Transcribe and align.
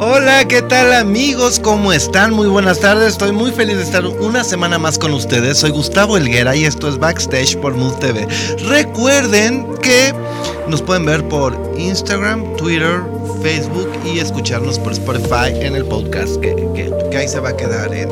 Hola, 0.00 0.46
¿qué 0.46 0.62
tal 0.62 0.92
amigos? 0.92 1.58
¿Cómo 1.58 1.92
están? 1.92 2.32
Muy 2.32 2.46
buenas 2.46 2.78
tardes. 2.78 3.08
Estoy 3.14 3.32
muy 3.32 3.50
feliz 3.50 3.78
de 3.78 3.82
estar 3.82 4.06
una 4.06 4.44
semana 4.44 4.78
más 4.78 4.96
con 4.96 5.12
ustedes. 5.12 5.58
Soy 5.58 5.70
Gustavo 5.70 6.16
Elguera 6.16 6.54
y 6.54 6.66
esto 6.66 6.88
es 6.88 6.98
Backstage 6.98 7.56
por 7.56 7.74
Mood 7.74 7.94
TV. 7.94 8.28
Recuerden 8.68 9.66
que 9.82 10.14
nos 10.68 10.82
pueden 10.82 11.04
ver 11.04 11.26
por 11.26 11.58
Instagram, 11.76 12.54
Twitter, 12.54 13.00
Facebook 13.42 13.90
y 14.04 14.20
escucharnos 14.20 14.78
por 14.78 14.92
Spotify 14.92 15.50
en 15.52 15.74
el 15.74 15.84
podcast 15.84 16.36
que, 16.36 16.54
que, 16.76 17.16
ahí 17.16 17.26
se 17.26 17.40
va 17.40 17.48
a 17.48 17.56
quedar 17.56 17.92
en, 17.92 18.08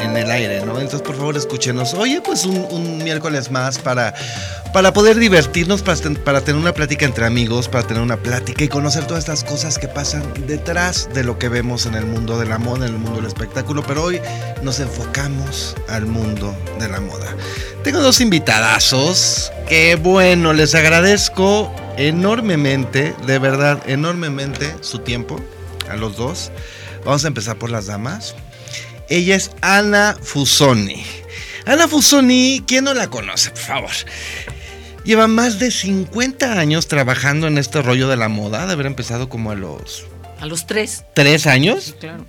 en, 0.00 0.16
el 0.16 0.30
aire, 0.30 0.64
¿no? 0.64 0.72
Entonces 0.80 1.02
por 1.02 1.16
favor 1.16 1.36
escúchenos. 1.36 1.92
Oye, 1.92 2.22
pues 2.22 2.46
un, 2.46 2.66
un 2.70 2.96
miércoles 3.04 3.50
más 3.50 3.78
para 3.78 4.14
para 4.72 4.92
poder 4.92 5.18
divertirnos, 5.18 5.82
para, 5.82 6.40
tener 6.40 6.60
una 6.60 6.72
plática 6.72 7.06
entre 7.06 7.24
amigos, 7.24 7.68
para 7.68 7.86
tener 7.86 8.02
una 8.02 8.16
plática 8.16 8.64
y 8.64 8.68
conocer 8.68 9.06
todas 9.06 9.24
estas 9.24 9.44
cosas 9.44 9.78
que 9.78 9.88
pasan 9.88 10.22
detrás 10.46 11.08
de 11.14 11.24
lo 11.24 11.38
que 11.38 11.48
vemos 11.48 11.86
en 11.86 11.94
el 11.94 12.04
mundo 12.04 12.38
de 12.38 12.46
la 12.46 12.58
moda, 12.58 12.86
en 12.86 12.94
el 12.94 12.98
mundo 12.98 13.16
del 13.16 13.26
espectáculo. 13.26 13.82
Pero 13.86 14.04
hoy 14.04 14.20
nos 14.62 14.80
enfocamos 14.80 15.74
al 15.88 16.06
mundo 16.06 16.54
de 16.78 16.88
la 16.88 17.00
moda. 17.00 17.34
Tengo 17.82 18.00
dos 18.00 18.20
invitadazos 18.20 19.50
que 19.68 19.96
bueno, 19.96 20.52
les 20.52 20.74
agradezco 20.74 21.74
enormemente, 21.96 23.14
de 23.26 23.38
verdad, 23.38 23.82
enormemente 23.86 24.74
su 24.80 24.98
tiempo 24.98 25.40
a 25.90 25.96
los 25.96 26.16
dos. 26.16 26.50
Vamos 27.04 27.24
a 27.24 27.28
empezar 27.28 27.56
por 27.56 27.70
las 27.70 27.86
damas. 27.86 28.34
Ella 29.08 29.36
es 29.36 29.50
Ana 29.62 30.16
Fusoni. 30.20 31.04
Ana 31.64 31.88
Fusoni, 31.88 32.62
¿quién 32.66 32.84
no 32.84 32.94
la 32.94 33.08
conoce, 33.08 33.50
por 33.50 33.60
favor? 33.60 33.90
Lleva 35.08 35.26
más 35.26 35.58
de 35.58 35.70
50 35.70 36.60
años 36.60 36.86
trabajando 36.86 37.46
en 37.46 37.56
este 37.56 37.80
rollo 37.80 38.08
de 38.08 38.18
la 38.18 38.28
moda, 38.28 38.66
de 38.66 38.74
haber 38.74 38.84
empezado 38.84 39.30
como 39.30 39.50
a 39.50 39.54
los... 39.54 40.04
A 40.38 40.44
los 40.44 40.66
tres. 40.66 41.02
¿Tres 41.14 41.46
años? 41.46 41.84
Sí, 41.84 41.94
claro. 41.98 42.26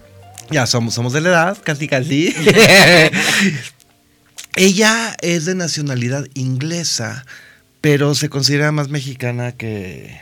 Ya 0.50 0.66
somos, 0.66 0.94
somos 0.94 1.12
de 1.12 1.20
la 1.20 1.28
edad, 1.28 1.58
casi 1.62 1.90
casi. 1.90 2.34
Ella 4.56 5.14
es 5.22 5.44
de 5.44 5.56
nacionalidad 5.56 6.26
inglesa, 6.36 7.26
pero 7.82 8.16
se 8.16 8.30
considera 8.30 8.72
más 8.72 8.88
mexicana 8.88 9.52
que, 9.52 10.18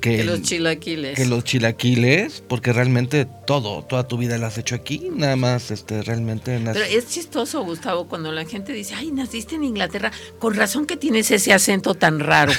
que, 0.00 0.24
los 0.24 0.42
chilaquiles. 0.42 1.16
Que 1.16 1.26
los 1.26 1.44
chilaquiles, 1.44 2.42
porque 2.48 2.72
realmente 2.72 3.26
todo, 3.46 3.82
toda 3.82 4.06
tu 4.06 4.18
vida 4.18 4.38
la 4.38 4.48
has 4.48 4.58
hecho 4.58 4.74
aquí, 4.74 5.08
nada 5.14 5.36
más 5.36 5.70
este, 5.70 6.02
realmente... 6.02 6.60
Pero 6.64 6.84
es 6.84 7.08
chistoso, 7.08 7.62
Gustavo, 7.62 8.08
cuando 8.08 8.32
la 8.32 8.44
gente 8.44 8.72
dice, 8.72 8.94
ay, 8.94 9.10
naciste 9.10 9.54
en 9.54 9.64
Inglaterra, 9.64 10.12
con 10.38 10.54
razón 10.54 10.86
que 10.86 10.96
tienes 10.96 11.30
ese 11.30 11.52
acento 11.52 11.94
tan 11.94 12.20
raro. 12.20 12.52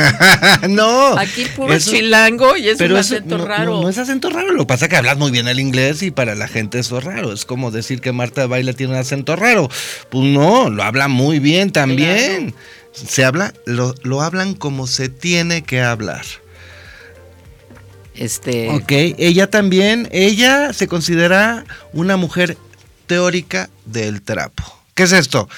no. 0.68 1.18
Aquí 1.18 1.44
puro 1.56 1.78
chilango 1.78 2.56
y 2.56 2.68
es 2.68 2.80
un 2.80 2.96
acento 2.96 3.38
raro. 3.38 3.82
No, 3.82 3.88
es 3.88 3.98
acento 3.98 4.30
raro, 4.30 4.52
lo 4.52 4.60
que 4.60 4.66
pasa 4.66 4.86
es 4.86 4.88
que 4.90 4.96
hablas 4.96 5.18
muy 5.18 5.30
bien 5.30 5.48
el 5.48 5.60
inglés 5.60 6.02
y 6.02 6.10
para 6.10 6.34
la 6.34 6.48
gente 6.48 6.78
eso 6.78 6.98
es 6.98 7.04
raro. 7.04 7.32
Es 7.32 7.44
como 7.44 7.70
decir 7.70 8.00
que 8.00 8.12
Marta 8.12 8.42
de 8.42 8.46
Baile 8.46 8.74
tiene 8.74 8.94
un 8.94 8.98
acento 8.98 9.36
raro. 9.36 9.68
Pues 10.08 10.24
no, 10.24 10.70
lo 10.70 10.82
habla 10.82 11.08
muy 11.08 11.38
bien 11.38 11.70
también 11.70 12.54
se 12.92 13.24
habla, 13.24 13.54
lo, 13.66 13.94
lo, 14.02 14.22
hablan 14.22 14.54
como 14.54 14.86
se 14.86 15.08
tiene 15.08 15.62
que 15.62 15.80
hablar. 15.80 16.24
Este. 18.14 18.68
Ok, 18.70 18.90
ella 18.90 19.48
también, 19.48 20.08
ella 20.12 20.72
se 20.72 20.88
considera 20.88 21.64
una 21.92 22.16
mujer 22.16 22.58
teórica 23.06 23.70
del 23.86 24.22
trapo. 24.22 24.79
¿Qué 25.00 25.04
es 25.04 25.12
esto? 25.12 25.48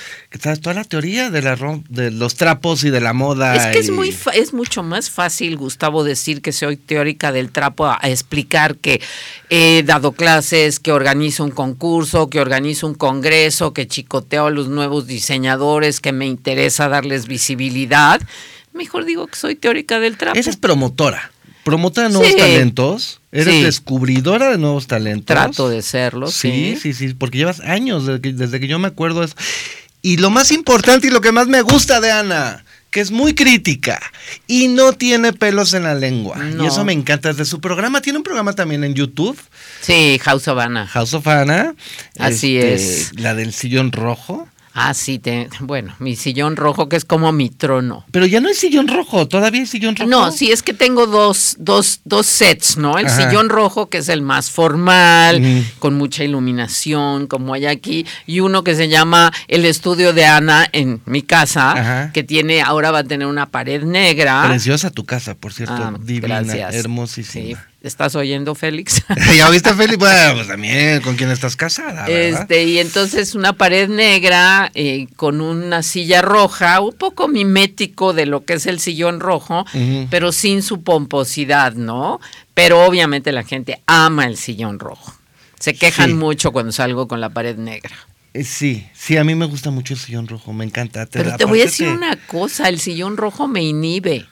¿Sabes 0.40 0.60
toda 0.60 0.74
la 0.74 0.84
teoría 0.84 1.28
de, 1.28 1.42
la, 1.42 1.56
de 1.88 2.12
los 2.12 2.36
trapos 2.36 2.84
y 2.84 2.90
de 2.90 3.00
la 3.00 3.12
moda? 3.12 3.56
Es 3.56 3.74
que 3.74 3.80
es, 3.80 3.90
muy 3.90 4.16
es 4.34 4.52
mucho 4.52 4.84
más 4.84 5.10
fácil, 5.10 5.56
Gustavo, 5.56 6.04
decir 6.04 6.42
que 6.42 6.52
soy 6.52 6.76
teórica 6.76 7.32
del 7.32 7.50
trapo 7.50 7.86
a, 7.86 7.98
explicar 8.04 8.76
que 8.76 9.02
he 9.50 9.82
dado 9.82 10.12
clases, 10.12 10.78
que 10.78 10.92
organizo 10.92 11.42
un 11.42 11.50
concurso, 11.50 12.30
que 12.30 12.40
organizo 12.40 12.86
un 12.86 12.94
congreso, 12.94 13.74
que 13.74 13.88
chicoteo 13.88 14.46
a 14.46 14.50
los 14.52 14.68
nuevos 14.68 15.08
diseñadores, 15.08 15.98
que 15.98 16.12
me 16.12 16.28
interesa 16.28 16.88
darles 16.88 17.26
visibilidad. 17.26 18.22
Mejor 18.72 19.04
digo 19.04 19.26
que 19.26 19.34
soy 19.34 19.56
teórica 19.56 19.98
del 19.98 20.18
trapo. 20.18 20.38
Esa 20.38 20.50
es 20.50 20.56
promotora. 20.56 21.32
Promotora 21.64 22.08
de 22.08 22.14
nuevos 22.14 22.36
talentos. 22.36 23.20
Eres 23.30 23.62
descubridora 23.62 24.50
de 24.50 24.58
nuevos 24.58 24.86
talentos. 24.86 25.26
Trato 25.26 25.68
de 25.68 25.82
serlo, 25.82 26.30
sí. 26.30 26.76
Sí, 26.80 26.92
sí, 26.92 27.14
porque 27.14 27.38
llevas 27.38 27.60
años 27.60 28.06
desde 28.06 28.60
que, 28.60 28.66
yo 28.66 28.78
me 28.78 28.88
acuerdo 28.88 29.22
eso. 29.22 29.34
Y 30.02 30.16
lo 30.16 30.30
más 30.30 30.50
importante 30.50 31.06
y 31.06 31.10
lo 31.10 31.20
que 31.20 31.32
más 31.32 31.46
me 31.46 31.62
gusta 31.62 32.00
de 32.00 32.10
Ana, 32.10 32.64
que 32.90 33.00
es 33.00 33.10
muy 33.10 33.34
crítica 33.34 34.00
y 34.46 34.68
no 34.68 34.92
tiene 34.92 35.32
pelos 35.32 35.72
en 35.72 35.84
la 35.84 35.94
lengua. 35.94 36.36
Y 36.60 36.66
eso 36.66 36.84
me 36.84 36.92
encanta. 36.92 37.30
Desde 37.30 37.44
su 37.44 37.60
programa, 37.60 38.02
tiene 38.02 38.18
un 38.18 38.24
programa 38.24 38.52
también 38.52 38.84
en 38.84 38.94
YouTube. 38.94 39.38
Sí, 39.80 40.20
House 40.22 40.48
of 40.48 40.58
Anna. 40.58 40.86
House 40.88 41.14
of 41.14 41.26
Anna. 41.26 41.74
Así 42.18 42.58
este, 42.58 42.74
es. 42.74 43.20
La 43.20 43.34
del 43.34 43.54
sillón 43.54 43.92
rojo. 43.92 44.48
Ah, 44.74 44.94
sí, 44.94 45.20
bueno, 45.60 45.94
mi 45.98 46.16
sillón 46.16 46.56
rojo 46.56 46.88
que 46.88 46.96
es 46.96 47.04
como 47.04 47.30
mi 47.32 47.50
trono. 47.50 48.06
Pero 48.10 48.24
ya 48.24 48.40
no 48.40 48.48
es 48.48 48.58
sillón 48.58 48.88
rojo, 48.88 49.28
todavía 49.28 49.60
hay 49.60 49.66
sillón 49.66 49.96
rojo. 49.96 50.08
No, 50.08 50.32
sí, 50.32 50.50
es 50.50 50.62
que 50.62 50.72
tengo 50.72 51.06
dos, 51.06 51.56
dos, 51.58 52.00
dos 52.04 52.26
sets, 52.26 52.78
¿no? 52.78 52.98
El 52.98 53.10
sillón 53.10 53.50
rojo, 53.50 53.90
que 53.90 53.98
es 53.98 54.08
el 54.08 54.22
más 54.22 54.50
formal, 54.50 55.42
con 55.78 55.94
mucha 55.94 56.24
iluminación, 56.24 57.26
como 57.26 57.52
hay 57.52 57.66
aquí, 57.66 58.06
y 58.26 58.40
uno 58.40 58.64
que 58.64 58.74
se 58.74 58.88
llama 58.88 59.30
el 59.48 59.66
estudio 59.66 60.14
de 60.14 60.24
Ana 60.24 60.66
en 60.72 61.02
mi 61.04 61.22
casa, 61.22 62.10
que 62.14 62.22
tiene, 62.22 62.62
ahora 62.62 62.90
va 62.90 63.00
a 63.00 63.04
tener 63.04 63.26
una 63.26 63.46
pared 63.46 63.82
negra. 63.82 64.44
Preciosa 64.48 64.90
tu 64.90 65.04
casa, 65.04 65.34
por 65.34 65.52
cierto, 65.52 65.74
ah, 65.76 65.94
divina, 66.00 66.40
hermosísima. 66.70 67.71
¿Estás 67.82 68.14
oyendo, 68.14 68.54
Félix? 68.54 69.02
¿Ya 69.36 69.50
viste, 69.50 69.74
Félix? 69.74 69.98
Bueno, 69.98 70.34
pues 70.34 70.46
también, 70.46 71.00
¿con 71.02 71.16
quién 71.16 71.30
estás 71.30 71.56
casada? 71.56 72.06
Este, 72.06 72.64
y 72.64 72.78
entonces 72.78 73.34
una 73.34 73.54
pared 73.54 73.88
negra 73.88 74.70
eh, 74.74 75.08
con 75.16 75.40
una 75.40 75.82
silla 75.82 76.22
roja, 76.22 76.80
un 76.80 76.92
poco 76.92 77.26
mimético 77.26 78.12
de 78.12 78.26
lo 78.26 78.44
que 78.44 78.54
es 78.54 78.66
el 78.66 78.78
sillón 78.78 79.18
rojo, 79.18 79.64
pero 80.10 80.30
sin 80.30 80.62
su 80.62 80.82
pomposidad, 80.82 81.74
¿no? 81.74 82.20
Pero 82.54 82.84
obviamente 82.84 83.32
la 83.32 83.42
gente 83.42 83.80
ama 83.86 84.26
el 84.26 84.36
sillón 84.36 84.78
rojo. 84.78 85.14
Se 85.58 85.74
quejan 85.74 86.16
mucho 86.16 86.52
cuando 86.52 86.70
salgo 86.70 87.08
con 87.08 87.20
la 87.20 87.30
pared 87.30 87.56
negra. 87.56 87.96
Eh, 88.34 88.44
sí, 88.44 88.86
sí, 88.94 89.16
a 89.16 89.24
mí 89.24 89.34
me 89.34 89.46
gusta 89.46 89.70
mucho 89.70 89.94
el 89.94 90.00
sillón 90.00 90.28
rojo, 90.28 90.52
me 90.52 90.64
encanta. 90.64 91.06
pero 91.10 91.36
te 91.36 91.44
voy 91.44 91.60
a 91.60 91.64
decir 91.64 91.88
una 91.88 92.16
cosa, 92.16 92.68
el 92.68 92.78
sillón 92.78 93.16
rojo 93.16 93.48
me 93.48 93.62
inhibe. 93.62 94.26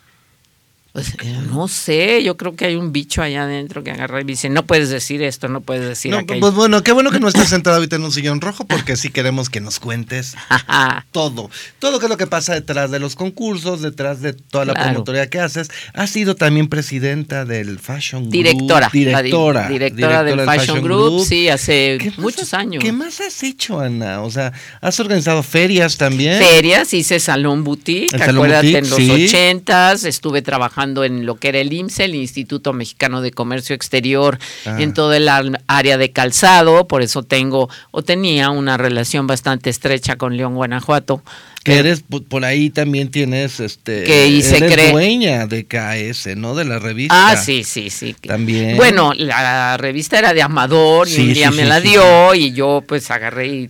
Pues, 0.93 1.15
no 1.49 1.69
sé, 1.69 2.25
yo 2.25 2.37
creo 2.37 2.56
que 2.56 2.65
hay 2.65 2.75
un 2.75 2.91
bicho 2.91 3.23
allá 3.23 3.45
adentro 3.45 3.84
que 3.84 3.93
agarra 3.93 4.21
y 4.23 4.25
dice, 4.25 4.49
no 4.49 4.67
puedes 4.67 4.89
decir 4.89 5.23
esto, 5.23 5.47
no 5.47 5.61
puedes 5.61 5.89
decir 5.89 6.11
no, 6.11 6.27
Pues 6.27 6.53
bueno, 6.53 6.83
qué 6.83 6.91
bueno 6.91 7.12
que 7.12 7.21
no 7.21 7.28
estés 7.28 7.49
sentado 7.49 7.77
ahorita 7.77 7.95
en 7.95 8.03
un 8.03 8.11
sillón 8.11 8.41
rojo 8.41 8.65
porque 8.65 8.97
sí 8.97 9.11
queremos 9.11 9.50
que 9.50 9.61
nos 9.61 9.79
cuentes 9.79 10.34
todo, 11.12 11.49
todo 11.79 12.00
que 12.00 12.06
es 12.06 12.11
lo 12.11 12.17
que 12.17 12.27
pasa 12.27 12.55
detrás 12.55 12.91
de 12.91 12.99
los 12.99 13.15
concursos, 13.15 13.83
detrás 13.83 14.21
de 14.21 14.33
toda 14.33 14.65
la 14.65 14.75
promotoría 14.75 15.31
que 15.31 15.39
haces. 15.39 15.71
Has 15.95 16.11
sido 16.11 16.34
también 16.34 16.67
presidenta 16.67 17.45
del 17.45 17.79
Fashion 17.79 18.23
Group. 18.23 18.33
Directora. 18.33 18.91
Directora. 18.93 19.69
Directora, 19.69 20.25
del, 20.25 20.41
Fashion, 20.41 20.83
Group, 20.83 21.25
sí, 21.25 21.49
hace 21.49 21.99
muchos 22.17 22.53
años. 22.53 22.83
¿Qué 22.83 22.91
más 22.91 23.21
has 23.21 23.45
hecho, 23.45 23.79
Ana? 23.79 24.23
O 24.23 24.31
sea, 24.33 24.53
has 24.81 24.99
organizado 24.99 25.45
ferias 25.45 25.97
también. 25.99 26.43
Ferias, 26.43 26.93
hice 26.93 27.21
Salón 27.21 27.62
Boutique, 27.62 28.21
acuérdate, 28.21 28.79
en 28.79 28.91
los 28.91 28.99
ochentas, 28.99 30.03
estuve 30.03 30.43
trabajando 30.43 30.80
en 30.81 31.27
lo 31.27 31.37
que 31.37 31.49
era 31.49 31.59
el 31.59 31.73
IMSS, 31.73 32.01
el 32.01 32.15
Instituto 32.15 32.73
Mexicano 32.73 33.21
de 33.21 33.31
Comercio 33.31 33.75
Exterior, 33.75 34.39
ah. 34.67 34.77
en 34.81 34.95
todo 34.95 35.13
el 35.13 35.29
área 35.67 35.99
de 35.99 36.11
calzado, 36.11 36.87
por 36.89 37.03
eso 37.03 37.23
tengo 37.23 37.69
o 37.91 38.03
tenía 38.03 38.51
una 38.51 38.77
relación 38.77 39.27
bastante 39.27 39.71
estrecha 39.71 40.17
con 40.17 40.37
León, 40.37 40.55
Guanajuato. 40.55 41.23
Que 41.63 41.77
eres, 41.77 42.03
por 42.29 42.47
ahí 42.47 42.71
también 42.71 43.11
tienes, 43.11 43.61
este, 43.61 44.05
que 44.05 44.29
hice 44.29 44.65
eres 44.65 44.93
dueña 44.93 45.47
de 45.47 45.67
KS, 45.67 46.35
¿no? 46.35 46.55
De 46.55 46.65
la 46.65 46.79
revista. 46.79 47.33
Ah, 47.33 47.37
sí, 47.37 47.65
sí, 47.65 47.91
sí. 47.91 48.15
También. 48.15 48.79
Bueno, 48.79 49.12
la 49.15 49.76
revista 49.76 50.19
era 50.19 50.33
de 50.33 50.41
Amador 50.41 51.06
y 51.06 51.21
un 51.21 51.35
día 51.35 51.50
me 51.50 51.67
la 51.67 51.81
dio 51.81 52.35
y 52.35 52.53
yo 52.53 52.83
pues 52.87 53.11
agarré 53.11 53.49
y 53.49 53.69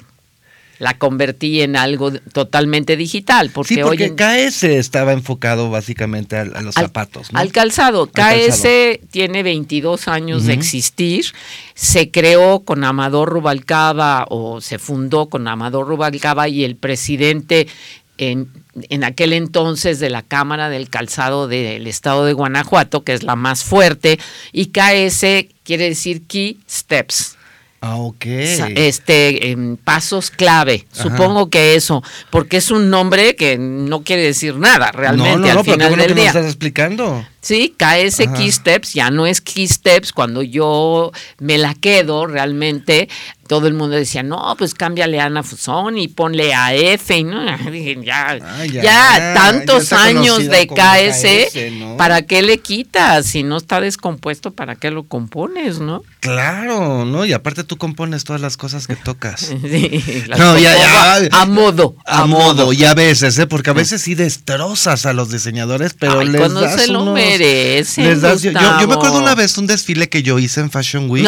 la 0.80 0.96
convertí 0.96 1.60
en 1.60 1.76
algo 1.76 2.10
totalmente 2.10 2.96
digital. 2.96 3.50
Porque, 3.50 3.74
sí, 3.74 3.80
porque 3.82 4.14
KS 4.16 4.64
estaba 4.64 5.12
enfocado 5.12 5.68
básicamente 5.68 6.36
a, 6.36 6.44
los 6.46 6.74
zapatos. 6.74 7.28
Al 7.34 7.52
calzado. 7.52 8.06
KS 8.06 8.66
tiene 9.10 9.42
22 9.42 10.08
años 10.08 10.46
de 10.46 10.54
existir. 10.54 11.26
Se 11.74 12.10
creó 12.10 12.60
con 12.60 12.82
Amador 12.82 13.28
Rubalcaba 13.28 14.24
o 14.30 14.62
se 14.62 14.78
fundó 14.78 15.28
con 15.28 15.46
Amador 15.48 15.86
Rubalcaba 15.86 16.48
y 16.48 16.64
el 16.64 16.76
presidente 16.76 17.68
en, 18.16 18.48
en, 18.88 19.04
aquel 19.04 19.34
entonces 19.34 20.00
de 20.00 20.08
la 20.08 20.22
Cámara 20.22 20.70
del 20.70 20.88
Calzado 20.88 21.46
del 21.46 21.86
Estado 21.86 22.24
de 22.24 22.32
Guanajuato, 22.32 23.04
que 23.04 23.12
es 23.12 23.22
la 23.22 23.36
más 23.36 23.64
fuerte, 23.64 24.18
y 24.50 24.66
KS 24.68 25.46
quiere 25.62 25.90
decir 25.90 26.26
Key 26.26 26.58
Steps. 26.68 27.36
Ah, 27.82 27.96
ok. 27.96 28.26
Este, 28.26 29.56
pasos 29.84 30.30
clave. 30.30 30.86
Supongo 30.92 31.48
que 31.48 31.74
eso, 31.74 32.02
porque 32.28 32.58
es 32.58 32.70
un 32.70 32.90
nombre 32.90 33.36
que 33.36 33.56
no 33.56 34.02
quiere 34.02 34.22
decir 34.22 34.56
nada 34.56 34.92
realmente 34.92 35.38
no, 35.38 35.54
no, 35.54 35.60
al 35.60 35.64
final 35.64 35.96
del 35.96 36.14
día. 36.14 36.26
estás 36.26 36.44
explicando? 36.44 37.24
Sí, 37.40 37.74
KS 37.76 38.28
Key 38.36 38.52
Steps 38.52 38.92
ya 38.92 39.10
no 39.10 39.26
es 39.26 39.40
Key 39.40 39.66
Steps. 39.66 40.12
Cuando 40.12 40.42
yo 40.42 41.10
me 41.38 41.56
la 41.56 41.74
quedo 41.74 42.26
realmente, 42.26 43.08
todo 43.50 43.66
el 43.66 43.74
mundo 43.74 43.96
decía, 43.96 44.22
no, 44.22 44.54
pues 44.56 44.74
cámbiale 44.74 45.20
a 45.20 45.24
Ana 45.24 45.42
Fusón 45.42 45.98
y 45.98 46.06
ponle 46.06 46.54
a 46.54 46.72
F. 46.72 47.18
Y 47.18 47.24
no, 47.24 47.40
dije, 47.72 47.98
ya, 48.00 48.38
ah, 48.40 48.64
ya, 48.64 49.34
tantos 49.34 49.92
años 49.92 50.46
de 50.48 50.68
KS, 50.68 51.96
¿para 51.98 52.22
qué 52.22 52.42
le 52.42 52.58
quitas? 52.58 53.26
Si 53.26 53.42
no 53.42 53.56
está 53.56 53.80
descompuesto, 53.80 54.52
¿para 54.52 54.76
qué 54.76 54.92
lo 54.92 55.02
compones, 55.02 55.80
no? 55.80 56.04
Claro, 56.20 57.04
¿no? 57.04 57.24
Y 57.24 57.32
aparte 57.32 57.64
tú 57.64 57.76
compones 57.76 58.22
todas 58.22 58.40
las 58.40 58.56
cosas 58.56 58.86
que 58.86 58.94
tocas. 58.94 59.40
sí, 59.40 60.24
no, 60.28 60.56
ya, 60.56 60.76
ya, 60.76 61.28
a, 61.32 61.46
modo. 61.46 61.96
A, 62.06 62.26
modo, 62.26 62.72
y 62.72 62.84
a 62.84 62.94
veces, 62.94 63.36
¿eh? 63.40 63.48
Porque 63.48 63.70
a 63.70 63.72
veces 63.72 64.02
sí 64.02 64.14
destrozas 64.14 65.06
a 65.06 65.12
los 65.12 65.28
diseñadores, 65.32 65.94
pero 65.94 66.22
les 66.22 66.40
cuando 66.40 66.60
das 66.60 66.82
se 66.82 66.86
lo 66.86 67.16
merecen, 67.38 68.20
yo, 68.40 68.88
me 68.88 68.94
acuerdo 68.94 69.18
una 69.18 69.34
vez 69.34 69.56
un 69.58 69.66
desfile 69.66 70.08
que 70.08 70.22
yo 70.22 70.38
hice 70.38 70.60
en 70.60 70.70
Fashion 70.70 71.10
Week. 71.10 71.26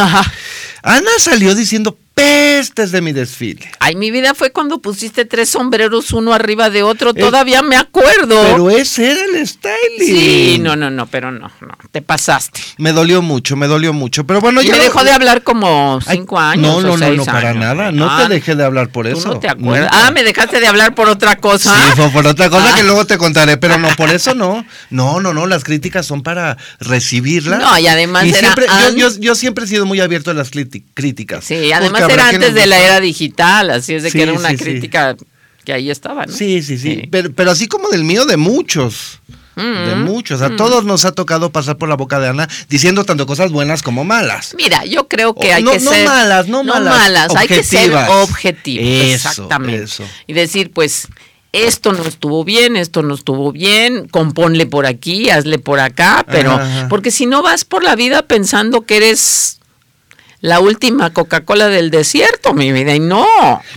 Ana 0.83 1.11
salió 1.19 1.55
diciendo, 1.55 1.97
pestes 2.15 2.93
de 2.93 3.01
mi 3.01 3.13
desfile. 3.13 3.71
Ay, 3.81 3.97
mi 3.97 4.11
vida 4.11 4.35
fue 4.35 4.53
cuando 4.53 4.81
pusiste 4.81 5.25
tres 5.25 5.51
sombreros 5.51 6.13
uno 6.13 6.33
arriba 6.33 6.71
de 6.71 6.83
otro, 6.83 7.15
todavía 7.15 7.63
me 7.63 7.77
acuerdo. 7.77 8.43
Pero 8.43 8.71
ese 8.71 9.13
era 9.13 9.25
el 9.25 9.47
styling. 9.47 9.99
Sí, 9.99 10.59
no, 10.61 10.77
no, 10.77 10.91
no, 10.91 11.07
pero 11.07 11.31
no, 11.31 11.51
no, 11.61 11.79
te 11.91 12.03
pasaste. 12.03 12.61
Me 12.79 12.93
dolió 12.93 13.23
mucho, 13.23 13.57
me 13.57 13.67
dolió 13.67 13.93
mucho, 13.93 14.25
pero 14.27 14.41
bueno, 14.41 14.63
ya... 14.63 14.73
Me 14.73 14.79
dejó 14.79 15.05
de 15.05 15.13
hablar 15.13 15.43
como 15.43 16.01
cinco 16.01 16.39
años 16.39 16.83
No, 16.83 16.97
no, 16.97 16.97
no, 16.97 17.15
no, 17.15 17.25
para 17.25 17.55
nada, 17.55 17.93
no 17.93 18.17
te 18.17 18.29
dejé 18.29 18.55
de 18.55 18.65
hablar 18.65 18.91
por 18.91 19.07
eso. 19.07 19.29
no 19.29 19.41
te 19.41 19.49
acuerdas? 19.49 19.91
Ah, 19.93 20.11
me 20.11 20.23
dejaste 20.23 20.61
de 20.61 20.67
hablar 20.67 20.95
por 20.95 21.09
otra 21.09 21.37
cosa. 21.37 21.75
Sí, 21.75 21.97
fue 21.97 22.11
por 22.11 22.27
otra 22.27 22.51
cosa 22.51 22.75
que 22.75 22.81
ah. 22.81 22.85
luego 22.85 23.07
te 23.07 23.19
contaré, 23.19 23.57
pero 23.57 23.79
no, 23.79 23.89
por 23.97 24.11
eso 24.11 24.35
no. 24.35 24.65
No, 24.91 25.21
no, 25.21 25.33
no, 25.33 25.47
las 25.47 25.65
críticas 25.65 26.07
son 26.07 26.23
para 26.23 26.59
recibirlas. 26.79 27.61
No, 27.61 27.79
y 27.79 27.87
además 27.87 28.25
siempre, 28.25 28.67
yo, 28.95 29.09
yo, 29.19 29.35
siempre 29.35 29.65
he 29.65 29.69
sido 29.69 29.87
muy 29.87 30.01
abierto 30.01 30.31
a 30.31 30.35
las 30.35 30.51
críticas. 30.51 31.45
Sí, 31.45 31.73
además 31.73 32.02
era 32.09 32.29
antes 32.29 32.55
de 32.55 32.67
la 32.67 32.79
era 32.79 33.01
digital, 33.01 33.71
así 33.71 33.95
es 33.95 34.03
de 34.03 34.11
que 34.11 34.23
era 34.23 34.33
una 34.33 34.55
crítica 34.55 35.17
que 35.65 35.73
ahí 35.73 35.91
estaba, 35.91 36.27
¿no? 36.27 36.33
Sí, 36.33 36.63
sí, 36.63 36.79
sí, 36.79 37.09
Pero, 37.11 37.33
pero, 37.33 37.51
así 37.51 37.69
como 37.69 37.89
del 37.89 38.05
mío, 38.05 38.25
de 38.27 38.37
muchos. 38.37 39.21
de 39.55 39.95
mm, 39.95 40.05
muchos, 40.05 40.43
a 40.43 40.49
mm. 40.49 40.57
todos 40.57 40.85
nos 40.85 41.05
ha 41.05 41.13
tocado 41.13 41.53
pasar 41.53 41.77
por 41.77 41.89
la 41.89 41.97
boca 41.97 42.19
de 42.19 42.29
Ana 42.29 42.49
diciendo 42.69 43.05
tanto 43.05 43.27
cosas 43.27 43.53
buenas 43.53 43.83
como 43.83 44.05
malas. 44.05 44.55
Mira, 44.57 44.85
yo 44.85 45.09
creo 45.09 45.35
que 45.35 45.53
hay 45.53 45.63
no, 45.63 45.73
que 45.73 45.81
ser. 45.81 46.05
No 46.05 46.11
malas, 46.11 46.49
no, 46.49 46.65
malas. 46.65 47.35
hay 47.37 47.49
que 47.49 47.63
ser 47.63 47.93
objetivos. 47.95 48.87
exactamente. 48.87 50.05
Y 50.27 50.33
decir, 50.33 50.73
pues, 50.73 51.09
esto 51.53 51.93
no 51.93 52.03
estuvo 52.05 52.45
bien, 52.45 52.77
esto 52.77 53.03
no 53.03 53.15
estuvo 53.15 53.53
bien, 53.53 54.09
componle 54.09 54.67
por 54.67 54.87
aquí, 54.87 55.31
hazle 55.31 55.59
por 55.59 55.81
acá, 55.81 56.25
pero. 56.27 56.59
Porque 56.89 57.11
si 57.11 57.27
no 57.27 57.43
vas 57.43 57.65
por 57.65 57.85
la 57.85 57.95
vida 57.95 58.23
pensando 58.23 58.83
que 58.83 58.97
eres 58.97 59.59
la 60.43 60.59
última 60.59 61.13
Coca-Cola 61.13 61.69
del 61.69 61.91
desierto, 61.91 62.53
mi 62.53 62.73
vida, 62.73 62.95
y 62.95 63.01
no. 63.01 63.27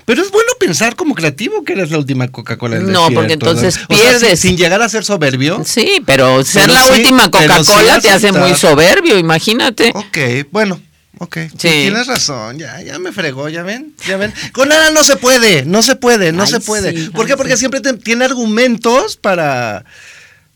Pero 0.03 0.21
es 0.23 0.31
bueno 0.31 0.51
pensar 0.59 0.95
como 0.95 1.13
creativo 1.13 1.63
que 1.63 1.73
eres 1.73 1.91
la 1.91 1.99
última 1.99 2.27
Coca-Cola 2.27 2.77
del 2.77 2.87
desierto. 2.87 3.09
No, 3.09 3.15
porque 3.15 3.33
entonces 3.33 3.79
pierdes. 3.87 4.39
sin 4.39 4.57
llegar 4.57 4.81
a 4.81 4.89
ser 4.89 5.05
soberbio. 5.05 5.63
Sí, 5.63 6.01
pero 6.05 6.43
ser 6.43 6.69
la 6.69 6.85
última 6.87 7.29
Coca-Cola 7.29 8.01
te 8.01 8.09
hace 8.09 8.31
muy 8.31 8.55
soberbio, 8.55 9.17
imagínate. 9.17 9.91
Ok, 9.93 10.17
bueno. 10.51 10.81
Ok, 11.19 11.37
sí. 11.57 11.69
tienes 11.69 12.07
razón, 12.07 12.59
ya, 12.59 12.81
ya 12.81 12.99
me 12.99 13.13
fregó, 13.13 13.47
ya 13.47 13.63
ven, 13.63 13.93
ya 14.05 14.17
ven. 14.17 14.33
Con 14.51 14.69
Ana 14.69 14.89
no 14.89 15.01
se 15.01 15.15
puede, 15.15 15.63
no 15.63 15.81
se 15.81 15.95
puede, 15.95 16.33
no 16.33 16.45
se 16.45 16.59
puede. 16.59 17.09
¿Por 17.11 17.25
qué? 17.25 17.37
Porque 17.37 17.55
siempre 17.55 17.79
tiene 17.79 18.25
argumentos 18.25 19.15
para, 19.15 19.85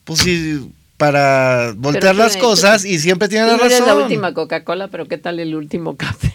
pues 0.04 0.20
si 0.20 0.70
para 1.00 1.74
voltear 1.78 2.14
las 2.14 2.36
cosas 2.36 2.84
y 2.84 3.00
siempre 3.00 3.30
tiene 3.30 3.48
la 3.48 3.56
razón. 3.56 3.88
La 3.88 3.96
última 3.96 4.34
Coca-Cola, 4.34 4.90
pero 4.90 5.08
¿qué 5.08 5.18
tal 5.18 5.40
el 5.40 5.56
último 5.56 5.96
café? 5.96 6.34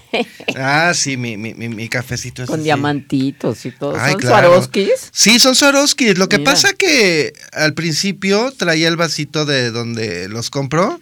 ah, 0.56 0.92
sí, 0.94 1.18
mi, 1.18 1.36
mi, 1.36 1.52
mi, 1.52 1.88
cafecito 1.90 2.42
es 2.42 2.48
Con 2.48 2.62
diamantitos 2.62 3.66
y 3.66 3.72
todo. 3.72 3.94
¿Son 3.94 4.22
Swarovskis? 4.22 5.10
Sí, 5.12 5.38
son 5.38 5.54
Swarovskis. 5.54 6.16
Lo 6.16 6.30
que 6.30 6.38
pasa 6.38 6.72
que 6.72 7.34
al 7.52 7.74
principio 7.74 8.52
traía 8.56 8.88
el 8.88 8.96
vasito 8.96 9.44
de 9.44 9.70
donde 9.70 10.28
los 10.30 10.48
compró 10.48 10.98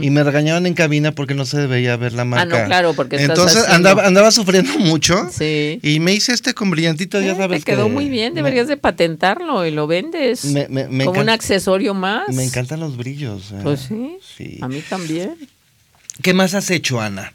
y 0.00 0.10
me 0.10 0.24
regañaban 0.24 0.66
en 0.66 0.74
cabina 0.74 1.12
porque 1.12 1.34
no 1.34 1.44
se 1.44 1.68
veía 1.68 1.96
ver 1.96 2.14
la 2.14 2.24
marca. 2.24 2.56
Ah, 2.56 2.60
no, 2.62 2.66
claro, 2.66 2.94
porque 2.94 3.16
Entonces 3.16 3.64
andaba, 3.68 4.06
andaba 4.06 4.32
sufriendo 4.32 4.76
mucho 4.78 5.28
sí. 5.30 5.78
y 5.84 6.00
me 6.00 6.14
hice 6.14 6.32
este 6.32 6.52
con 6.52 6.70
brillantito, 6.70 7.20
ya 7.20 7.32
eh, 7.32 7.36
sabes. 7.36 7.64
Te 7.64 7.72
quedó 7.72 7.88
muy 7.88 8.08
bien, 8.08 8.34
deberías 8.34 8.66
de 8.66 8.76
patentarlo 8.76 9.64
y 9.64 9.70
lo 9.70 9.86
vendes 9.86 10.42
como 11.04 11.20
un 11.20 11.28
accesorio 11.28 11.94
más. 11.94 12.34
Me 12.34 12.42
encantan 12.42 12.80
los 12.80 12.87
brillos. 12.96 13.52
¿eh? 13.52 13.60
Pues 13.62 13.88
sí, 14.36 14.58
A 14.60 14.68
mí 14.68 14.82
también. 14.88 15.36
¿Qué 16.22 16.34
más 16.34 16.54
has 16.54 16.70
hecho, 16.70 17.00
Ana? 17.00 17.32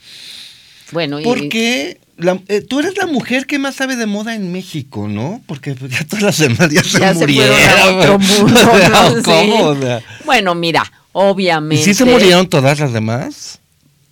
Bueno, 0.91 1.19
Porque 1.23 2.00
eh, 2.47 2.61
tú 2.61 2.79
eres 2.79 2.97
la 2.97 3.07
mujer 3.07 3.45
que 3.47 3.57
más 3.57 3.75
sabe 3.75 3.95
de 3.95 4.05
moda 4.05 4.35
en 4.35 4.51
México, 4.51 5.07
¿no? 5.07 5.41
Porque 5.47 5.73
pues, 5.73 5.91
ya 5.91 6.05
todas 6.05 6.23
las 6.23 6.38
demás 6.38 6.69
ya, 6.69 6.83
se 6.83 7.13
murieron. 7.13 8.21
Bueno, 10.25 10.55
mira, 10.55 10.91
obviamente. 11.13 11.81
¿Y 11.81 11.85
sí 11.85 11.94
se 11.94 12.06
murieron 12.06 12.47
todas 12.47 12.79
las 12.79 12.94
demás? 12.94 13.59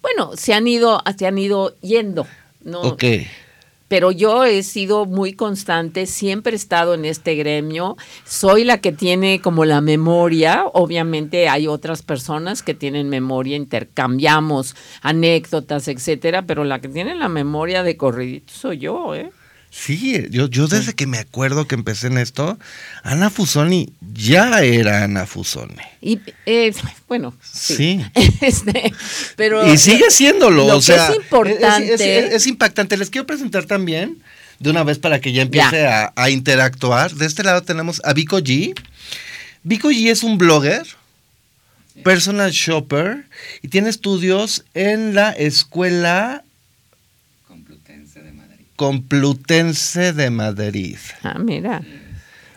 Bueno, 0.01 0.31
se 0.35 0.53
han 0.53 0.67
ido, 0.67 1.03
se 1.17 1.27
han 1.27 1.37
ido 1.37 1.75
yendo. 1.81 2.25
¿no? 2.63 2.81
Ok 2.81 3.03
pero 3.91 4.13
yo 4.13 4.45
he 4.45 4.63
sido 4.63 5.05
muy 5.05 5.33
constante, 5.33 6.05
siempre 6.05 6.53
he 6.53 6.55
estado 6.55 6.93
en 6.93 7.03
este 7.03 7.35
gremio, 7.35 7.97
soy 8.23 8.63
la 8.63 8.77
que 8.77 8.93
tiene 8.93 9.41
como 9.41 9.65
la 9.65 9.81
memoria, 9.81 10.63
obviamente 10.71 11.49
hay 11.49 11.67
otras 11.67 12.01
personas 12.01 12.63
que 12.63 12.73
tienen 12.73 13.09
memoria, 13.09 13.57
intercambiamos 13.57 14.77
anécdotas, 15.01 15.89
etcétera, 15.89 16.43
pero 16.43 16.63
la 16.63 16.79
que 16.79 16.87
tiene 16.87 17.15
la 17.15 17.27
memoria 17.27 17.83
de 17.83 17.97
corridito 17.97 18.53
soy 18.53 18.77
yo, 18.77 19.13
¿eh? 19.13 19.29
Sí, 19.73 20.27
yo, 20.31 20.49
yo 20.49 20.67
desde 20.67 20.93
que 20.93 21.07
me 21.07 21.17
acuerdo 21.17 21.65
que 21.65 21.75
empecé 21.75 22.07
en 22.07 22.17
esto, 22.17 22.59
Ana 23.03 23.29
Fusoni 23.29 23.93
ya 24.13 24.61
era 24.61 25.05
Ana 25.05 25.25
Fusoni. 25.25 25.75
Y 26.01 26.19
eh, 26.45 26.73
bueno, 27.07 27.33
sí. 27.41 28.05
Este, 28.41 28.93
pero 29.37 29.65
y 29.71 29.77
sigue 29.77 30.11
siéndolo. 30.11 30.67
Lo 30.67 30.77
o 30.77 30.81
sea, 30.81 31.07
es 31.07 31.15
importante. 31.15 32.35
Es, 32.35 32.47
impactante. 32.47 32.97
Les 32.97 33.09
quiero 33.09 33.25
presentar 33.25 33.63
también, 33.63 34.21
de 34.59 34.69
una 34.69 34.83
vez 34.83 34.99
para 34.99 35.21
que 35.21 35.31
ya 35.31 35.43
empiece 35.43 35.87
A, 35.87 36.11
a, 36.17 36.29
interactuar. 36.29 37.13
De 37.13 37.25
este 37.25 37.43
lado 37.43 37.61
tenemos 37.63 38.01
a 38.03 38.13
Vico 38.13 38.39
G. 38.39 38.77
Vico 39.63 39.89
G 39.89 40.11
es 40.11 40.23
un 40.23 40.37
blogger, 40.37 40.85
personal 42.03 42.51
shopper, 42.51 43.25
y 43.61 43.69
tiene 43.69 43.89
estudios 43.89 44.65
en 44.73 45.15
la 45.15 45.31
escuela 45.31 46.43
Complutense 48.75 50.13
de 50.13 50.29
Madrid. 50.29 50.97
Ah, 51.23 51.37
mira. 51.39 51.83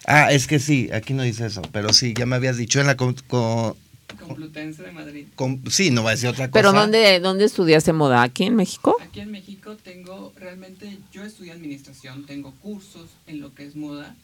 Ah, 0.07 0.33
es 0.33 0.47
que 0.47 0.59
sí, 0.59 0.91
aquí 0.93 1.15
no 1.15 1.23
dice 1.23 1.47
eso, 1.47 1.63
pero 1.73 1.93
sí, 1.93 2.15
ya 2.17 2.27
me 2.27 2.37
habías 2.37 2.57
dicho 2.57 2.81
en 2.81 2.87
la... 2.87 2.97
Complutense 2.97 4.83
de 4.83 4.93
Madrid. 4.93 5.27
sí, 5.71 5.91
no 5.91 6.03
va 6.03 6.11
a 6.11 6.13
decir 6.13 6.29
otra 6.29 6.49
cosa. 6.49 6.53
¿Pero 6.53 6.73
dónde, 6.73 7.21
dónde 7.21 7.45
estudiaste 7.45 7.93
moda? 7.93 8.23
¿Aquí 8.23 8.45
en 8.45 8.57
México? 8.57 8.97
Aquí 9.01 9.21
en 9.21 9.31
México 9.31 9.77
tengo, 9.77 10.33
realmente, 10.37 10.99
yo 11.13 11.25
estudié 11.25 11.53
administración, 11.53 12.25
tengo 12.27 12.53
cursos 12.63 13.11
en 13.27 13.41
lo 13.41 13.55
que 13.55 13.67
es 13.67 13.77
moda, 13.77 14.15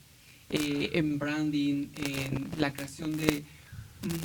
eh, 0.50 0.90
en 0.94 1.18
branding, 1.18 1.88
en 1.96 2.48
la 2.58 2.72
creación 2.72 3.16
de 3.16 3.44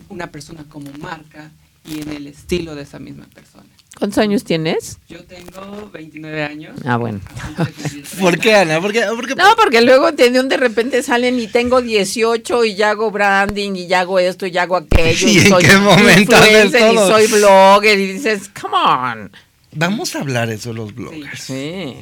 una 0.10 0.32
persona 0.32 0.66
como 0.70 0.92
marca 1.00 1.52
y 1.86 2.02
en 2.02 2.12
el 2.12 2.28
estilo 2.28 2.76
de 2.76 2.84
esa 2.84 3.00
misma 3.00 3.26
persona. 3.34 3.66
¿Cuántos 3.98 4.18
años 4.18 4.44
tienes? 4.44 4.98
Yo 5.08 5.24
tengo 5.24 5.90
29 5.94 6.44
años. 6.44 6.78
Ah, 6.84 6.98
bueno. 6.98 7.22
¿Por 8.20 8.38
qué, 8.40 8.56
Ana? 8.56 8.82
¿Por 8.82 8.92
qué, 8.92 9.06
no, 9.06 9.56
porque 9.56 9.82
luego 9.82 10.12
de 10.12 10.58
repente 10.58 11.02
salen 11.02 11.40
y 11.40 11.48
tengo 11.48 11.82
18 11.82 12.66
y 12.66 12.76
ya 12.76 12.90
hago 12.90 13.10
branding 13.10 13.74
y 13.76 13.88
ya 13.88 14.02
hago 14.02 14.20
esto 14.20 14.46
y 14.46 14.52
ya 14.52 14.64
hago 14.64 14.76
aquello. 14.76 15.28
¿Y, 15.30 15.38
en 15.38 15.48
soy 15.48 15.64
qué 15.64 15.78
momento 15.78 16.36
y 16.36 16.98
soy 16.98 17.28
blogger 17.28 17.98
y 17.98 18.14
dices, 18.14 18.50
come 18.50 18.76
on. 18.76 19.32
Vamos 19.78 20.16
a 20.16 20.22
hablar 20.22 20.50
eso 20.50 20.70
de 20.70 20.76
los 20.76 20.96
bloggers. 20.96 21.40
Sí. 21.40 21.96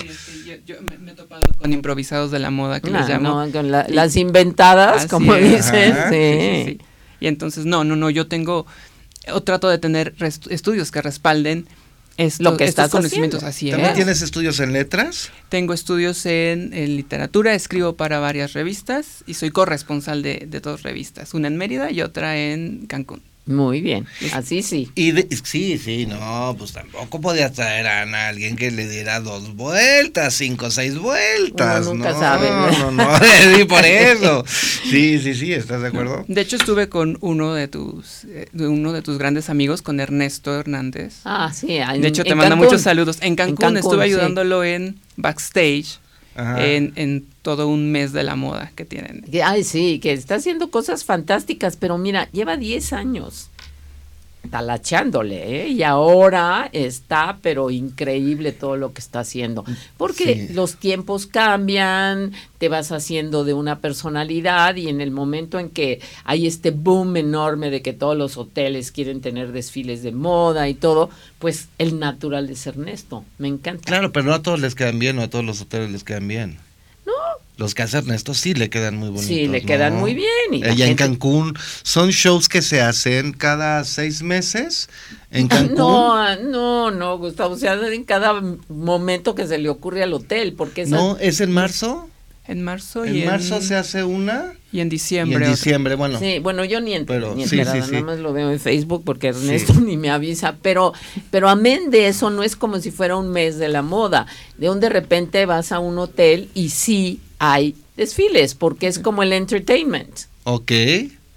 yo, 0.65 0.75
me, 0.99 1.11
he 1.11 1.15
topado 1.15 1.43
con 1.59 1.73
improvisados 1.73 2.31
de 2.31 2.39
la 2.39 2.51
moda 2.51 2.79
que 2.79 2.89
les 2.89 3.07
llamo. 3.07 3.45
No, 3.45 3.51
con 3.51 3.71
las 3.71 4.15
inventadas, 4.15 5.07
como 5.07 5.35
dicen. 5.35 5.95
sí. 6.09 6.79
Y 7.19 7.27
entonces, 7.27 7.65
no, 7.65 7.83
no, 7.85 7.95
no, 7.95 8.09
yo 8.09 8.27
tengo, 8.27 8.65
o 9.31 9.41
trato 9.41 9.69
de 9.69 9.77
tener 9.77 10.15
estudios 10.49 10.91
que 10.91 11.01
respalden 11.01 11.67
es 12.17 12.39
lo 12.39 12.57
que 12.57 12.65
estos 12.65 12.91
conocimientos 12.91 13.43
así 13.43 13.71
¿También 13.71 13.95
tienes 13.95 14.21
estudios 14.21 14.59
en 14.59 14.71
letras? 14.71 15.31
Tengo 15.49 15.73
estudios 15.73 16.25
en, 16.25 16.69
literatura, 16.95 17.55
escribo 17.55 17.95
para 17.95 18.19
varias 18.19 18.53
revistas 18.53 19.23
y 19.25 19.33
soy 19.33 19.49
corresponsal 19.49 20.21
de, 20.21 20.47
dos 20.61 20.83
revistas, 20.83 21.33
una 21.33 21.47
en 21.47 21.57
Mérida 21.57 21.91
y 21.91 22.01
otra 22.01 22.37
en 22.37 22.85
Cancún. 22.85 23.21
Muy 23.45 23.81
bien, 23.81 24.05
así 24.31 24.63
sí. 24.63 24.89
Y 24.95 25.11
sí, 25.43 25.77
sí, 25.77 26.05
no, 26.05 26.55
pues 26.57 26.71
tampoco 26.71 27.19
podía 27.19 27.51
traer 27.51 27.87
a 27.87 28.29
alguien 28.29 28.55
que 28.55 28.71
le 28.71 28.87
diera 28.87 29.19
dos 29.19 29.55
vueltas, 29.55 30.33
cinco, 30.33 30.71
seis 30.71 30.97
vueltas. 30.97 31.85
nunca 31.85 32.13
sabe. 32.13 32.49
No, 32.49 32.91
no, 32.91 32.91
no, 32.91 33.67
por 33.67 33.83
eso. 33.83 34.45
Sí, 34.47 35.19
sí, 35.19 35.35
sí, 35.35 35.51
¿estás 35.51 35.81
de 35.81 35.89
acuerdo? 35.89 36.23
De 36.29 36.39
hecho, 36.39 36.55
estuve 36.55 36.87
con 36.87 37.17
uno 37.19 37.53
de 37.53 37.67
tus, 37.67 38.23
eh, 38.25 38.47
uno 38.53 38.93
de 38.93 39.01
tus 39.01 39.17
grandes 39.17 39.49
amigos, 39.49 39.81
con 39.81 39.99
Ernesto 39.99 40.57
Hernández. 40.57 41.15
Ah, 41.25 41.51
sí. 41.53 41.67
de 41.67 42.07
hecho, 42.07 42.23
te 42.23 42.35
manda 42.35 42.55
muchos 42.55 42.81
saludos. 42.81 43.17
En 43.19 43.35
Cancún, 43.35 43.75
estuve 43.75 44.05
ayudándolo 44.05 44.63
en 44.63 44.99
backstage 45.17 45.99
en, 46.35 46.93
en, 46.95 47.25
todo 47.41 47.67
un 47.67 47.91
mes 47.91 48.13
de 48.13 48.23
la 48.23 48.35
moda 48.35 48.71
que 48.75 48.85
tienen. 48.85 49.25
Ay, 49.43 49.63
sí, 49.63 49.99
que 49.99 50.13
está 50.13 50.35
haciendo 50.35 50.71
cosas 50.71 51.03
fantásticas, 51.03 51.75
pero 51.75 51.97
mira, 51.97 52.29
lleva 52.31 52.57
10 52.57 52.93
años 52.93 53.49
talachándole, 54.49 55.63
¿eh? 55.63 55.67
Y 55.69 55.83
ahora 55.83 56.69
está, 56.71 57.37
pero 57.41 57.71
increíble 57.71 58.51
todo 58.51 58.75
lo 58.75 58.93
que 58.93 59.01
está 59.01 59.21
haciendo. 59.21 59.63
Porque 59.97 60.49
los 60.51 60.75
tiempos 60.75 61.25
cambian, 61.27 62.33
te 62.57 62.69
vas 62.69 62.91
haciendo 62.91 63.43
de 63.43 63.53
una 63.53 63.79
personalidad 63.79 64.75
y 64.75 64.89
en 64.89 65.01
el 65.01 65.11
momento 65.11 65.59
en 65.59 65.69
que 65.69 66.01
hay 66.23 66.47
este 66.47 66.71
boom 66.71 67.17
enorme 67.17 67.69
de 67.69 67.81
que 67.81 67.93
todos 67.93 68.17
los 68.17 68.37
hoteles 68.37 68.91
quieren 68.91 69.21
tener 69.21 69.51
desfiles 69.51 70.03
de 70.03 70.11
moda 70.11 70.69
y 70.69 70.73
todo, 70.73 71.09
pues 71.39 71.69
el 71.77 71.99
natural 71.99 72.49
es 72.49 72.67
Ernesto. 72.67 73.23
Me 73.37 73.47
encanta. 73.47 73.83
Claro, 73.85 74.11
pero 74.11 74.25
no 74.25 74.33
a 74.33 74.41
todos 74.41 74.59
les 74.59 74.75
quedan 74.75 74.99
bien, 74.99 75.17
o 75.19 75.23
a 75.23 75.29
todos 75.29 75.45
los 75.45 75.61
hoteles 75.61 75.91
les 75.91 76.03
quedan 76.03 76.27
bien. 76.27 76.57
Los 77.57 77.75
que 77.75 77.83
hace 77.83 77.99
Ernesto 77.99 78.33
sí 78.33 78.55
le 78.55 78.69
quedan 78.69 78.97
muy 78.97 79.09
bonitos. 79.09 79.27
Sí, 79.27 79.47
le 79.47 79.61
quedan 79.61 79.95
muy 79.95 80.15
bien. 80.15 80.29
Y 80.51 80.63
Allá 80.63 80.87
en 80.87 80.95
Cancún 80.95 81.53
son 81.83 82.09
shows 82.09 82.49
que 82.49 82.61
se 82.63 82.81
hacen 82.81 83.31
cada 83.33 83.83
seis 83.83 84.23
meses 84.23 84.89
en 85.29 85.47
Cancún. 85.49 85.75
No, 85.75 86.35
no, 86.37 86.91
no, 86.91 87.17
Gustavo, 87.17 87.55
se 87.55 87.69
hacen 87.69 87.93
en 87.93 88.03
cada 88.05 88.41
momento 88.69 89.35
que 89.35 89.45
se 89.45 89.59
le 89.59 89.69
ocurre 89.69 90.01
al 90.01 90.13
hotel. 90.13 90.53
porque 90.53 90.85
No, 90.85 91.17
¿es 91.17 91.41
en 91.41 91.51
marzo? 91.51 92.09
En 92.45 92.61
marzo 92.61 93.05
y 93.05 93.21
en 93.21 93.27
marzo 93.27 93.61
se 93.61 93.75
hace 93.75 94.03
una. 94.03 94.53
Y 94.73 94.81
en 94.81 94.89
diciembre. 94.89 95.45
en 95.45 95.51
diciembre, 95.51 95.95
bueno. 95.95 96.19
Sí, 96.19 96.39
bueno, 96.39 96.65
yo 96.65 96.81
ni, 96.81 96.99
pero, 97.05 97.35
ni 97.35 97.45
nada 97.45 98.01
más 98.01 98.19
lo 98.19 98.33
veo 98.33 98.51
en 98.51 98.59
Facebook 98.59 99.03
porque 99.05 99.27
Ernesto 99.27 99.73
ni 99.79 99.95
me 99.95 100.09
avisa, 100.09 100.57
pero 100.61 100.91
pero 101.31 101.47
amén 101.47 101.89
de 101.89 102.07
eso 102.07 102.29
no 102.31 102.43
es 102.43 102.57
como 102.57 102.79
si 102.79 102.91
fuera 102.91 103.15
un 103.15 103.29
mes 103.29 103.59
de 103.59 103.69
la 103.69 103.81
moda, 103.81 104.27
de 104.57 104.69
un 104.69 104.81
de 104.81 104.89
repente 104.89 105.45
vas 105.45 105.71
a 105.71 105.79
un 105.79 105.97
hotel 105.99 106.49
y 106.53 106.69
sí 106.69 107.21
hay 107.51 107.75
desfiles, 107.97 108.55
porque 108.55 108.87
es 108.87 108.99
como 108.99 109.21
el 109.21 109.33
entertainment. 109.33 110.21
Ok. 110.45 110.71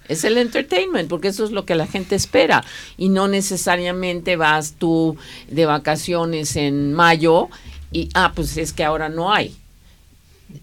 Es 0.07 0.23
el 0.23 0.37
entertainment, 0.37 1.09
porque 1.09 1.27
eso 1.27 1.43
es 1.43 1.51
lo 1.51 1.65
que 1.65 1.75
la 1.75 1.85
gente 1.85 2.15
espera. 2.15 2.63
Y 2.97 3.09
no 3.09 3.27
necesariamente 3.27 4.37
vas 4.37 4.75
tú 4.77 5.17
de 5.49 5.65
vacaciones 5.65 6.55
en 6.55 6.93
mayo 6.93 7.49
y, 7.91 8.07
ah, 8.13 8.31
pues 8.33 8.55
es 8.55 8.71
que 8.71 8.85
ahora 8.85 9.09
no 9.09 9.33
hay. 9.33 9.53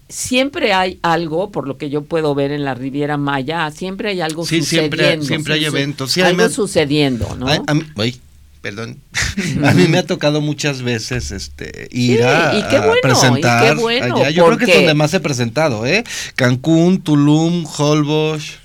Siempre 0.09 0.73
hay 0.73 0.97
algo, 1.03 1.51
por 1.51 1.67
lo 1.67 1.77
que 1.77 1.91
yo 1.91 2.01
puedo 2.01 2.33
ver 2.33 2.51
en 2.51 2.65
la 2.65 2.73
Riviera 2.73 3.17
Maya, 3.17 3.69
siempre 3.69 4.09
hay 4.09 4.21
algo 4.21 4.47
sí, 4.47 4.61
sucediendo. 4.61 4.97
Siempre, 4.97 5.27
siempre 5.27 5.53
hay 5.53 5.65
eventos. 5.65 6.11
Sí, 6.11 6.21
algo 6.21 6.49
sucediendo, 6.49 7.35
¿no? 7.35 7.47
Perdón, 8.65 8.99
a 9.63 9.75
mí 9.75 9.87
me 9.87 9.99
ha 9.99 10.07
tocado 10.07 10.41
muchas 10.41 10.81
veces 10.81 11.29
este 11.29 11.87
ir 11.91 12.23
a, 12.23 12.51
presentar 12.99 13.77
Yo 14.33 14.43
creo 14.47 14.57
que 14.57 14.65
es 14.65 14.75
donde 14.77 14.95
más 14.95 15.13
he 15.13 15.19
presentado, 15.19 15.85
¿eh? 15.85 16.03
Cancún, 16.35 16.99
Tulum, 17.03 17.63
Holbox, 17.77 18.57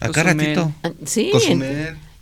acá 0.00 0.24
ratito. 0.24 0.72
Ah, 0.82 0.90
sí. 1.04 1.30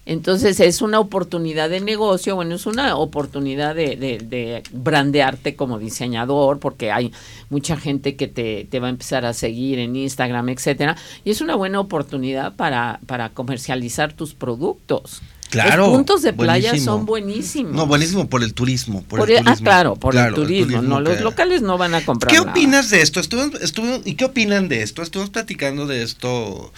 Entonces 0.04 0.61
es 0.61 0.83
una 0.83 1.00
oportunidad 1.00 1.71
de 1.71 1.81
negocio, 1.81 2.35
bueno, 2.35 2.57
es 2.57 2.66
una 2.66 2.95
oportunidad 2.95 3.75
de, 3.75 3.97
de, 3.97 4.19
de, 4.19 4.62
brandearte 4.71 5.57
como 5.57 5.78
diseñador, 5.78 6.59
porque 6.59 6.93
hay 6.93 7.11
mucha 7.49 7.78
gente 7.78 8.16
que 8.16 8.28
te, 8.28 8.66
te, 8.71 8.81
va 8.81 8.88
a 8.88 8.90
empezar 8.90 9.25
a 9.25 9.33
seguir 9.33 9.78
en 9.78 9.97
Instagram, 9.97 10.50
etcétera, 10.50 10.95
y 11.25 11.31
es 11.31 11.40
una 11.40 11.54
buena 11.54 11.81
oportunidad 11.81 12.54
para, 12.54 13.00
para 13.07 13.31
comercializar 13.31 14.12
tus 14.12 14.35
productos. 14.35 15.23
Claro. 15.51 15.87
Los 15.87 15.97
puntos 15.97 16.23
de 16.23 16.33
playa 16.33 16.77
son 16.79 17.07
buenísimos. 17.07 17.73
No, 17.73 17.87
buenísimo 17.87 18.29
por 18.29 18.43
el 18.43 18.55
turismo. 18.55 19.03
Por, 19.03 19.21
el 19.21 19.27
turismo. 19.39 19.51
Ah, 19.53 19.57
claro, 19.63 19.97
por 19.97 20.17
el, 20.17 20.35
turismo, 20.35 20.83
No, 20.83 21.01
los 21.01 21.21
locales 21.21 21.63
no 21.63 21.79
van 21.79 21.95
a 21.95 22.05
comprar. 22.05 22.33
¿Qué 22.33 22.41
opinas 22.41 22.91
de 22.91 23.03
esto? 23.03 23.21
Estuve, 23.21 24.03
¿Y 24.05 24.15
qué 24.15 24.25
opinan 24.25 24.69
de 24.69 24.83
esto? 24.83 25.03
Estuvimos 25.03 25.31
platicando 25.31 25.87
de 25.87 26.03
esto 26.03 26.73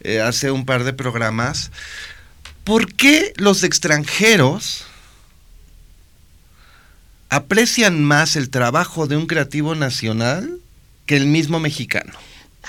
eh, 0.00 0.20
hace 0.20 0.50
un 0.50 0.64
par 0.64 0.84
de 0.84 0.92
programas. 0.92 1.72
¿Por 2.62 2.92
qué 2.92 3.32
los 3.36 3.64
extranjeros 3.64 4.84
aprecian 7.30 8.04
más 8.04 8.36
el 8.36 8.50
trabajo 8.50 9.06
de 9.06 9.16
un 9.16 9.26
creativo 9.26 9.74
nacional 9.74 10.58
que 11.06 11.16
el 11.16 11.26
mismo 11.26 11.58
mexicano? 11.58 12.12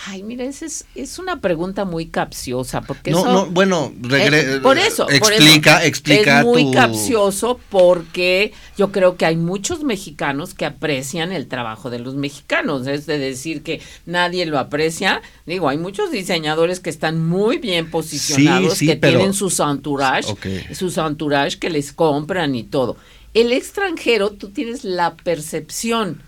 Ay, 0.06 0.24
mira, 0.24 0.46
es, 0.46 0.86
es 0.96 1.20
una 1.20 1.42
pregunta 1.42 1.84
muy 1.84 2.06
capciosa, 2.06 2.82
porque 2.82 3.12
no, 3.12 3.20
eso, 3.20 3.34
no, 3.34 3.46
bueno, 3.48 3.94
eh, 4.10 4.60
por 4.64 4.78
eso, 4.78 5.10
explica, 5.10 5.86
explica. 5.86 6.40
Es 6.40 6.46
muy 6.46 6.72
capcioso 6.72 7.60
porque 7.70 8.54
yo 8.78 8.92
creo 8.92 9.18
que 9.18 9.26
hay 9.26 9.36
muchos 9.36 9.84
mexicanos 9.84 10.54
que 10.54 10.66
aprecian 10.66 11.34
el 11.34 11.48
trabajo 11.48 11.90
de 11.90 12.00
los 12.00 12.16
mexicanos, 12.16 12.88
es 12.88 13.06
de 13.06 13.18
decir 13.18 13.64
que 13.64 13.82
nadie 14.06 14.46
lo 14.46 14.60
aprecia. 14.60 15.22
Digo, 15.46 15.68
hay 15.68 15.78
muchos 15.78 16.10
diseñadores 16.10 16.80
que 16.80 16.90
están 16.90 17.28
muy 17.28 17.58
bien 17.58 17.92
posicionados, 17.92 18.80
que 18.80 18.96
tienen 18.96 19.34
su 19.34 19.52
entourage, 19.62 20.34
sus 20.74 20.98
entourage 20.98 21.60
que 21.60 21.70
les 21.70 21.92
compran 21.92 22.56
y 22.56 22.64
todo. 22.64 22.96
El 23.34 23.52
extranjero, 23.52 24.32
tú 24.32 24.50
tienes 24.50 24.84
la 24.86 25.16
percepción 25.16 26.22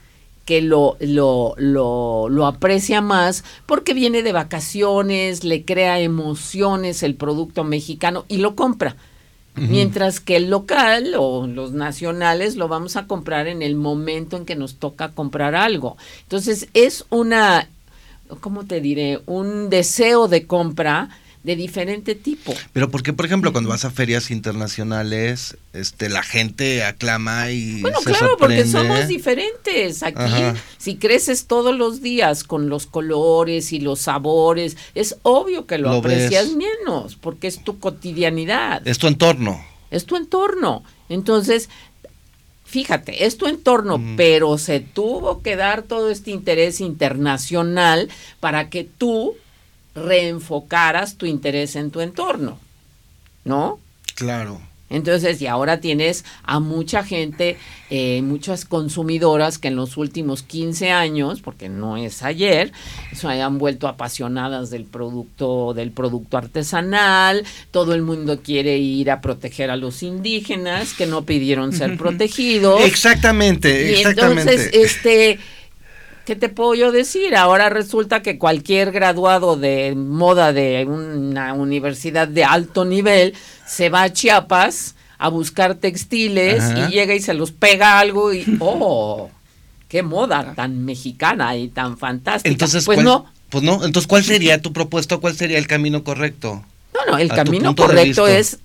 que 0.45 0.62
lo, 0.62 0.97
lo, 1.00 1.55
lo, 1.57 2.27
lo, 2.29 2.45
aprecia 2.45 3.01
más 3.01 3.43
porque 3.65 3.93
viene 3.93 4.23
de 4.23 4.33
vacaciones, 4.33 5.43
le 5.43 5.63
crea 5.63 6.00
emociones 6.00 7.03
el 7.03 7.15
producto 7.15 7.63
mexicano 7.63 8.25
y 8.27 8.38
lo 8.38 8.55
compra. 8.55 8.95
Mientras 9.55 10.19
que 10.19 10.35
el 10.35 10.50
local 10.50 11.13
o 11.15 11.45
los 11.45 11.73
nacionales 11.73 12.55
lo 12.55 12.67
vamos 12.67 12.95
a 12.95 13.05
comprar 13.05 13.47
en 13.47 13.62
el 13.62 13.75
momento 13.75 14.35
en 14.35 14.45
que 14.45 14.55
nos 14.55 14.77
toca 14.77 15.12
comprar 15.12 15.53
algo. 15.53 15.95
Entonces 16.23 16.69
es 16.73 17.05
una, 17.12 17.69
¿cómo 18.39 18.65
te 18.65 18.81
diré? 18.81 19.21
Un 19.27 19.69
deseo 19.69 20.27
de 20.27 20.47
compra 20.47 21.09
de 21.43 21.57
diferente 21.57 22.15
tipo. 22.15 22.53
Pero 22.71 22.89
porque, 22.89 23.12
por 23.12 23.25
ejemplo, 23.25 23.51
cuando 23.51 23.69
vas 23.69 23.83
a 23.83 23.91
ferias 23.91 24.31
internacionales, 24.31 25.57
este, 25.73 26.09
la 26.09 26.23
gente 26.23 26.83
aclama 26.83 27.51
y 27.51 27.81
bueno, 27.81 28.00
claro, 28.00 28.38
porque 28.39 28.65
somos 28.65 29.07
diferentes. 29.09 30.03
Aquí, 30.03 30.31
si 30.77 30.95
creces 30.95 31.45
todos 31.45 31.75
los 31.75 32.01
días 32.01 32.45
con 32.45 32.69
los 32.69 32.85
colores 32.85 33.73
y 33.73 33.79
los 33.79 34.00
sabores, 34.00 34.77
es 34.95 35.17
obvio 35.23 35.67
que 35.67 35.77
lo, 35.77 35.91
aprecias 35.91 36.51
menos, 36.51 37.15
porque 37.17 37.47
es 37.47 37.63
tu 37.63 37.77
cotidianidad. 37.77 38.88
Es 38.88 38.97
tu 38.97 39.07
entorno. 39.07 39.63
Es 39.91 40.05
tu 40.05 40.15
entorno. 40.15 40.83
Entonces, 41.09 41.69
fíjate, 42.63 43.25
es 43.25 43.38
tu 43.38 43.47
entorno, 43.47 44.01
pero 44.15 44.57
se 44.57 44.79
tuvo 44.79 45.41
que 45.41 45.57
dar 45.57 45.83
todo 45.83 46.09
este 46.09 46.31
interés 46.31 46.79
internacional 46.79 48.09
para 48.39 48.69
que 48.69 48.85
tú 48.85 49.35
reenfocaras 49.95 51.15
tu 51.15 51.25
interés 51.25 51.75
en 51.75 51.91
tu 51.91 52.01
entorno, 52.01 52.57
¿no? 53.45 53.79
Claro. 54.15 54.62
Entonces, 54.93 55.41
y 55.41 55.47
ahora 55.47 55.79
tienes 55.79 56.23
a 56.43 56.59
mucha 56.59 57.03
gente, 57.03 57.57
eh, 57.89 58.21
muchas 58.21 58.63
consumidoras 58.63 59.57
que 59.57 59.69
en 59.69 59.75
los 59.75 59.97
últimos 59.97 60.43
15 60.43 60.91
años, 60.91 61.41
porque 61.41 61.67
no 61.67 61.97
es 61.97 62.21
ayer, 62.21 62.71
se 63.12 63.27
hayan 63.27 63.57
vuelto 63.57 63.88
apasionadas 63.88 64.69
del 64.69 64.85
producto, 64.85 65.73
del 65.73 65.89
producto 65.89 66.38
artesanal, 66.38 67.43
todo 67.71 67.95
el 67.95 68.03
mundo 68.03 68.41
quiere 68.43 68.77
ir 68.77 69.09
a 69.09 69.19
proteger 69.19 69.71
a 69.71 69.77
los 69.77 70.03
indígenas 70.03 70.93
que 70.93 71.07
no 71.07 71.23
pidieron 71.23 71.73
ser 71.73 71.97
protegidos. 71.97 72.81
Exactamente, 72.81 74.00
exactamente. 74.00 74.53
Y 74.53 74.59
entonces, 74.59 74.69
este 74.73 75.39
¿Qué 76.25 76.38
te 76.38 76.48
puedo 76.48 76.74
yo 76.74 76.92
decir? 76.94 77.36
Ahora 77.36 77.70
resulta 77.70 78.22
que 78.22 78.38
cualquier 78.38 78.94
graduado 78.94 79.58
de 79.58 79.94
moda 79.94 80.53
de 80.53 80.86
una 80.86 81.53
universidad 81.53 82.30
de 82.30 82.46
alto 82.46 82.86
nivel 82.86 83.34
se 83.68 83.89
va 83.89 84.03
a 84.03 84.13
Chiapas 84.13 84.96
a 85.18 85.27
buscar 85.27 85.75
textiles 85.75 86.63
y 86.77 86.92
llega 86.92 87.13
y 87.13 87.20
se 87.20 87.34
los 87.34 87.51
pega 87.51 88.00
algo 88.00 88.34
y 88.34 88.46
¡oh! 88.60 89.32
¡Qué 89.89 90.01
moda 90.01 90.53
tan 90.56 90.86
mexicana 90.86 91.58
y 91.58 91.68
tan 91.68 91.98
fantástica! 91.98 92.50
Entonces, 92.50 92.86
pues 92.86 93.03
no. 93.03 93.25
Pues 93.50 93.63
no, 93.63 93.84
entonces 93.86 94.08
¿cuál 94.08 94.24
sería 94.24 94.62
tu 94.62 94.74
propuesta? 94.74 95.18
¿Cuál 95.18 95.36
sería 95.36 95.58
el 95.58 95.68
camino 95.68 96.03
correcto? 96.03 96.65
No, 96.94 97.12
no, 97.12 97.18
el 97.18 97.30
camino 97.30 97.75
correcto 97.75 98.27
es 98.27 98.60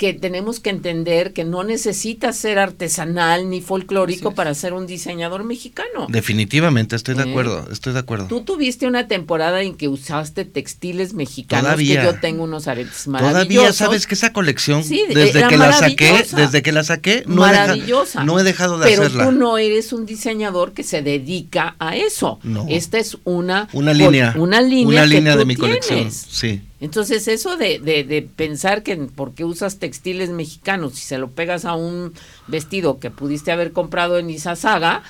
que 0.00 0.14
tenemos 0.14 0.60
que 0.60 0.70
entender 0.70 1.34
que 1.34 1.44
no 1.44 1.62
necesitas 1.62 2.34
ser 2.34 2.58
artesanal 2.58 3.50
ni 3.50 3.60
folclórico 3.60 4.32
para 4.34 4.54
ser 4.54 4.72
un 4.72 4.86
diseñador 4.86 5.44
mexicano. 5.44 6.06
Definitivamente, 6.08 6.96
estoy 6.96 7.16
de 7.16 7.24
¿Eh? 7.24 7.28
acuerdo, 7.28 7.68
estoy 7.70 7.92
de 7.92 7.98
acuerdo. 7.98 8.26
Tú 8.26 8.40
tuviste 8.40 8.86
una 8.86 9.08
temporada 9.08 9.60
en 9.60 9.74
que 9.74 9.88
usaste 9.88 10.46
textiles 10.46 11.12
mexicanos, 11.12 11.64
Todavía. 11.66 12.00
que 12.00 12.06
yo 12.06 12.18
tengo 12.18 12.44
unos 12.44 12.66
aretes 12.66 13.08
maravillosos. 13.08 13.48
Todavía 13.54 13.72
sabes 13.74 14.06
que 14.06 14.14
esa 14.14 14.32
colección, 14.32 14.82
desde 14.88 15.46
que 15.46 15.58
la 15.58 15.70
saqué, 15.70 16.24
desde 16.34 16.62
que 16.62 16.72
la 16.72 16.82
saqué, 16.82 17.24
no, 17.26 17.42
maravillosa. 17.42 18.22
He, 18.22 18.24
no 18.24 18.40
he 18.40 18.42
dejado 18.42 18.78
de 18.78 18.86
Pero 18.86 19.02
hacerla. 19.02 19.24
Pero 19.24 19.32
tú 19.34 19.38
no 19.38 19.58
eres 19.58 19.92
un 19.92 20.06
diseñador 20.06 20.72
que 20.72 20.82
se 20.82 21.02
dedica 21.02 21.76
a 21.78 21.94
eso. 21.94 22.38
No. 22.42 22.64
Esta 22.70 22.96
es 22.96 23.18
una, 23.24 23.68
una 23.74 23.92
línea, 23.92 24.32
una 24.38 24.62
línea, 24.62 24.86
una 24.86 25.04
línea 25.04 25.36
de 25.36 25.44
mi 25.44 25.56
tienes. 25.56 25.86
colección, 25.86 26.10
sí. 26.10 26.62
Entonces 26.80 27.28
eso 27.28 27.56
de, 27.56 27.78
de, 27.78 28.28
pensar 28.34 28.82
que 28.82 28.96
porque 28.96 29.44
usas 29.44 29.78
textiles 29.78 30.30
mexicanos 30.30 30.94
y 30.94 31.02
se 31.02 31.18
lo 31.18 31.30
pegas 31.30 31.64
a 31.66 31.74
un 31.74 32.14
vestido 32.46 32.98
que 32.98 33.10
pudiste 33.10 33.52
haber 33.52 33.72
comprado 33.72 34.18
en 34.18 34.30
Isasaga, 34.30 35.02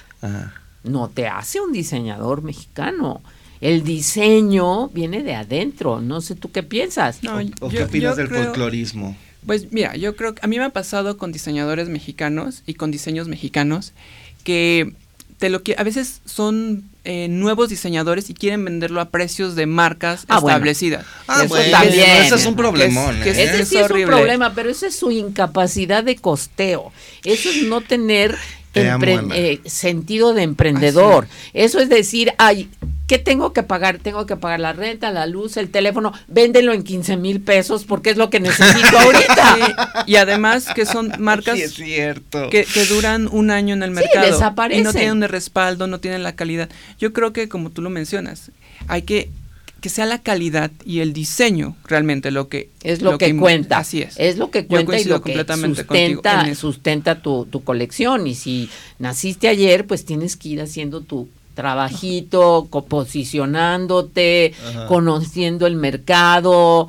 no 0.82 1.08
te 1.08 1.28
hace 1.28 1.60
un 1.60 1.72
diseñador 1.72 2.42
mexicano. 2.42 3.22
El 3.60 3.84
diseño 3.84 4.88
viene 4.88 5.22
de 5.22 5.34
adentro. 5.34 6.00
No 6.00 6.20
sé 6.20 6.34
tú 6.34 6.50
qué 6.50 6.62
piensas. 6.62 7.20
¿O, 7.60 7.68
qué 7.68 7.84
opinas 7.84 8.16
del 8.16 8.28
folclorismo? 8.28 9.16
Pues 9.46 9.72
mira, 9.72 9.96
yo 9.96 10.16
creo 10.16 10.34
que 10.34 10.40
a 10.42 10.48
mí 10.48 10.58
me 10.58 10.64
ha 10.64 10.70
pasado 10.70 11.18
con 11.18 11.32
diseñadores 11.32 11.88
mexicanos 11.88 12.62
y 12.66 12.74
con 12.74 12.90
diseños 12.90 13.28
mexicanos 13.28 13.92
que 14.44 14.94
te 15.40 15.48
lo 15.48 15.62
que 15.62 15.74
a 15.78 15.82
veces 15.82 16.20
son 16.26 16.84
eh, 17.04 17.26
nuevos 17.28 17.70
diseñadores 17.70 18.28
y 18.28 18.34
quieren 18.34 18.62
venderlo 18.62 19.00
a 19.00 19.08
precios 19.08 19.56
de 19.56 19.64
marcas 19.64 20.26
ah, 20.28 20.36
establecidas. 20.36 21.06
Ah, 21.26 21.44
eso 21.44 21.56
también. 21.70 22.10
Ese 22.22 22.34
es 22.34 22.44
un 22.44 22.56
problemón. 22.56 23.16
¿eh? 23.22 23.30
ese 23.30 23.64
sí 23.64 23.78
es, 23.78 23.90
un 23.90 24.04
problema, 24.04 24.52
pero 24.54 24.68
ese 24.68 24.88
es 24.88 24.96
su 24.96 25.10
incapacidad 25.10 26.04
de 26.04 26.16
costeo. 26.16 26.92
Eso 27.24 27.48
es 27.48 27.62
no 27.62 27.80
tener 27.80 28.36
eh, 28.74 29.60
sentido 29.64 30.34
de 30.34 30.42
emprendedor. 30.42 31.26
Eso 31.52 31.80
es 31.80 31.88
decir, 31.88 32.32
ay, 32.38 32.68
¿qué 33.06 33.18
tengo 33.18 33.52
que 33.52 33.64
pagar? 33.64 33.98
Tengo 33.98 34.26
que 34.26 34.36
pagar 34.36 34.60
la 34.60 34.72
renta, 34.72 35.10
la 35.10 35.26
luz, 35.26 35.56
el 35.56 35.70
teléfono, 35.70 36.12
véndelo 36.28 36.72
en 36.72 36.84
15 36.84 37.16
mil 37.16 37.40
pesos 37.40 37.84
porque 37.84 38.10
es 38.10 38.16
lo 38.16 38.30
que 38.30 38.38
necesito 38.38 38.98
ahorita. 38.98 40.04
y 40.06 40.16
además 40.16 40.68
que 40.74 40.86
son 40.86 41.12
marcas 41.18 41.58
Que, 41.58 42.66
duran 42.88 43.28
un 43.32 43.50
año 43.50 43.74
en 43.74 43.82
el 43.82 43.90
mercado 43.90 44.38
y 44.70 44.80
no 44.82 44.92
tienen 44.92 45.12
un 45.12 45.22
respaldo, 45.22 45.86
no 45.88 45.98
tienen 45.98 46.22
la 46.22 46.36
calidad. 46.36 46.68
Yo 46.98 47.12
creo 47.12 47.32
que 47.32 47.48
como 47.48 47.70
tú 47.70 47.82
lo 47.82 47.90
mencionas, 47.90 48.52
hay 48.86 49.02
que 49.02 49.30
que 49.80 49.88
sea 49.88 50.06
la 50.06 50.22
calidad 50.22 50.70
y 50.84 51.00
el 51.00 51.12
diseño 51.12 51.76
realmente 51.84 52.30
lo 52.30 52.48
que 52.48 52.70
es 52.82 53.02
lo, 53.02 53.18
que, 53.18 53.36
cuenta. 53.36 53.78
así 53.78 54.02
es. 54.02 54.14
Es 54.18 54.38
lo 54.38 54.50
que 54.50 54.66
cuenta 54.66 54.98
y 54.98 55.04
lo 55.04 55.22
que 55.22 55.44
sustenta, 55.44 56.54
sustenta 56.54 57.22
tu, 57.22 57.46
tu 57.46 57.64
colección. 57.64 58.26
Y 58.26 58.34
si 58.34 58.70
naciste 58.98 59.48
ayer 59.48 59.86
pues 59.86 60.04
tienes 60.04 60.36
que 60.36 60.50
ir 60.50 60.60
haciendo 60.60 61.00
tu 61.00 61.28
trabajito 61.54 62.68
posicionándote 62.88 64.54
conociendo 64.88 65.66
el 65.66 65.76
mercado 65.76 66.88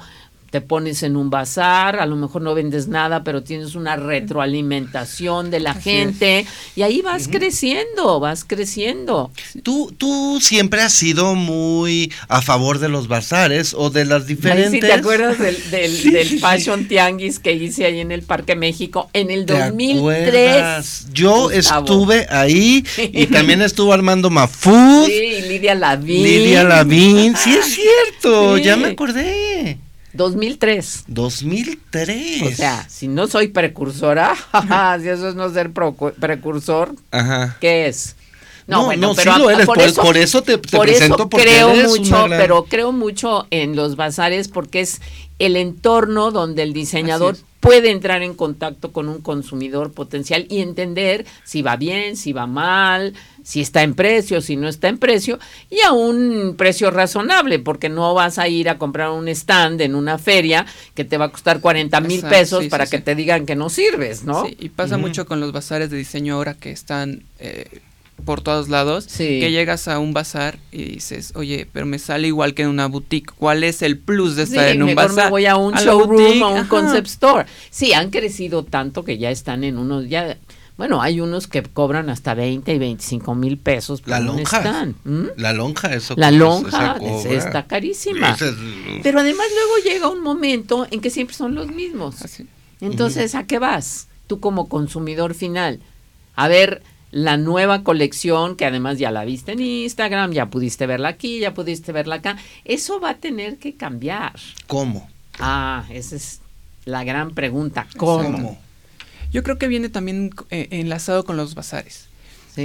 te 0.52 0.60
pones 0.60 1.02
en 1.02 1.16
un 1.16 1.30
bazar, 1.30 1.96
a 1.96 2.06
lo 2.06 2.18
mejor 2.18 2.42
no 2.42 2.54
vendes 2.54 2.90
nada, 2.90 3.24
pero 3.24 3.42
tienes 3.42 3.74
una 3.74 3.96
retroalimentación 3.96 5.50
de 5.50 5.62
la 5.62 5.74
gente 5.74 6.46
y 6.76 6.82
ahí 6.82 7.02
vas 7.02 7.30
creciendo, 7.30 8.20
vas 8.20 8.44
creciendo. 8.44 9.32
Tú, 9.64 9.94
tú 9.98 10.40
siempre 10.42 10.82
has 10.82 10.92
sido 10.92 11.36
muy 11.36 12.12
a 12.28 12.42
favor 12.42 12.80
de 12.80 12.90
los 12.90 13.08
bazares 13.08 13.74
o 13.74 13.90
de 13.90 14.04
las 14.04 14.28
diferentes... 14.28 14.82
¿Te 14.82 14.92
acuerdas 14.92 15.40
del, 15.40 15.56
del, 15.72 16.40
Fashion 16.40 16.86
Tianguis 16.86 17.40
que 17.40 17.54
hice 17.54 17.86
ahí 17.86 18.02
en 18.02 18.12
el 18.12 18.24
Parque 18.24 18.58
México 18.58 19.10
en 19.14 19.32
el 19.32 19.46
2003? 19.46 21.14
Yo 21.14 21.50
estuve 21.50 22.28
ahí 22.30 22.86
y 22.98 23.26
también 23.28 23.62
estuvo 23.62 23.94
Armando 23.94 24.30
Mafud. 24.30 25.06
Sí, 25.06 25.44
Lidia 25.48 25.76
Lavín. 25.76 26.24
Lidia 26.24 26.66
Lavín, 26.66 27.38
sí 27.38 27.54
es 27.54 27.66
cierto, 27.76 28.58
ya 28.58 28.76
me 28.76 28.90
acordé. 28.90 29.78
2003. 30.14 31.06
2003. 31.08 32.42
O 32.42 32.56
sea, 32.56 32.88
si 32.90 33.08
no 33.08 33.28
soy 33.28 33.50
precursora, 33.50 34.36
si 35.02 35.08
eso 35.08 35.30
es 35.30 35.36
no 35.36 35.52
ser 35.52 35.72
precursor, 35.72 36.96
¿qué 37.60 37.88
es? 37.88 38.16
No, 38.68 38.86
bueno, 38.86 39.14
pero 39.16 39.34
por, 39.66 39.82
eso, 39.82 40.02
por, 40.02 40.18
eso, 40.18 40.44
te, 40.44 40.58
te 40.58 40.80
presento 40.80 41.28
creo 41.30 41.74
mucho, 41.90 42.26
pero 42.30 42.66
creo 42.66 42.92
mucho 42.92 43.48
en 43.50 43.76
los 43.76 43.96
bazares 43.96 44.48
porque 44.48 44.82
es 44.82 45.02
el 45.46 45.56
entorno 45.56 46.32
donde 46.32 46.64
el 46.64 46.74
diseñador 46.74 47.36
puede 47.60 47.92
entrar 47.92 48.24
en 48.24 48.34
contacto 48.34 48.92
con 48.92 49.08
un 49.08 49.22
consumidor 49.22 49.92
potencial 49.92 50.46
y 50.50 50.62
entender 50.62 51.26
si 51.44 51.62
va 51.62 51.78
bien, 51.78 52.18
si 52.18 52.34
va 52.34 52.48
mal, 52.48 53.14
si 53.44 53.62
está 53.62 53.84
en 53.84 53.94
precio, 53.94 54.42
si 54.42 54.56
no 54.56 54.68
está 54.68 54.90
en 54.90 54.98
precio, 54.98 55.40
y 55.70 55.80
a 55.82 55.94
un 55.94 56.56
precio 56.58 56.92
razonable, 56.92 57.60
porque 57.60 57.88
no 57.88 58.14
vas 58.14 58.40
a 58.40 58.48
ir 58.48 58.68
a 58.68 58.78
comprar 58.78 59.12
un 59.12 59.28
stand 59.30 59.82
en 59.82 59.96
una 59.96 60.18
feria 60.18 60.66
que 60.96 61.06
te 61.06 61.18
va 61.18 61.26
a 61.26 61.32
costar 61.32 61.62
40 61.62 62.02
mil 62.02 62.22
pesos 62.24 62.66
para 62.68 62.88
que 62.88 63.00
te 63.00 63.16
digan 63.16 63.46
que 63.46 63.56
no 63.56 63.70
sirves, 63.70 64.24
¿no? 64.24 64.46
Sí, 64.46 64.58
y 64.60 64.70
pasa 64.70 64.98
mucho 64.98 65.26
con 65.26 65.40
los 65.40 65.52
bazares 65.52 65.90
de 65.90 65.98
diseño 65.98 66.36
ahora 66.36 66.56
que 66.56 66.72
están... 66.72 67.24
Eh, 67.40 67.82
por 68.22 68.42
todos 68.42 68.70
lados, 68.70 69.08
que 69.18 69.52
llegas 69.52 69.88
a 69.88 70.00
un 70.00 70.14
bazar 70.14 70.60
y 70.72 70.84
dices, 70.84 71.34
oye, 71.36 71.68
pero 71.72 71.86
me 71.86 72.00
sale 72.00 72.28
igual 72.28 72.54
que 72.54 72.64
en 72.64 72.70
una 72.70 72.88
boutique. 72.88 73.34
¿Cuál 73.38 73.64
es 73.64 73.82
el 73.82 73.98
plus 73.98 74.36
de 74.36 74.44
estar 74.44 74.70
en 74.70 74.82
un 74.82 74.90
mejor 74.90 75.10
bazar? 75.10 75.26
me 75.26 75.32
voy 75.32 75.46
a 75.46 75.56
un 75.56 75.74
showroom, 75.74 76.44
a 76.44 76.48
un 76.50 76.68
concept 76.68 77.08
store. 77.08 77.46
Sí, 77.70 77.94
han 77.94 78.10
crecido 78.10 78.64
tanto 78.64 79.04
que 79.04 79.18
ya 79.18 79.32
están 79.32 79.64
en 79.64 79.78
unos, 79.78 80.08
ya, 80.10 80.38
bueno, 80.78 81.02
hay 81.02 81.22
unos 81.22 81.48
que 81.48 81.62
cobran 81.62 82.10
hasta 82.10 82.34
20 82.34 82.74
y 82.74 82.80
25 82.80 83.36
mil 83.36 83.58
pesos 83.58 84.02
por 84.02 84.10
la 84.10 84.20
lonja, 84.20 84.88
La 85.38 85.54
lonja, 85.54 85.94
eso. 85.94 86.16
La 86.18 86.32
lonja 86.32 86.98
está 87.30 87.68
carísima. 87.68 88.36
Pero 89.04 89.20
además 89.20 89.46
luego 89.54 89.84
llega 89.84 90.10
un 90.10 90.22
momento 90.22 90.88
en 90.90 91.02
que 91.02 91.10
siempre 91.10 91.36
son 91.36 91.54
los 91.54 91.68
mismos. 91.68 92.16
Entonces, 92.80 93.36
¿a 93.36 93.46
qué 93.46 93.60
vas? 93.60 94.08
Tú 94.26 94.40
como 94.40 94.70
consumidor 94.70 95.36
final. 95.36 95.82
A 96.36 96.48
ver, 96.48 96.82
la 97.12 97.38
nueva 97.38 97.84
colección, 97.84 98.56
que 98.56 98.66
además 98.66 98.98
ya 98.98 99.12
la 99.12 99.26
viste 99.26 99.52
en 99.52 99.60
Instagram, 99.60 100.32
ya 100.32 100.48
pudiste 100.48 100.88
verla 100.88 101.10
aquí, 101.10 101.40
ya 101.40 101.54
pudiste 101.54 101.92
verla 101.92 102.16
acá, 102.16 102.38
eso 102.66 103.00
va 103.00 103.12
a 103.12 103.18
tener 103.18 103.58
que 103.58 103.76
cambiar. 103.76 104.34
¿Cómo? 104.68 105.10
Ah, 105.40 105.86
esa 105.90 106.16
es 106.16 106.40
la 106.86 107.04
gran 107.04 107.32
pregunta. 107.32 107.88
¿Cómo? 107.98 108.58
Yo 109.32 109.44
creo 109.44 109.58
que 109.58 109.68
viene 109.68 109.90
también 109.90 110.32
eh, 110.50 110.68
enlazado 110.72 111.24
con 111.24 111.38
los 111.38 111.56
bazares, 111.56 112.08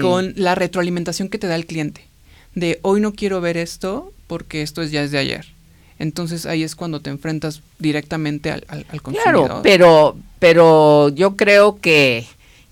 con 0.01 0.33
la 0.37 0.55
retroalimentación 0.55 1.29
que 1.29 1.39
te 1.39 1.47
da 1.47 1.55
el 1.57 1.67
cliente, 1.67 2.05
de 2.55 2.79
hoy 2.83 3.01
no 3.01 3.13
quiero 3.13 3.41
ver 3.41 3.57
esto 3.57 4.13
porque 4.27 4.63
esto 4.63 4.83
es 4.83 4.91
ya 4.91 5.03
es 5.03 5.11
de 5.11 5.19
ayer. 5.19 5.47
Entonces 5.99 6.45
ahí 6.45 6.63
es 6.63 6.77
cuando 6.77 7.01
te 7.01 7.11
enfrentas 7.11 7.63
directamente 7.79 8.51
al, 8.51 8.65
al, 8.69 8.85
al 8.91 9.03
consumidor. 9.03 9.47
Claro, 9.47 9.61
pero, 9.63 10.17
pero 10.39 11.09
yo 11.11 11.37
creo 11.37 11.79
que 11.81 12.27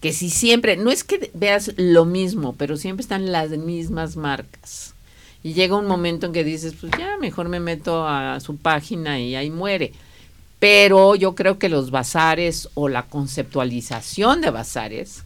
que 0.04 0.12
si 0.12 0.28
siempre, 0.28 0.76
no 0.76 0.90
es 0.90 1.02
que 1.02 1.30
veas 1.32 1.72
lo 1.78 2.04
mismo, 2.04 2.54
pero 2.58 2.76
siempre 2.76 3.00
están 3.00 3.32
las 3.32 3.48
mismas 3.52 4.16
marcas. 4.16 4.92
Y 5.42 5.54
llega 5.54 5.78
un 5.78 5.86
momento 5.86 6.26
en 6.26 6.34
que 6.34 6.44
dices, 6.44 6.74
pues 6.78 6.92
ya, 6.98 7.16
mejor 7.16 7.48
me 7.48 7.58
meto 7.58 8.06
a 8.06 8.38
su 8.40 8.58
página 8.58 9.18
y 9.18 9.34
ahí 9.34 9.48
muere. 9.48 9.94
Pero 10.58 11.14
yo 11.14 11.34
creo 11.34 11.58
que 11.58 11.70
los 11.70 11.90
bazares 11.90 12.68
o 12.74 12.90
la 12.90 13.04
conceptualización 13.04 14.42
de 14.42 14.50
bazares 14.50 15.22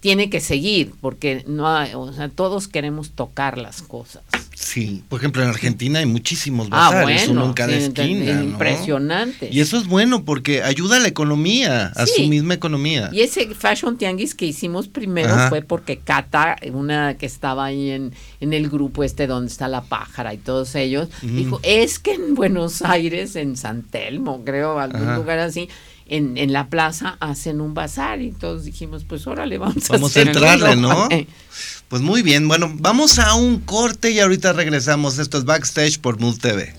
tiene 0.00 0.30
que 0.30 0.40
seguir, 0.40 0.94
porque 1.02 1.44
no 1.46 1.66
o 2.00 2.10
sea, 2.14 2.30
todos 2.30 2.66
queremos 2.66 3.10
tocar 3.10 3.58
las 3.58 3.82
cosas. 3.82 4.24
Sí, 4.60 5.04
por 5.08 5.20
ejemplo, 5.20 5.40
en 5.40 5.50
Argentina 5.50 6.00
hay 6.00 6.06
muchísimos 6.06 6.66
ah, 6.72 6.90
bazares, 6.90 7.28
uno 7.28 7.46
en 7.46 7.52
cada 7.52 7.76
esquina. 7.76 8.42
Impresionante. 8.42 9.48
Y 9.52 9.60
eso 9.60 9.78
es 9.78 9.86
bueno 9.86 10.24
porque 10.24 10.64
ayuda 10.64 10.96
a 10.96 11.00
la 11.00 11.06
economía, 11.06 11.92
a 11.94 12.06
su 12.06 12.22
misma 12.22 12.54
economía. 12.54 13.08
Y 13.12 13.20
ese 13.20 13.54
Fashion 13.54 13.96
Tianguis 13.96 14.34
que 14.34 14.46
hicimos 14.46 14.88
primero 14.88 15.48
fue 15.48 15.62
porque 15.62 15.98
Cata, 15.98 16.56
una 16.72 17.16
que 17.16 17.26
estaba 17.26 17.66
ahí 17.66 17.90
en, 17.90 18.12
en 18.40 18.52
el 18.52 18.68
grupo 18.68 19.04
este 19.04 19.28
donde 19.28 19.48
está 19.48 19.68
la 19.68 19.82
pájara 19.82 20.34
y 20.34 20.38
todos 20.38 20.74
ellos, 20.74 21.08
dijo, 21.22 21.60
es 21.62 22.00
que 22.00 22.14
en 22.14 22.34
Buenos 22.34 22.82
Aires, 22.82 23.36
en 23.36 23.56
San 23.56 23.84
Telmo, 23.84 24.42
creo, 24.44 24.80
algún 24.80 25.14
lugar 25.14 25.38
así, 25.38 25.68
en, 26.08 26.38
en, 26.38 26.52
la 26.52 26.68
plaza 26.68 27.16
hacen 27.20 27.60
un 27.60 27.74
bazar 27.74 28.20
y 28.20 28.32
todos 28.32 28.64
dijimos, 28.64 29.04
pues 29.04 29.26
órale, 29.26 29.58
vamos, 29.58 29.88
vamos 29.88 30.16
a, 30.16 30.22
entrarle, 30.22 30.76
¿no? 30.76 31.08
Pues 31.88 32.02
muy 32.02 32.22
bien, 32.22 32.48
bueno, 32.48 32.70
vamos 32.74 33.18
a 33.18 33.34
un 33.34 33.60
corte 33.60 34.10
y 34.10 34.20
ahorita 34.20 34.52
regresamos. 34.52 35.18
Esto 35.18 35.38
es 35.38 35.44
Backstage 35.44 35.98
por 35.98 36.20
Mood 36.20 36.38
TV. 36.38 36.74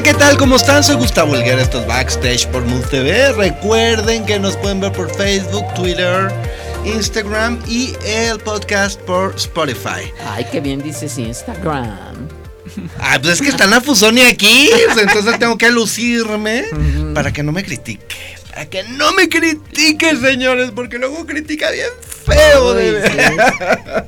Hola, 0.00 0.12
¿qué 0.12 0.18
tal? 0.18 0.38
¿Cómo 0.38 0.56
están? 0.56 0.82
Soy 0.82 0.96
Gustavo 0.96 1.34
Elguera, 1.36 1.60
esto 1.60 1.80
es 1.80 1.86
Backstage 1.86 2.46
por 2.46 2.64
Move 2.64 2.86
TV. 2.86 3.32
Recuerden 3.34 4.24
que 4.24 4.38
nos 4.38 4.56
pueden 4.56 4.80
ver 4.80 4.92
por 4.92 5.14
Facebook, 5.14 5.74
Twitter, 5.74 6.32
Instagram 6.86 7.58
y 7.68 7.92
el 8.06 8.38
podcast 8.38 8.98
por 9.02 9.34
Spotify. 9.36 10.10
Ay, 10.26 10.46
qué 10.50 10.60
bien 10.60 10.82
dices 10.82 11.18
Instagram. 11.18 12.30
Ah, 12.98 13.18
pues 13.20 13.34
es 13.34 13.42
que 13.42 13.50
está 13.50 13.64
Ana 13.64 13.82
Fusoni 13.82 14.22
aquí, 14.22 14.70
entonces 14.98 15.38
tengo 15.38 15.58
que 15.58 15.70
lucirme 15.70 16.64
para 17.14 17.30
que 17.30 17.42
no 17.42 17.52
me 17.52 17.62
critique. 17.62 18.39
Para 18.60 18.68
que 18.68 18.82
no 18.82 19.10
me 19.12 19.30
critique, 19.30 20.16
señores, 20.16 20.70
porque 20.74 20.98
luego 20.98 21.24
critica 21.24 21.70
bien 21.70 21.88
feo. 22.02 22.76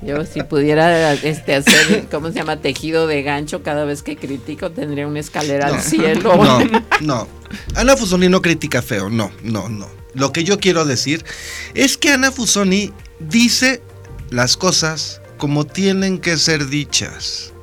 Yo 0.03 0.27
si 0.27 0.43
pudiera 0.43 1.15
este, 1.15 1.55
hacer, 1.55 2.07
¿cómo 2.11 2.29
se 2.29 2.35
llama? 2.35 2.61
Tejido 2.61 3.07
de 3.07 3.23
gancho 3.23 3.63
cada 3.63 3.87
vez 3.87 4.03
que 4.03 4.19
critico, 4.19 4.71
tendría 4.71 5.07
una 5.07 5.21
escalera 5.21 5.69
al 5.69 5.81
cielo. 5.81 6.37
No, 6.37 6.61
no. 7.01 7.29
Ana 7.77 7.97
Fusoni 7.97 8.29
no 8.29 8.43
critica 8.43 8.83
feo, 8.83 9.09
no, 9.09 9.33
no, 9.43 9.71
no. 9.71 9.89
Lo 10.13 10.35
que 10.35 10.45
yo 10.45 10.59
quiero 10.59 10.85
decir 10.85 11.25
es 11.73 11.97
que 11.97 12.11
Ana 12.11 12.31
Fusoni 12.31 12.93
dice 13.21 13.81
las 14.29 14.59
cosas 14.59 15.23
como 15.39 15.65
tienen 15.65 16.19
que 16.19 16.37
ser 16.37 16.67
dichas. 16.67 17.55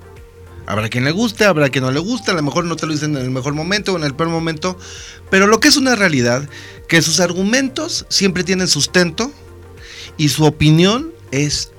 Habrá 0.69 0.87
quien 0.87 1.03
le 1.03 1.09
guste, 1.09 1.45
habrá 1.45 1.69
quien 1.69 1.83
no 1.83 1.89
le 1.89 1.99
guste, 1.99 2.29
a 2.29 2.35
lo 2.35 2.43
mejor 2.43 2.63
no 2.63 2.75
te 2.75 2.85
lo 2.85 2.93
dicen 2.93 3.17
en 3.17 3.23
el 3.23 3.31
mejor 3.31 3.55
momento 3.55 3.93
o 3.93 3.97
en 3.97 4.03
el 4.03 4.13
peor 4.13 4.29
momento, 4.29 4.77
pero 5.31 5.47
lo 5.47 5.59
que 5.59 5.67
es 5.67 5.77
una 5.77 5.95
realidad, 5.95 6.47
que 6.87 7.01
sus 7.01 7.19
argumentos 7.19 8.05
siempre 8.07 8.43
tienen 8.43 8.67
sustento 8.67 9.33
y 10.15 10.29
su 10.29 10.45
opinión 10.45 11.11
es 11.31 11.71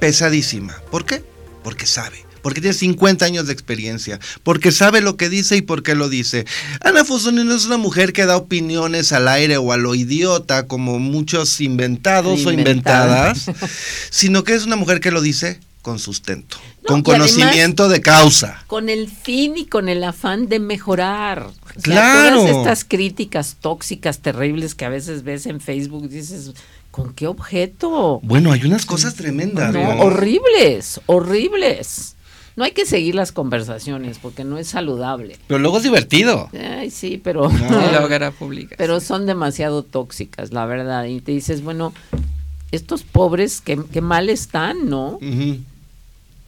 pesadísima. 0.00 0.80
¿Por 0.90 1.04
qué? 1.04 1.22
Porque 1.62 1.84
sabe. 1.84 2.24
Porque 2.40 2.62
tiene 2.62 2.72
50 2.72 3.22
años 3.26 3.46
de 3.46 3.52
experiencia, 3.52 4.18
porque 4.44 4.72
sabe 4.72 5.02
lo 5.02 5.18
que 5.18 5.28
dice 5.28 5.58
y 5.58 5.60
por 5.60 5.82
qué 5.82 5.94
lo 5.94 6.08
dice. 6.08 6.46
Ana 6.80 7.04
Fusoni 7.04 7.44
no 7.44 7.54
es 7.54 7.66
una 7.66 7.76
mujer 7.76 8.14
que 8.14 8.24
da 8.24 8.38
opiniones 8.38 9.12
al 9.12 9.28
aire 9.28 9.58
o 9.58 9.72
a 9.72 9.76
lo 9.76 9.94
idiota, 9.94 10.66
como 10.66 10.98
muchos 10.98 11.60
inventados 11.60 12.46
o 12.46 12.52
inventadas, 12.52 13.50
sino 14.08 14.42
que 14.42 14.54
es 14.54 14.64
una 14.64 14.76
mujer 14.76 15.00
que 15.00 15.10
lo 15.10 15.20
dice 15.20 15.60
con 15.88 15.98
sustento, 15.98 16.58
con 16.86 17.02
conocimiento 17.02 17.88
de 17.88 18.02
causa. 18.02 18.62
Con 18.66 18.90
el 18.90 19.08
fin 19.08 19.56
y 19.56 19.64
con 19.64 19.88
el 19.88 20.04
afán 20.04 20.46
de 20.46 20.58
mejorar. 20.58 21.48
claro. 21.80 22.40
Todas 22.40 22.56
estas 22.56 22.84
críticas 22.84 23.56
tóxicas, 23.58 24.18
terribles 24.18 24.74
que 24.74 24.84
a 24.84 24.90
veces 24.90 25.22
ves 25.22 25.46
en 25.46 25.62
Facebook, 25.62 26.10
dices, 26.10 26.52
¿con 26.90 27.14
qué 27.14 27.26
objeto? 27.26 28.20
Bueno, 28.22 28.52
hay 28.52 28.66
unas 28.66 28.84
cosas 28.84 29.14
tremendas. 29.14 29.72
No, 29.72 30.00
horribles, 30.00 31.00
horribles. 31.06 32.16
No 32.54 32.64
hay 32.64 32.72
que 32.72 32.84
seguir 32.84 33.14
las 33.14 33.32
conversaciones 33.32 34.18
porque 34.18 34.44
no 34.44 34.58
es 34.58 34.68
saludable. 34.68 35.38
Pero 35.46 35.58
luego 35.58 35.78
es 35.78 35.84
divertido. 35.84 36.50
Ay, 36.52 36.90
sí, 36.90 37.18
pero. 37.22 37.48
la 37.48 38.04
hoguera 38.04 38.30
pública. 38.30 38.74
Pero 38.76 39.00
son 39.00 39.24
demasiado 39.24 39.84
tóxicas, 39.84 40.52
la 40.52 40.66
verdad. 40.66 41.04
Y 41.04 41.22
te 41.22 41.32
dices, 41.32 41.62
bueno, 41.62 41.94
estos 42.72 43.04
pobres, 43.04 43.62
qué, 43.62 44.00
mal 44.02 44.28
están, 44.28 44.90
¿no? 44.90 45.18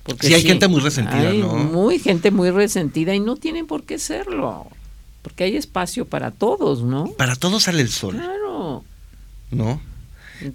Porque 0.03 0.29
sí, 0.29 0.35
hay 0.35 0.43
gente 0.43 0.69
muy 0.69 0.81
resentida, 0.81 1.33
¿no? 1.33 1.55
Muy 1.55 1.99
gente 1.99 2.31
muy 2.31 2.51
resentida 2.51 3.15
y 3.15 3.21
no 3.21 3.37
tienen 3.37 3.67
por 3.67 3.85
qué 3.85 3.99
serlo. 3.99 4.67
Porque 5.23 5.45
hay 5.45 5.57
espacio 5.57 6.07
para 6.07 6.31
todos, 6.31 6.83
¿no? 6.83 7.07
Para 7.19 7.37
todos 7.37 7.65
sale 7.65 7.83
el 7.83 7.91
sol. 7.91 8.15
Claro. 8.15 8.85
¿No? 9.51 9.81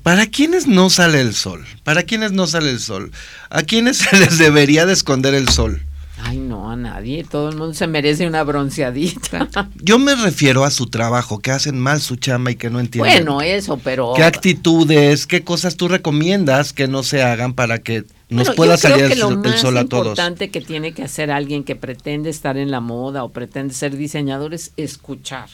¿Para 0.02 0.26
quiénes 0.26 0.66
no 0.68 0.90
sale 0.90 1.22
el 1.22 1.36
sol? 1.36 1.66
¿Para 1.84 2.04
quiénes 2.04 2.32
no 2.32 2.48
sale 2.48 2.72
el 2.72 2.80
sol? 2.80 3.12
¿A 3.50 3.62
quiénes 3.62 3.98
se 4.10 4.18
les 4.18 4.38
debería 4.38 4.86
de 4.86 4.94
esconder 4.94 5.36
el 5.36 5.50
sol? 5.50 5.82
Ay, 6.24 6.38
no, 6.38 6.72
a 6.72 6.76
nadie. 6.76 7.24
Todo 7.24 7.50
el 7.50 7.58
mundo 7.58 7.74
se 7.74 7.86
merece 7.86 8.26
una 8.26 8.44
bronceadita. 8.44 9.50
Yo 9.76 10.00
me 10.00 10.16
refiero 10.16 10.64
a 10.64 10.72
su 10.72 10.88
trabajo, 10.88 11.40
que 11.40 11.52
hacen 11.52 11.78
mal 11.78 12.02
su 12.02 12.16
chamba 12.16 12.52
y 12.52 12.56
que 12.56 12.70
no 12.70 12.80
entienden. 12.80 13.26
Bueno, 13.26 13.42
eso, 13.42 13.78
pero. 13.78 14.14
¿Qué 14.16 14.24
actitudes, 14.24 15.28
qué 15.28 15.44
cosas 15.44 15.76
tú 15.76 15.88
recomiendas 15.88 16.74
que 16.74 16.88
no 16.88 17.04
se 17.04 17.22
hagan 17.22 17.54
para 17.54 17.80
que 17.80 18.06
nos 18.30 18.52
pueda 18.52 18.78
salir 18.78 19.06
el, 19.06 19.18
sol 19.18 19.38
a 19.38 19.42
todos? 19.42 19.50
Lo 19.50 19.72
más 19.74 19.86
importante 19.86 20.50
que 20.50 20.62
tiene 20.62 20.94
que 20.94 21.04
hacer 21.04 21.32
alguien 21.32 21.64
que 21.64 21.76
pretende 21.76 22.30
estar 22.30 22.58
en 22.58 22.72
la 22.72 22.80
moda 22.80 23.24
o 23.24 23.30
pretende 23.30 23.74
ser 23.74 23.96
diseñador 23.96 24.54
es 24.54 24.74
escuchar. 24.78 25.50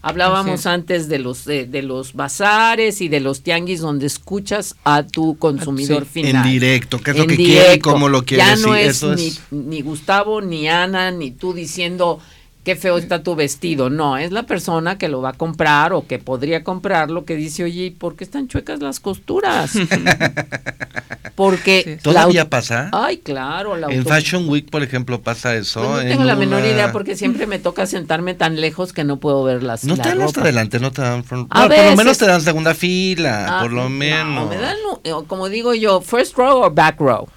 Hablábamos 0.00 0.66
antes 0.66 1.08
de 1.08 1.18
los 1.18 1.44
de, 1.44 1.82
los 1.82 2.14
bazares 2.14 3.00
y 3.00 3.08
de 3.08 3.18
los 3.18 3.42
tianguis 3.42 3.80
donde 3.80 4.06
escuchas 4.06 4.76
a 4.84 5.02
tu 5.02 5.36
consumidor 5.38 6.06
final. 6.06 6.46
En 6.46 6.52
directo, 6.52 7.00
qué 7.00 7.10
es 7.10 7.16
lo 7.16 7.26
que 7.26 7.36
quiere 7.36 7.74
y 7.74 7.78
cómo 7.80 8.08
lo 8.08 8.24
quiere. 8.24 8.44
Ya 8.44 8.56
no 8.56 8.76
es, 8.76 9.02
ni, 9.02 9.32
ni 9.50 9.82
Gustavo, 9.82 10.40
ni 10.40 10.68
Ana, 10.68 11.10
ni 11.10 11.32
tú 11.32 11.52
diciendo 11.52 12.20
qué 12.68 12.76
feo 12.76 12.98
está 12.98 13.22
tu 13.22 13.34
vestido. 13.34 13.88
No, 13.88 14.18
es 14.18 14.30
la 14.30 14.42
persona 14.42 14.98
que 14.98 15.08
lo 15.08 15.22
va 15.22 15.30
a 15.30 15.32
comprar 15.32 15.94
o 15.94 16.06
que 16.06 16.18
podría 16.18 16.64
comprarlo 16.64 17.24
que 17.24 17.34
dice, 17.34 17.64
oye, 17.64 17.86
¿y 17.86 17.90
por 17.90 18.14
qué 18.14 18.24
están 18.24 18.46
chuecas 18.46 18.80
las 18.80 19.00
costuras? 19.00 19.72
Porque... 21.34 21.98
¿Todavía 22.02 22.50
pasa? 22.50 22.90
Ay, 22.92 23.18
claro. 23.18 23.76
La 23.76 23.86
en 23.86 24.04
Fashion 24.04 24.48
Week, 24.48 24.68
por 24.68 24.82
ejemplo, 24.82 25.22
pasa 25.22 25.54
eso. 25.54 25.80
Pues 25.80 26.04
no 26.04 26.10
tengo 26.10 26.24
la 26.24 26.34
menor 26.34 26.64
idea 26.64 26.90
porque 26.90 27.14
siempre 27.14 27.46
me 27.46 27.60
toca 27.60 27.86
sentarme 27.86 28.34
tan 28.34 28.60
lejos 28.60 28.92
que 28.92 29.04
no 29.04 29.18
puedo 29.18 29.44
ver 29.44 29.62
las 29.62 29.84
No 29.84 29.96
te 29.96 30.08
dan 30.08 30.20
hasta 30.20 30.40
adelante, 30.40 30.80
no 30.80 30.90
te 30.90 31.00
dan... 31.00 31.22
por 31.22 31.38
lo 31.38 31.96
menos 31.96 32.18
te 32.18 32.26
dan 32.26 32.40
segunda 32.40 32.74
fila, 32.74 33.46
ah, 33.48 33.62
por 33.62 33.72
lo 33.72 33.88
menos. 33.88 34.48
me 34.50 34.56
dan, 34.56 34.76
eh, 35.04 35.12
como 35.28 35.48
digo 35.48 35.74
yo, 35.74 36.00
first 36.00 36.36
row 36.36 36.64
o 36.64 36.70
back 36.72 36.98
row. 36.98 37.28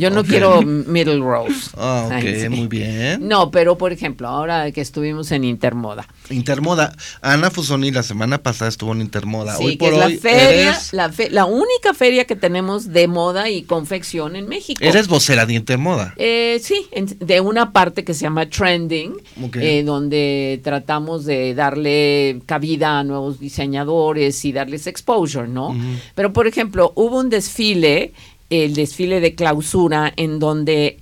yo 0.00 0.10
no 0.10 0.24
quiero 0.24 0.62
middle 0.62 1.20
rows. 1.20 1.70
Ah, 1.78 2.08
ok, 2.08 2.50
muy 2.50 2.66
bien. 2.66 3.28
No, 3.28 3.52
pero 3.52 3.78
por 3.78 3.92
ejemplo, 3.92 4.26
ahora 4.26 4.65
que 4.72 4.80
estuvimos 4.80 5.32
en 5.32 5.44
Intermoda. 5.44 6.08
Intermoda. 6.30 6.96
Ana 7.22 7.50
Fusoni 7.50 7.90
la 7.90 8.02
semana 8.02 8.38
pasada 8.38 8.68
estuvo 8.68 8.92
en 8.92 9.00
Intermoda. 9.00 9.56
Sí, 9.56 9.76
que 9.76 9.88
es 9.88 9.96
la 9.96 10.10
feria, 10.10 10.78
la, 10.92 11.12
la 11.30 11.44
única 11.44 11.94
feria 11.94 12.24
que 12.24 12.36
tenemos 12.36 12.92
de 12.92 13.08
moda 13.08 13.50
y 13.50 13.62
confección 13.62 14.36
en 14.36 14.48
México. 14.48 14.82
¿Eres 14.82 15.08
vocera 15.08 15.46
de 15.46 15.54
Intermoda? 15.54 16.14
Eh, 16.16 16.60
sí, 16.62 16.86
de 17.20 17.40
una 17.40 17.72
parte 17.72 18.04
que 18.04 18.14
se 18.14 18.22
llama 18.22 18.48
Trending, 18.48 19.14
eh, 19.54 19.82
donde 19.84 20.60
tratamos 20.62 21.24
de 21.24 21.54
darle 21.54 22.40
cabida 22.46 22.98
a 22.98 23.04
nuevos 23.04 23.40
diseñadores 23.40 24.44
y 24.44 24.52
darles 24.52 24.86
exposure, 24.86 25.48
¿no? 25.48 25.76
Pero, 26.14 26.32
por 26.32 26.46
ejemplo, 26.46 26.92
hubo 26.94 27.18
un 27.18 27.30
desfile, 27.30 28.12
el 28.50 28.74
desfile 28.74 29.20
de 29.20 29.34
clausura, 29.34 30.12
en 30.16 30.38
donde 30.38 30.98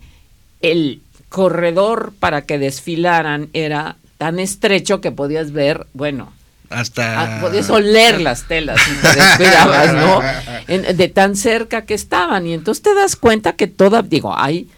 el 0.61 1.01
corredor 1.35 2.13
para 2.21 2.43
que 2.43 2.61
desfilaran 2.61 3.49
era 3.55 3.97
tan 4.19 4.39
estrecho 4.39 5.01
que 5.01 5.11
podías 5.11 5.51
ver, 5.51 5.89
bueno, 5.93 6.33
hasta... 6.71 7.39
Ah, 7.39 7.41
podías 7.41 7.69
oler 7.71 8.21
las 8.21 8.47
telas 8.47 8.81
y 8.87 9.39
te 9.39 9.49
¿no? 9.95 10.93
de 10.95 11.09
tan 11.09 11.35
cerca 11.35 11.87
que 11.87 11.95
estaban. 11.95 12.47
Y 12.47 12.53
entonces 12.53 12.83
te 12.83 12.95
das 12.95 13.17
cuenta 13.17 13.55
que 13.55 13.67
toda, 13.67 14.03
digo, 14.03 14.33
hay 14.39 14.69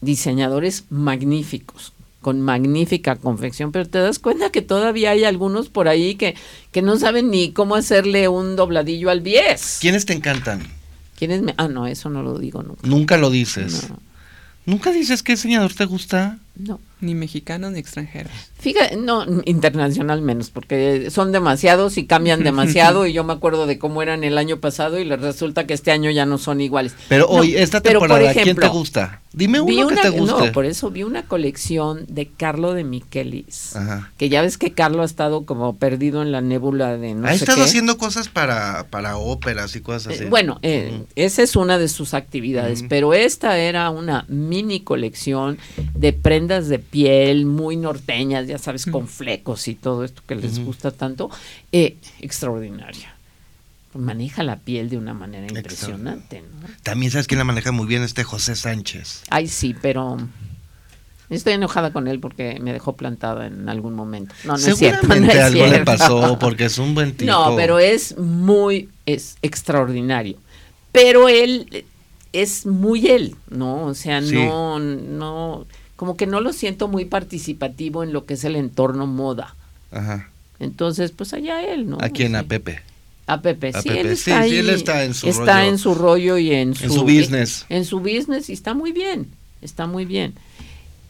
diseñadores 0.00 0.84
magníficos, 0.90 1.92
con 2.20 2.40
magnífica 2.40 3.16
confección, 3.16 3.72
pero 3.72 3.88
te 3.88 3.98
das 3.98 4.20
cuenta 4.20 4.50
que 4.50 4.62
todavía 4.62 5.10
hay 5.10 5.24
algunos 5.24 5.70
por 5.70 5.88
ahí 5.88 6.14
que, 6.14 6.36
que 6.70 6.82
no 6.82 6.98
saben 6.98 7.30
ni 7.30 7.50
cómo 7.50 7.74
hacerle 7.74 8.28
un 8.28 8.54
dobladillo 8.54 9.10
al 9.10 9.22
bies. 9.22 9.78
¿Quiénes 9.80 10.06
te 10.06 10.12
encantan? 10.12 10.62
¿Quiénes 11.18 11.42
me... 11.42 11.52
Ah, 11.56 11.66
no, 11.66 11.88
eso 11.88 12.10
no 12.10 12.22
lo 12.22 12.38
digo 12.38 12.62
nunca. 12.62 12.86
Nunca 12.86 13.16
lo 13.16 13.28
dices. 13.28 13.88
¿Nunca 14.66 14.90
dices 14.90 15.22
qué 15.22 15.32
diseñador 15.32 15.72
te 15.74 15.84
gusta? 15.84 16.38
No. 16.56 16.80
Ni 17.00 17.14
mexicanos 17.14 17.72
ni 17.72 17.78
extranjeros. 17.78 18.32
Fíjate, 18.58 18.96
no, 18.96 19.26
internacional 19.44 20.22
menos, 20.22 20.48
porque 20.48 21.10
son 21.10 21.30
demasiados 21.30 21.98
y 21.98 22.06
cambian 22.06 22.42
demasiado 22.42 23.06
y 23.06 23.12
yo 23.12 23.22
me 23.22 23.34
acuerdo 23.34 23.66
de 23.66 23.78
cómo 23.78 24.00
eran 24.00 24.24
el 24.24 24.38
año 24.38 24.60
pasado 24.60 24.98
y 24.98 25.04
les 25.04 25.20
resulta 25.20 25.66
que 25.66 25.74
este 25.74 25.90
año 25.90 26.10
ya 26.10 26.24
no 26.24 26.38
son 26.38 26.62
iguales. 26.62 26.94
Pero 27.08 27.28
hoy, 27.28 27.54
esta 27.54 27.82
temporada, 27.82 28.32
¿quién 28.32 28.56
te 28.56 28.68
gusta? 28.68 29.20
Dime 29.34 29.60
uno 29.60 29.88
que 29.88 29.96
te 29.96 30.08
guste. 30.08 30.46
No, 30.46 30.52
por 30.52 30.64
eso 30.64 30.90
vi 30.90 31.02
una 31.02 31.24
colección 31.24 32.06
de 32.08 32.28
Carlo 32.28 32.72
de 32.72 32.84
Michelis, 32.84 33.74
que 34.16 34.30
ya 34.30 34.40
ves 34.40 34.56
que 34.56 34.72
Carlo 34.72 35.02
ha 35.02 35.04
estado 35.04 35.44
como 35.44 35.76
perdido 35.76 36.22
en 36.22 36.32
la 36.32 36.40
nébula 36.40 36.96
de 36.96 37.14
no 37.14 37.28
Ha 37.28 37.34
estado 37.34 37.62
haciendo 37.62 37.98
cosas 37.98 38.30
para, 38.30 38.86
para 38.88 39.18
óperas 39.18 39.76
y 39.76 39.82
cosas 39.82 40.14
así. 40.14 40.24
Eh, 40.24 40.28
bueno, 40.30 40.58
eh, 40.62 41.04
esa 41.16 41.42
es 41.42 41.54
una 41.54 41.76
de 41.76 41.88
sus 41.88 42.14
actividades, 42.14 42.84
pero 42.88 43.12
esta 43.12 43.58
era 43.58 43.90
una 43.90 44.24
mini 44.28 44.80
colección 44.80 45.58
de 45.94 46.14
prendas 46.14 46.45
de 46.46 46.78
piel 46.78 47.46
muy 47.46 47.76
norteñas, 47.76 48.46
ya 48.46 48.58
sabes, 48.58 48.86
con 48.86 49.08
flecos 49.08 49.68
y 49.68 49.74
todo 49.74 50.04
esto 50.04 50.22
que 50.26 50.34
les 50.34 50.58
gusta 50.58 50.90
tanto, 50.90 51.30
eh, 51.72 51.96
extraordinaria. 52.20 53.14
Maneja 53.94 54.42
la 54.42 54.56
piel 54.56 54.90
de 54.90 54.98
una 54.98 55.14
manera 55.14 55.46
impresionante. 55.46 56.42
¿no? 56.42 56.68
También 56.82 57.10
sabes 57.10 57.26
quién 57.26 57.38
la 57.38 57.44
maneja 57.44 57.72
muy 57.72 57.86
bien, 57.86 58.02
este 58.02 58.24
José 58.24 58.54
Sánchez. 58.54 59.22
Ay, 59.30 59.48
sí, 59.48 59.74
pero 59.80 60.18
Estoy 61.28 61.54
enojada 61.54 61.92
con 61.92 62.06
él 62.06 62.20
porque 62.20 62.58
me 62.60 62.72
dejó 62.72 62.94
plantada 62.94 63.46
en 63.46 63.68
algún 63.68 63.94
momento. 63.94 64.34
No, 64.44 64.52
no 64.52 64.58
es 64.58 64.76
cierto. 64.76 65.12
algo 65.12 65.66
le 65.66 65.84
pasó 65.84 66.38
porque 66.38 66.66
es 66.66 66.78
un 66.78 66.94
buen 66.94 67.16
tipo. 67.16 67.30
No, 67.30 67.56
pero 67.56 67.78
es 67.78 68.16
muy, 68.16 68.88
es 69.06 69.36
extraordinario. 69.42 70.36
Pero 70.92 71.28
él 71.28 71.84
es 72.32 72.64
muy 72.64 73.08
él, 73.08 73.34
¿no? 73.50 73.86
O 73.86 73.94
sea, 73.94 74.20
no, 74.20 74.78
no, 74.78 75.66
como 75.96 76.16
que 76.16 76.26
no 76.26 76.40
lo 76.40 76.52
siento 76.52 76.88
muy 76.88 77.04
participativo 77.06 78.02
en 78.02 78.12
lo 78.12 78.24
que 78.26 78.34
es 78.34 78.44
el 78.44 78.54
entorno 78.56 79.06
moda. 79.06 79.54
Ajá. 79.90 80.28
Entonces, 80.60 81.10
pues 81.12 81.32
allá 81.32 81.62
él, 81.62 81.88
¿no? 81.90 81.98
¿A 82.00 82.08
quién? 82.08 82.30
Sí. 82.32 82.34
A 82.36 82.42
Pepe. 82.44 82.80
A 83.26 83.40
Pepe, 83.40 83.72
A 83.74 83.82
sí, 83.82 83.88
Pepe. 83.88 84.00
él 84.02 84.06
Sí, 84.16 84.30
está 84.30 84.42
sí, 84.44 84.50
ahí. 84.52 84.56
él 84.58 84.70
está 84.70 85.04
en 85.04 85.14
su 85.14 85.28
está 85.28 85.58
rollo. 85.60 85.68
en 85.70 85.78
su 85.78 85.94
rollo 85.94 86.38
y 86.38 86.52
en 86.52 86.74
su, 86.74 86.84
En 86.84 86.92
su 86.92 87.02
business. 87.02 87.66
En, 87.68 87.84
su 87.84 88.00
business 88.00 88.48
y 88.48 88.52
está 88.52 88.72
muy 88.74 88.92
bien, 88.92 89.26
está 89.62 89.86
muy 89.86 90.04
bien. 90.04 90.34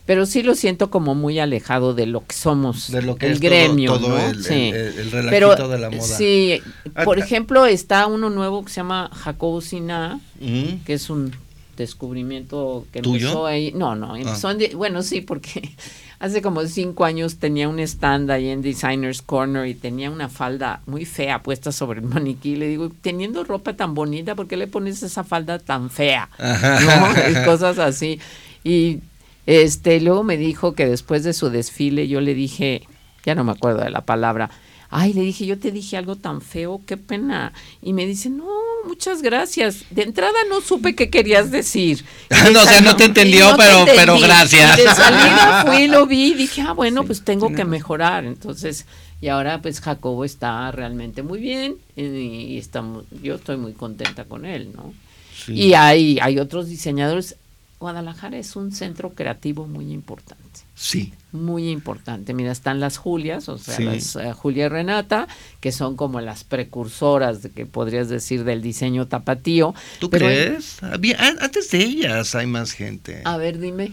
Pero 0.07 0.25
sí 0.25 0.43
lo 0.45 0.55
siento 0.55 0.89
como 0.89 1.17
muy 1.17 1.41
alejado 1.41 1.93
de 1.93 2.07
lo 2.07 2.25
que 2.25 2.35
somos, 2.37 2.93
De 2.93 3.03
lo 3.03 3.17
que 3.17 3.27
el 3.27 3.33
es 3.33 3.41
gremio, 3.41 3.95
todo 3.99 4.11
¿no? 4.11 4.19
el- 4.19 4.45
sí. 4.45 4.55
el- 4.55 4.75
el- 4.77 4.99
el 4.99 5.11
relajito 5.11 5.31
Pero 5.57 5.69
de 5.69 5.79
la 5.79 5.91
moda. 5.91 6.03
sí, 6.17 6.61
Ah, 6.95 7.03
por 7.05 7.19
ah. 7.21 7.25
ejemplo, 7.25 7.67
está 7.67 8.07
uno 8.07 8.31
nuevo 8.31 8.65
que 8.65 8.71
se 8.71 8.77
llama 8.77 9.11
Jacobo 9.13 9.61
Sina, 9.61 10.21
Ujú. 10.41 10.79
que 10.87 10.95
es 10.95 11.11
un 11.11 11.33
descubrimiento 11.77 12.87
que 12.93 13.03
¿Tuyo? 13.03 13.29
empezó 13.29 13.47
ahí. 13.47 13.73
No, 13.75 13.95
no, 13.95 14.15
Ah. 14.15 14.19
empezó 14.19 14.51
en 14.51 14.77
bueno, 14.77 15.03
sí, 15.03 15.21
porque 15.21 15.71
hace 16.19 16.43
como 16.43 16.65
cinco 16.67 17.05
años 17.05 17.37
tenía 17.37 17.69
un 17.69 17.79
stand 17.79 18.31
ahí 18.31 18.49
en 18.49 18.63
Designers 18.63 19.23
Corner 19.23 19.67
y 19.67 19.75
tenía 19.75 20.11
una 20.11 20.29
falda 20.29 20.81
muy 20.87 21.05
fea 21.05 21.43
puesta 21.43 21.73
sobre 21.73 22.01
el 22.01 22.07
maniquí. 22.07 22.57
Le 22.57 22.69
digo, 22.69 22.91
teniendo 23.03 23.45
ropa 23.45 23.75
tan 23.75 23.95
bonita, 23.95 24.35
¿por 24.35 24.47
qué 24.49 24.57
le 24.57 24.67
pones 24.67 25.03
esa 25.03 25.25
falda 25.25 25.59
tan 25.59 25.91
fea? 25.91 26.29
Cosas 27.45 27.79
así. 27.79 28.19
Y 28.65 29.01
este, 29.47 30.01
luego 30.01 30.25
me 30.25 30.37
dijo 30.37 30.73
que 30.75 30.87
después 30.87 31.23
de 31.25 31.33
su 31.33 31.51
desfile 31.51 32.09
yo 32.09 32.21
le 32.21 32.35
dije, 32.35 32.83
ya 33.25 33.35
no 33.35 33.45
me 33.45 33.53
acuerdo 33.53 33.83
de 33.85 33.91
la 33.91 34.01
palabra, 34.05 34.51
ay, 34.91 35.13
le 35.13 35.21
dije, 35.23 35.47
yo 35.47 35.59
te 35.59 35.71
dije 35.73 35.97
algo 35.97 36.17
tan 36.17 36.41
feo, 36.41 36.81
qué 36.87 36.97
pena. 36.97 37.53
Y 37.83 37.93
me 37.93 38.07
dice, 38.07 38.31
no, 38.31 38.45
muchas 38.87 39.23
gracias. 39.23 39.85
De 39.91 40.03
entrada 40.03 40.35
no 40.49 40.61
supe 40.61 40.95
qué 40.95 41.11
querías 41.11 41.51
decir. 41.51 42.05
De 42.31 42.53
No, 42.53 42.63
o 42.63 42.65
sea, 42.65 42.81
no 42.81 42.97
te 42.97 43.05
entendió, 43.05 43.51
no 43.51 43.57
pero- 43.57 43.85
pero 43.95 44.19
gracias. 44.19 44.77
De 44.77 44.85
salida 44.85 45.65
fui, 45.67 45.87
lo 45.89 46.07
vi 46.07 46.33
y 46.33 46.35
dije, 46.35 46.63
ah, 46.63 46.73
bueno, 46.73 47.03
Sí, 47.03 47.07
pues 47.09 47.23
tengo 47.25 47.53
que 47.53 47.65
mejorar. 47.65 48.25
Entonces, 48.25 48.87
y 49.21 49.29
ahora 49.29 49.61
pues 49.63 49.81
Jacobo 49.81 50.25
está 50.25 50.71
realmente 50.73 51.23
muy 51.23 51.41
bien 51.41 51.77
y, 51.97 52.03
y 52.03 52.59
estamos, 52.59 53.05
yo 53.23 53.37
estoy 53.37 53.57
muy 53.57 53.73
contenta 53.73 54.25
con 54.25 54.45
él, 54.45 54.71
¿no? 54.75 54.93
Sí. 55.45 55.53
Y 55.55 55.75
hay, 55.75 56.19
hay 56.21 56.39
otros 56.39 56.69
diseñadores. 56.69 57.37
Guadalajara 57.79 58.39
es 58.39 58.57
un 58.57 58.73
centro 58.73 59.11
creativo 59.11 59.67
muy 59.67 59.93
importante, 59.93 60.61
Sí. 60.75 61.13
Muy 61.45 61.71
importante. 61.71 62.35
Mira, 62.35 62.51
están 62.53 62.81
las 62.81 62.97
Julias, 62.97 63.49
o 63.49 63.59
sea, 63.59 63.77
Sí. 63.77 63.85
las 63.85 64.17
eh, 64.17 64.33
Julia 64.33 64.67
y 64.67 64.69
Renata, 64.69 65.29
que 65.61 65.73
son 65.73 65.97
como 65.97 66.21
las 66.21 66.45
precursoras, 66.45 67.43
de 67.43 67.51
que 67.51 67.67
podrías 67.67 68.09
decir, 68.09 68.45
del 68.45 68.63
diseño 68.63 69.07
tapatío. 69.07 69.75
¿Tú 69.99 70.11
Pero- 70.11 70.27
crees? 70.27 70.83
Había- 70.83 71.19
antes 71.41 71.71
de 71.71 71.79
ellas 71.79 72.35
hay 72.35 72.47
más 72.47 72.73
gente. 72.73 73.23
A 73.25 73.37
ver, 73.37 73.59
dime. 73.59 73.93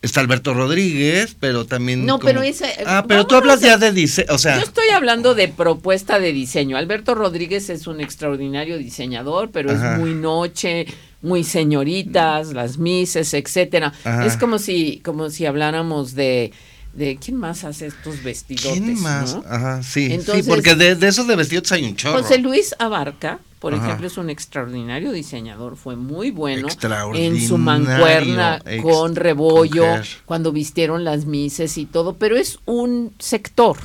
Está 0.00 0.20
Alberto 0.20 0.52
Rodríguez, 0.52 1.36
pero 1.38 1.64
también... 1.64 2.04
No, 2.06 2.14
como- 2.18 2.26
pero 2.26 2.42
ese- 2.42 2.74
Ah, 2.86 3.04
pero 3.06 3.24
tú 3.26 3.36
hablas 3.36 3.60
ya 3.60 3.78
de 3.78 3.92
diseño, 3.92 4.32
o 4.32 4.38
sea... 4.38 4.56
Yo 4.56 4.62
estoy 4.64 4.88
hablando 4.88 5.36
de 5.36 5.46
propuesta 5.46 6.18
de 6.18 6.32
diseño. 6.32 6.76
Alberto 6.76 7.14
Rodríguez 7.14 7.70
es 7.70 7.86
un 7.86 8.00
extraordinario 8.00 8.78
diseñador, 8.78 9.50
pero 9.52 9.70
Ajá. 9.70 9.94
es 9.94 10.00
muy 10.00 10.14
noche, 10.14 10.86
muy 11.22 11.44
señoritas, 11.44 12.52
las 12.52 12.78
mises, 12.78 13.32
etcétera. 13.34 13.92
Ajá. 14.04 14.26
Es 14.26 14.36
como 14.36 14.58
si, 14.58 15.00
como 15.04 15.30
si 15.30 15.46
habláramos 15.46 16.14
de, 16.14 16.52
de 16.94 17.16
quién 17.16 17.36
más 17.36 17.64
hace 17.64 17.86
estos 17.86 18.22
vestidotes. 18.22 18.72
¿Quién 18.80 19.00
más? 19.00 19.36
no? 19.36 19.44
Ajá, 19.48 19.82
sí, 19.82 20.08
Entonces- 20.12 20.44
sí, 20.44 20.50
porque 20.50 20.74
de, 20.74 20.94
de 20.96 21.08
esos 21.08 21.26
de 21.26 21.36
vestidos 21.36 21.70
hay 21.72 21.84
un 21.84 21.96
chorro. 21.96 22.22
José 22.22 22.38
Luis 22.38 22.74
Abarca, 22.78 23.38
por 23.60 23.72
Ajá. 23.74 23.84
ejemplo, 23.86 24.08
es 24.08 24.16
un 24.18 24.28
extraordinario 24.28 25.12
diseñador, 25.12 25.76
fue 25.76 25.94
muy 25.94 26.32
bueno 26.32 26.66
en 27.14 27.40
su 27.40 27.56
mancuerna 27.58 28.60
ex- 28.66 28.82
con 28.82 29.14
rebollo, 29.14 29.84
cuando 30.26 30.50
vistieron 30.50 31.04
las 31.04 31.26
mises 31.26 31.78
y 31.78 31.86
todo, 31.86 32.14
pero 32.16 32.36
es 32.36 32.58
un 32.66 33.14
sector. 33.20 33.76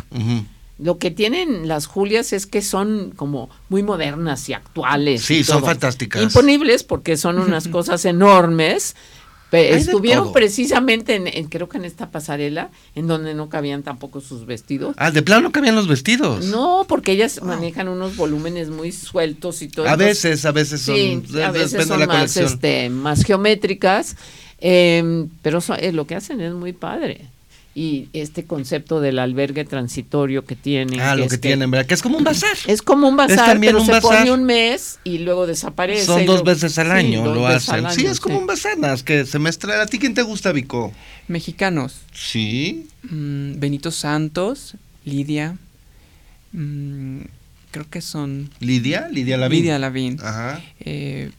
Lo 0.79 0.97
que 0.99 1.09
tienen 1.11 1.67
las 1.67 1.87
Julias 1.87 2.33
es 2.33 2.45
que 2.45 2.61
son 2.61 3.11
como 3.15 3.49
muy 3.69 3.81
modernas 3.83 4.47
y 4.49 4.53
actuales. 4.53 5.23
Sí, 5.23 5.37
y 5.37 5.43
son 5.43 5.57
todo. 5.59 5.67
fantásticas. 5.67 6.21
Imponibles 6.21 6.83
porque 6.83 7.17
son 7.17 7.39
unas 7.39 7.67
cosas 7.69 8.05
enormes. 8.05 8.95
Estuvieron 9.49 10.33
precisamente 10.33 11.15
en, 11.15 11.25
en- 11.27 11.47
creo 11.47 11.69
que 11.69 11.77
en 11.77 11.85
esta 11.85 12.11
pasarela, 12.11 12.69
en 12.95 13.07
donde 13.07 13.33
no 13.33 13.47
cabían 13.47 13.81
tampoco 13.81 14.19
sus 14.19 14.45
vestidos. 14.45 14.93
Ah, 14.97 15.09
de 15.09 15.21
plano 15.21 15.43
no 15.43 15.51
cabían 15.53 15.73
los 15.75 15.87
vestidos. 15.87 16.45
No, 16.45 16.85
porque 16.87 17.13
ellas 17.13 17.41
manejan 17.41 17.87
unos 17.87 18.17
volúmenes 18.17 18.69
muy 18.69 18.91
sueltos 18.91 19.61
y 19.61 19.69
todo. 19.69 19.87
A 19.87 19.95
veces, 19.95 20.43
a 20.45 20.51
veces 20.51 20.81
son... 20.81 20.95
Sí, 20.95 21.23
a 21.41 21.51
veces 21.51 21.87
son 21.87 22.01
la 22.01 22.07
más, 22.07 22.35
este, 22.35 22.89
más 22.89 23.23
geométricas, 23.23 24.17
em, 24.59 25.29
pero 25.41 25.61
so- 25.61 25.75
eh, 25.75 25.93
lo 25.93 26.05
que 26.05 26.15
hacen 26.15 26.41
es 26.41 26.53
muy 26.53 26.73
padre. 26.73 27.21
Y 27.79 28.09
este 28.13 28.43
concepto 28.43 29.01
del 29.01 29.19
albergue 29.19 29.63
transitorio 29.63 30.43
que 30.45 30.55
tienen. 30.55 30.99
Ah, 30.99 31.15
lo 31.15 31.25
es 31.25 31.29
que 31.29 31.37
tienen, 31.37 31.69
¿verdad? 31.69 31.85
Que 31.85 31.93
es 31.93 32.01
como 32.01 32.17
un 32.17 32.23
bazar. 32.23 32.57
Es 32.65 32.81
como 32.81 33.07
un 33.07 33.15
bazar, 33.15 33.51
también 33.51 33.73
pero 33.73 33.81
un 33.81 33.85
se 33.85 33.91
bazar. 33.91 34.17
pone 34.17 34.31
un 34.31 34.45
mes 34.45 34.97
y 35.03 35.19
luego 35.19 35.45
desaparece. 35.45 36.05
Son 36.05 36.25
dos 36.25 36.43
veces 36.43 36.75
al 36.79 36.91
año, 36.91 37.31
lo 37.31 37.45
hacen. 37.45 37.87
sí, 37.91 38.07
es 38.07 38.19
como 38.19 38.39
un 38.39 38.47
bazar, 38.47 38.79
nada 38.79 38.93
más 38.93 39.03
que 39.03 39.27
se 39.27 39.37
mezcla. 39.37 39.79
¿A 39.79 39.85
ti 39.85 39.99
quién 39.99 40.15
te 40.15 40.23
gusta, 40.23 40.51
Vico? 40.53 40.91
Mexicanos. 41.27 41.97
Sí. 42.13 42.87
mm, 43.03 43.59
Benito 43.59 43.91
Santos, 43.91 44.73
Lidia. 45.05 45.55
mm, 46.53 47.19
creo 47.69 47.85
que 47.91 48.01
son 48.01 48.49
¿Lidia? 48.59 49.07
Lidia 49.11 49.37
Lavín. 49.37 49.59
Lidia 49.59 49.77
Lavín. 49.77 50.17
Ajá. 50.23 50.63
Eh, 50.79 51.29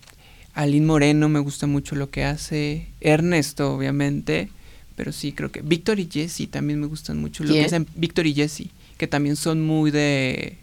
Aline 0.55 0.87
Moreno 0.87 1.29
me 1.29 1.41
gusta 1.41 1.67
mucho 1.67 1.97
lo 1.97 2.11
que 2.11 2.23
hace. 2.23 2.87
Ernesto, 3.01 3.75
obviamente. 3.75 4.51
Pero 4.99 5.13
sí, 5.13 5.31
creo 5.31 5.53
que. 5.53 5.61
Víctor 5.63 6.01
y 6.01 6.09
Jesse 6.13 6.51
también 6.51 6.81
me 6.81 6.89
gustan 6.89 7.19
mucho 7.21 7.45
lo 7.45 7.51
¿Quién? 7.51 7.63
que 7.63 7.67
hacen. 7.67 7.87
Víctor 7.95 8.27
y 8.27 8.35
Jesse, 8.35 8.65
que 8.97 9.07
también 9.07 9.37
son 9.37 9.65
muy 9.65 9.93
de. 9.93 10.59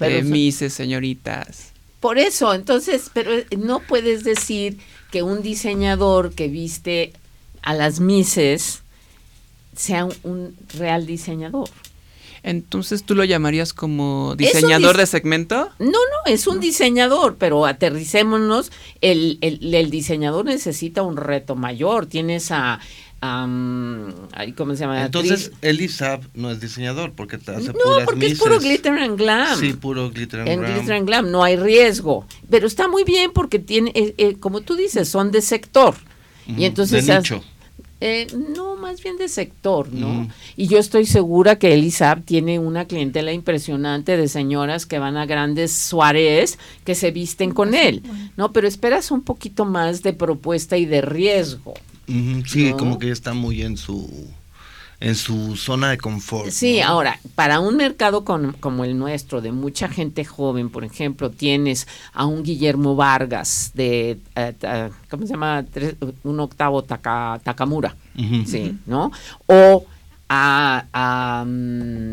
De 0.00 0.20
son- 0.20 0.30
mises, 0.30 0.74
señoritas. 0.74 1.68
Por 2.00 2.18
eso, 2.18 2.52
entonces, 2.52 3.10
pero 3.14 3.32
eh, 3.32 3.46
no 3.56 3.78
puedes 3.78 4.24
decir 4.24 4.76
que 5.12 5.22
un 5.22 5.40
diseñador 5.40 6.34
que 6.34 6.48
viste 6.48 7.12
a 7.62 7.74
las 7.74 8.00
Mises 8.00 8.82
sea 9.76 10.04
un, 10.04 10.14
un 10.24 10.56
real 10.76 11.06
diseñador. 11.06 11.68
Entonces, 12.42 13.02
¿tú 13.02 13.14
lo 13.16 13.24
llamarías 13.24 13.72
como 13.72 14.34
diseñador 14.36 14.94
dis- 14.94 14.98
de 14.98 15.06
segmento? 15.06 15.70
No, 15.80 15.86
no, 15.90 16.32
es 16.32 16.46
un 16.46 16.60
diseñador, 16.60 17.36
pero 17.38 17.66
aterricémonos, 17.66 18.70
el, 19.00 19.38
el, 19.40 19.74
el 19.74 19.90
diseñador 19.90 20.44
necesita 20.44 21.02
un 21.02 21.16
reto 21.16 21.56
mayor, 21.56 22.06
tienes 22.06 22.52
a, 22.52 22.78
ay, 23.20 24.52
¿cómo 24.52 24.74
se 24.74 24.80
llama? 24.80 25.04
Entonces, 25.04 25.52
Elisab 25.62 26.20
no 26.34 26.50
es 26.50 26.60
diseñador 26.60 27.12
porque 27.12 27.38
te 27.38 27.52
hace 27.52 27.68
no, 27.68 27.72
puras 27.72 28.04
porque 28.04 28.26
es 28.26 28.38
puro 28.38 28.58
glitter 28.58 28.98
and 28.98 29.18
glam. 29.18 29.58
Sí, 29.58 29.72
puro 29.72 30.10
glitter 30.10 30.40
and 30.40 30.48
en 30.48 30.60
glam. 30.60 30.74
Glitter 30.74 30.94
and 30.94 31.06
Glam 31.06 31.30
no 31.30 31.42
hay 31.42 31.56
riesgo, 31.56 32.26
pero 32.50 32.66
está 32.66 32.88
muy 32.88 33.04
bien 33.04 33.30
porque 33.32 33.58
tiene, 33.58 33.90
eh, 33.94 34.14
eh, 34.18 34.36
como 34.38 34.60
tú 34.60 34.76
dices, 34.76 35.08
son 35.08 35.30
de 35.30 35.42
sector. 35.42 35.94
Y 36.46 36.64
entonces 36.64 37.06
de 37.06 37.16
nicho. 37.16 37.42
Eh, 37.98 38.26
no, 38.54 38.76
más 38.76 39.02
bien 39.02 39.16
de 39.16 39.26
sector, 39.26 39.90
¿no? 39.90 40.28
Y 40.54 40.68
yo 40.68 40.78
estoy 40.78 41.06
segura 41.06 41.58
que 41.58 41.72
Elisab 41.72 42.22
tiene 42.22 42.58
una 42.58 42.84
clientela 42.84 43.32
impresionante 43.32 44.18
de 44.18 44.28
señoras 44.28 44.84
que 44.84 44.98
van 44.98 45.16
a 45.16 45.24
grandes 45.24 45.72
soares 45.72 46.58
que 46.84 46.94
se 46.94 47.10
visten 47.10 47.52
con 47.52 47.74
él, 47.74 48.02
¿no? 48.36 48.52
Pero 48.52 48.68
esperas 48.68 49.10
un 49.10 49.22
poquito 49.22 49.64
más 49.64 50.02
de 50.02 50.12
propuesta 50.12 50.76
y 50.76 50.84
de 50.84 51.00
riesgo. 51.00 51.72
Sí, 52.06 52.70
¿no? 52.70 52.76
como 52.76 52.98
que 52.98 53.10
está 53.10 53.34
muy 53.34 53.62
en 53.62 53.76
su 53.76 54.28
en 54.98 55.14
su 55.14 55.56
zona 55.56 55.90
de 55.90 55.98
confort. 55.98 56.48
Sí, 56.50 56.80
¿no? 56.80 56.86
ahora, 56.86 57.20
para 57.34 57.60
un 57.60 57.76
mercado 57.76 58.24
con- 58.24 58.52
como 58.60 58.82
el 58.82 58.96
nuestro, 58.96 59.42
de 59.42 59.52
mucha 59.52 59.88
gente 59.88 60.24
joven, 60.24 60.70
por 60.70 60.84
ejemplo, 60.84 61.30
tienes 61.30 61.86
a 62.14 62.24
un 62.24 62.42
Guillermo 62.42 62.96
Vargas 62.96 63.72
de, 63.74 64.18
ta- 64.58 64.90
¿cómo 65.10 65.26
se 65.26 65.34
llama? 65.34 65.66
Tres- 65.70 65.96
un 66.24 66.40
octavo 66.40 66.82
Taka- 66.82 67.40
Takamura. 67.44 67.94
Sí, 68.46 68.78
¿no? 68.86 69.12
O 69.44 69.84
a, 70.30 70.84
a, 70.94 71.44
mm, 71.46 72.12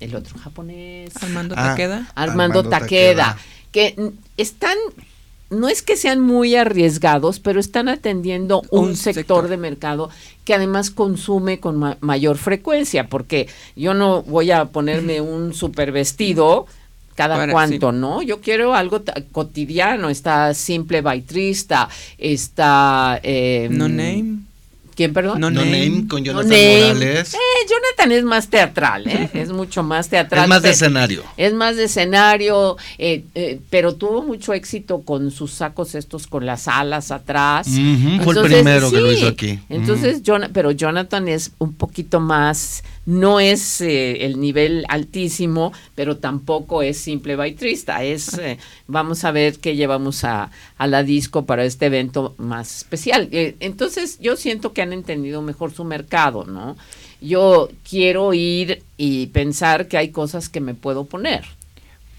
el 0.00 0.16
otro 0.16 0.36
japonés. 0.38 1.12
Armando 1.22 1.54
Ah, 1.56 1.68
Taqueda. 1.68 2.10
Armando, 2.16 2.58
Armando 2.60 2.68
Takeda, 2.68 3.36
Takeda. 3.36 3.38
que 3.70 4.12
están, 4.36 4.76
no 5.50 5.68
es 5.68 5.82
que 5.82 5.96
sean 5.96 6.20
muy 6.20 6.56
arriesgados, 6.56 7.38
pero 7.40 7.60
están 7.60 7.88
atendiendo 7.88 8.62
un, 8.70 8.88
Un 8.88 8.96
sector, 8.96 9.14
sector. 9.22 9.48
de 9.48 9.56
mercado 9.56 10.10
que 10.44 10.54
además 10.54 10.90
consume 10.90 11.60
con 11.60 11.76
ma- 11.78 11.96
mayor 12.00 12.36
frecuencia, 12.38 13.08
porque 13.08 13.48
yo 13.76 13.94
no 13.94 14.22
voy 14.22 14.50
a 14.50 14.66
ponerme 14.66 15.20
un 15.20 15.54
super 15.54 15.92
vestido 15.92 16.66
cada 17.14 17.36
Para- 17.36 17.46
sí. 17.46 18.00
¿no? 18.00 18.22
Yo 18.22 18.40
quiero 18.40 18.74
algo 18.74 19.02
cotidiano, 19.30 20.08
está 20.10 20.52
Simple 20.54 21.00
Baitrista, 21.00 21.88
está... 22.18 23.20
eh, 23.22 23.68
No 23.70 23.88
Name. 23.88 24.38
¿Quién, 24.94 25.12
perdón? 25.12 25.40
No, 25.40 25.50
Name. 25.50 26.06
con 26.08 26.24
Jonathan 26.24 26.50
Morales. 26.50 27.34
Eh, 27.34 27.38
Jonathan 27.68 28.12
es 28.12 28.24
más 28.24 28.48
teatral, 28.48 29.06
¿eh? 29.08 29.30
es 29.34 29.50
mucho 29.50 29.82
más 29.82 30.08
teatral. 30.08 30.44
Es 30.44 30.48
más 30.48 30.62
de 30.62 30.70
escenario. 30.70 31.24
Es 31.36 31.52
más 31.52 31.76
de 31.76 31.84
escenario, 31.84 32.76
eh, 32.98 33.24
eh, 33.34 33.60
pero 33.70 33.94
tuvo 33.96 34.22
mucho 34.22 34.52
éxito 34.52 35.02
con 35.02 35.30
sus 35.30 35.52
sacos 35.52 35.94
estos 35.94 36.26
con 36.26 36.46
las 36.46 36.68
alas 36.68 37.10
atrás. 37.10 37.66
fue 38.22 38.34
el 38.34 38.42
primero 38.42 38.90
que 38.90 39.00
lo 39.00 39.12
hizo 39.12 39.28
aquí. 39.28 39.58
Entonces, 39.68 40.22
pero 40.52 40.70
Jonathan 40.70 41.26
es 41.28 41.52
un 41.58 41.74
poquito 41.74 42.20
más 42.20 42.84
no 43.06 43.40
es 43.40 43.80
eh, 43.80 44.24
el 44.24 44.40
nivel 44.40 44.84
altísimo, 44.88 45.72
pero 45.94 46.16
tampoco 46.16 46.82
es 46.82 46.98
simple 46.98 47.36
baitrista. 47.36 48.02
Es, 48.02 48.38
eh, 48.38 48.58
vamos 48.86 49.24
a 49.24 49.30
ver 49.30 49.58
qué 49.58 49.76
llevamos 49.76 50.24
a, 50.24 50.50
a, 50.78 50.86
la 50.86 51.02
disco 51.02 51.44
para 51.44 51.64
este 51.64 51.86
evento 51.86 52.34
más 52.38 52.78
especial. 52.78 53.28
Eh, 53.30 53.56
entonces, 53.60 54.18
yo 54.20 54.36
siento 54.36 54.72
que 54.72 54.82
han 54.82 54.92
entendido 54.92 55.42
mejor 55.42 55.72
su 55.72 55.84
mercado, 55.84 56.44
¿no? 56.44 56.76
Yo 57.20 57.68
quiero 57.88 58.34
ir 58.34 58.82
y 58.96 59.26
pensar 59.28 59.88
que 59.88 59.98
hay 59.98 60.10
cosas 60.10 60.48
que 60.48 60.60
me 60.60 60.74
puedo 60.74 61.04
poner 61.04 61.44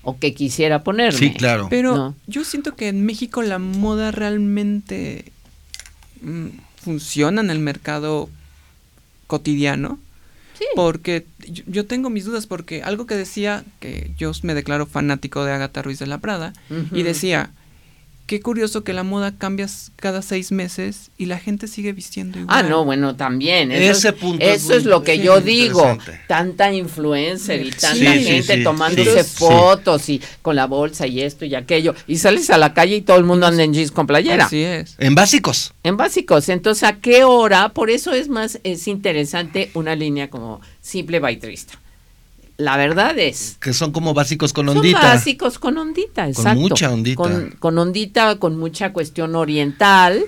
o 0.05 0.19
que 0.19 0.33
quisiera 0.33 0.83
ponerme. 0.83 1.17
Sí, 1.17 1.33
claro. 1.33 1.67
Pero 1.69 2.13
yo 2.27 2.43
siento 2.43 2.75
que 2.75 2.89
en 2.89 3.05
México 3.05 3.41
la 3.41 3.57
moda 3.57 4.11
realmente 4.11 5.25
mm, 6.21 6.47
funciona 6.77 7.41
en 7.41 7.49
el 7.49 7.59
mercado 7.59 8.29
cotidiano. 9.25 9.99
Porque 10.75 11.25
yo, 11.67 11.85
tengo 11.85 12.09
mis 12.09 12.25
dudas, 12.25 12.47
porque 12.47 12.83
algo 12.83 13.05
que 13.05 13.15
decía, 13.15 13.63
que 13.79 14.11
yo 14.17 14.31
me 14.43 14.53
declaro 14.53 14.85
fanático 14.85 15.43
de 15.43 15.51
Agatha 15.51 15.81
Ruiz 15.81 15.99
de 15.99 16.07
la 16.07 16.19
Prada, 16.19 16.53
y 16.91 17.03
decía, 17.03 17.51
qué 18.25 18.39
curioso 18.39 18.83
que 18.83 18.93
la 18.93 19.03
moda 19.03 19.37
cambia 19.37 19.67
cada 19.97 20.21
seis 20.21 20.51
meses 20.51 21.11
y 21.17 21.25
la 21.25 21.37
gente 21.37 21.67
sigue 21.67 21.93
vistiendo 21.93 22.39
igual. 22.39 22.57
Ah, 22.57 22.63
no, 22.67 22.83
bueno, 22.83 23.15
también. 23.15 23.71
Eso 23.71 23.91
Ese 23.91 24.13
punto 24.13 24.43
Eso 24.43 24.73
es, 24.73 24.85
lo 24.85 25.03
que 25.03 25.19
yo 25.19 25.41
digo. 25.41 25.97
Tanta 26.27 26.73
influencer 26.73 27.65
y 27.65 27.71
tanta 27.71 28.13
gente 28.13 28.63
tomándose 28.63 29.23
fotos 29.23 30.09
y 30.09 30.21
con 30.41 30.55
la 30.55 30.65
bolsa 30.65 31.07
y 31.07 31.21
esto 31.21 31.45
y 31.45 31.55
aquello. 31.55 31.93
Y 32.07 32.17
sales 32.17 32.49
a 32.49 32.57
la 32.57 32.73
calle 32.73 32.97
y 32.97 33.01
todo 33.01 33.17
el 33.17 33.25
mundo 33.25 33.47
anda 33.47 33.63
en 33.63 33.73
jeans 33.73 33.91
con 33.91 34.07
playera. 34.07 34.45
Así 34.45 34.63
es. 34.63 34.95
En 34.97 35.15
básicos. 35.15 35.73
En 35.83 35.97
básicos. 35.97 36.49
Entonces, 36.49 36.83
¿a 36.83 36.99
qué 36.99 37.23
hora? 37.23 37.69
Por 37.69 37.89
eso 37.89 38.13
es 38.13 38.27
más, 38.29 38.59
es 38.63 38.87
interesante 38.87 39.69
una 39.73 39.95
línea 39.95 40.29
como 40.29 40.61
simple 40.81 41.19
baitrista. 41.19 41.79
La 42.57 42.77
verdad 42.77 43.17
es. 43.19 43.57
Que 43.59 43.73
son 43.73 43.91
como 43.91 44.13
básicos 44.13 44.53
con 44.53 44.69
ondita. 44.69 45.01
Son 45.01 45.09
básicos 45.09 45.59
con 45.59 45.77
ondita, 45.77 46.27
exacto. 46.27 46.51
Con 46.51 46.61
mucha 46.61 46.91
ondita. 46.91 47.23
Con, 47.59 47.77
ondita, 47.77 48.39
con 48.39 48.57
mucha 48.57 48.93
cuestión 48.93 49.35
oriental. 49.35 50.23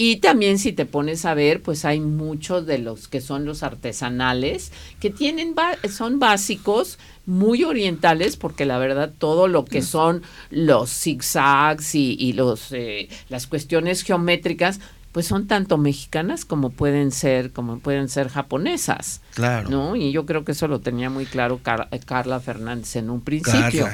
Y 0.00 0.16
también 0.16 0.60
si 0.60 0.72
te 0.72 0.86
pones 0.86 1.24
a 1.24 1.34
ver, 1.34 1.60
pues 1.60 1.84
hay 1.84 1.98
muchos 1.98 2.66
de 2.66 2.78
los 2.78 3.08
que 3.08 3.20
son 3.20 3.44
los 3.44 3.64
artesanales 3.64 4.70
que 5.00 5.10
tienen 5.10 5.56
son 5.90 6.20
básicos 6.20 7.00
muy 7.26 7.64
orientales 7.64 8.36
porque 8.36 8.64
la 8.64 8.78
verdad 8.78 9.12
todo 9.18 9.48
lo 9.48 9.64
que 9.64 9.82
son 9.82 10.22
los 10.50 10.90
zigzags 10.90 11.96
y, 11.96 12.16
y 12.16 12.32
los 12.32 12.70
eh, 12.70 13.08
las 13.28 13.48
cuestiones 13.48 14.02
geométricas 14.02 14.78
pues 15.12 15.26
son 15.26 15.46
tanto 15.46 15.78
mexicanas 15.78 16.44
como 16.44 16.70
pueden 16.70 17.10
ser 17.10 17.52
como 17.52 17.78
pueden 17.78 18.08
ser 18.08 18.28
japonesas 18.28 19.20
claro. 19.34 19.68
no 19.68 19.96
y 19.96 20.12
yo 20.12 20.26
creo 20.26 20.44
que 20.44 20.52
eso 20.52 20.68
lo 20.68 20.80
tenía 20.80 21.10
muy 21.10 21.26
claro 21.26 21.60
eh, 21.90 22.00
Carla 22.04 22.40
Fernández 22.40 22.96
en 22.96 23.10
un 23.10 23.20
principio. 23.20 23.88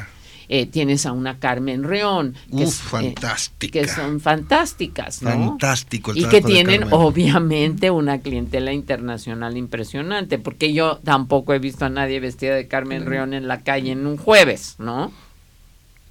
Eh, 0.47 0.67
tienes 0.67 1.07
a 1.07 1.13
una 1.13 1.39
Carmen 1.39 1.85
Reón 1.85 2.35
que, 2.55 2.65
Uf, 2.65 2.75
fantástica. 2.75 3.81
que 3.81 3.89
son 3.89 4.21
fantásticas 4.21 5.23
¿no? 5.23 5.31
fantástico 5.31 6.13
y 6.15 6.27
que 6.27 6.43
tienen 6.43 6.93
obviamente 6.93 7.91
una 7.91 8.19
clientela 8.19 8.75
internacional 8.75 9.57
impresionante 9.57 10.39
porque 10.39 10.75
yo 10.75 10.99
tampoco 10.99 11.55
he 11.55 11.59
visto 11.59 11.87
a 11.87 11.89
nadie 11.89 12.21
vestida 12.21 12.55
de 12.55 12.69
Carmen 12.69 13.07
Reón 13.07 13.33
en 13.33 13.49
la 13.49 13.63
calle 13.63 13.93
en 13.93 14.07
un 14.07 14.19
jueves 14.19 14.75
no 14.79 15.11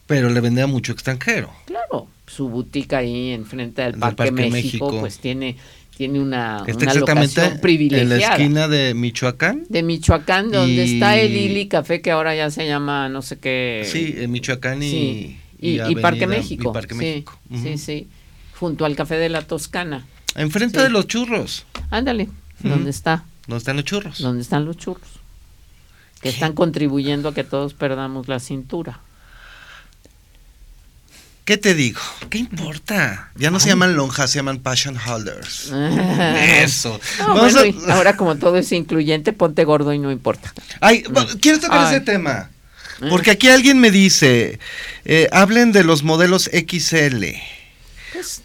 pero 0.08 0.30
le 0.30 0.42
vendía 0.42 0.66
mucho 0.66 0.94
extranjero. 0.94 1.52
Claro 1.66 2.08
su 2.28 2.50
boutique 2.50 2.96
ahí 2.96 3.32
enfrente 3.32 3.82
del 3.82 3.98
Parque, 3.98 4.32
México, 4.32 4.96
pues 5.00 5.20
tiene 5.20 5.58
tiene 5.96 6.20
una, 6.20 6.64
una 6.64 6.94
locación 6.96 7.60
privilegiada. 7.62 8.02
En 8.02 8.10
la 8.10 8.18
esquina 8.18 8.68
de 8.68 8.94
Michoacán. 8.96 9.66
De 9.70 9.84
Michoacán, 9.84 10.52
donde 10.52 10.84
está 10.84 11.18
el 11.18 11.34
Lili 11.34 11.68
Café, 11.68 12.02
que 12.02 12.12
ahora 12.12 12.36
ya 12.36 12.50
se 12.50 12.66
llama 12.66 13.10
no 13.10 13.22
sé 13.22 13.38
qué. 13.38 13.84
Sí, 13.86 14.16
en 14.18 14.32
Michoacán 14.32 14.82
y, 14.82 15.38
y, 15.60 15.96
Parque 16.02 16.26
México. 16.26 16.72
Y 16.72 16.74
Parque 16.74 16.96
México. 16.96 17.40
Sí, 17.62 17.78
sí, 17.78 18.08
junto 18.60 18.86
al 18.86 18.96
Café 18.96 19.16
de 19.16 19.30
la 19.30 19.44
Toscana. 19.44 20.06
Enfrente 20.36 20.82
de 20.82 20.90
los 20.90 21.08
churros. 21.08 21.66
Ándale, 21.92 22.28
¿dónde 22.60 22.90
está? 22.90 23.26
¿Dónde 23.48 23.60
están 23.60 23.76
los 23.76 23.86
churros? 23.86 24.20
¿Dónde 24.20 24.42
están 24.42 24.66
los 24.66 24.78
churros? 24.78 25.08
Que 26.22 26.30
están 26.30 26.54
contribuyendo 26.54 27.30
a 27.30 27.34
que 27.34 27.44
todos 27.44 27.74
perdamos 27.74 28.28
la 28.28 28.40
cintura. 28.40 29.00
¿Qué 31.46 31.58
te 31.58 31.74
digo? 31.74 32.00
¿Qué 32.30 32.38
importa? 32.38 33.30
Ya 33.36 33.52
no 33.52 33.60
se 33.60 33.68
llaman 33.68 33.96
lonjas, 33.96 34.32
se 34.32 34.40
llaman 34.40 34.60
passion 34.60 34.98
holders. 34.98 35.72
Eso. 36.64 37.00
ahora 37.90 38.16
como 38.16 38.38
todo 38.38 38.58
es 38.58 38.72
incluyente, 38.72 39.34
ponte 39.34 39.66
gordo 39.66 39.92
y 39.92 40.00
no 40.00 40.12
importa. 40.12 40.54
Ay, 40.80 41.04
quiero 41.42 41.60
tocar 41.60 41.94
ese 41.94 42.00
tema. 42.00 42.50
Eh. 43.02 43.08
Porque 43.10 43.32
aquí 43.32 43.50
alguien 43.50 43.80
me 43.80 43.92
dice, 43.92 44.60
eh, 45.04 45.28
hablen 45.34 45.74
de 45.74 45.84
los 45.84 46.04
modelos 46.04 46.50
XL. 46.54 47.26
Pues, 48.14 48.42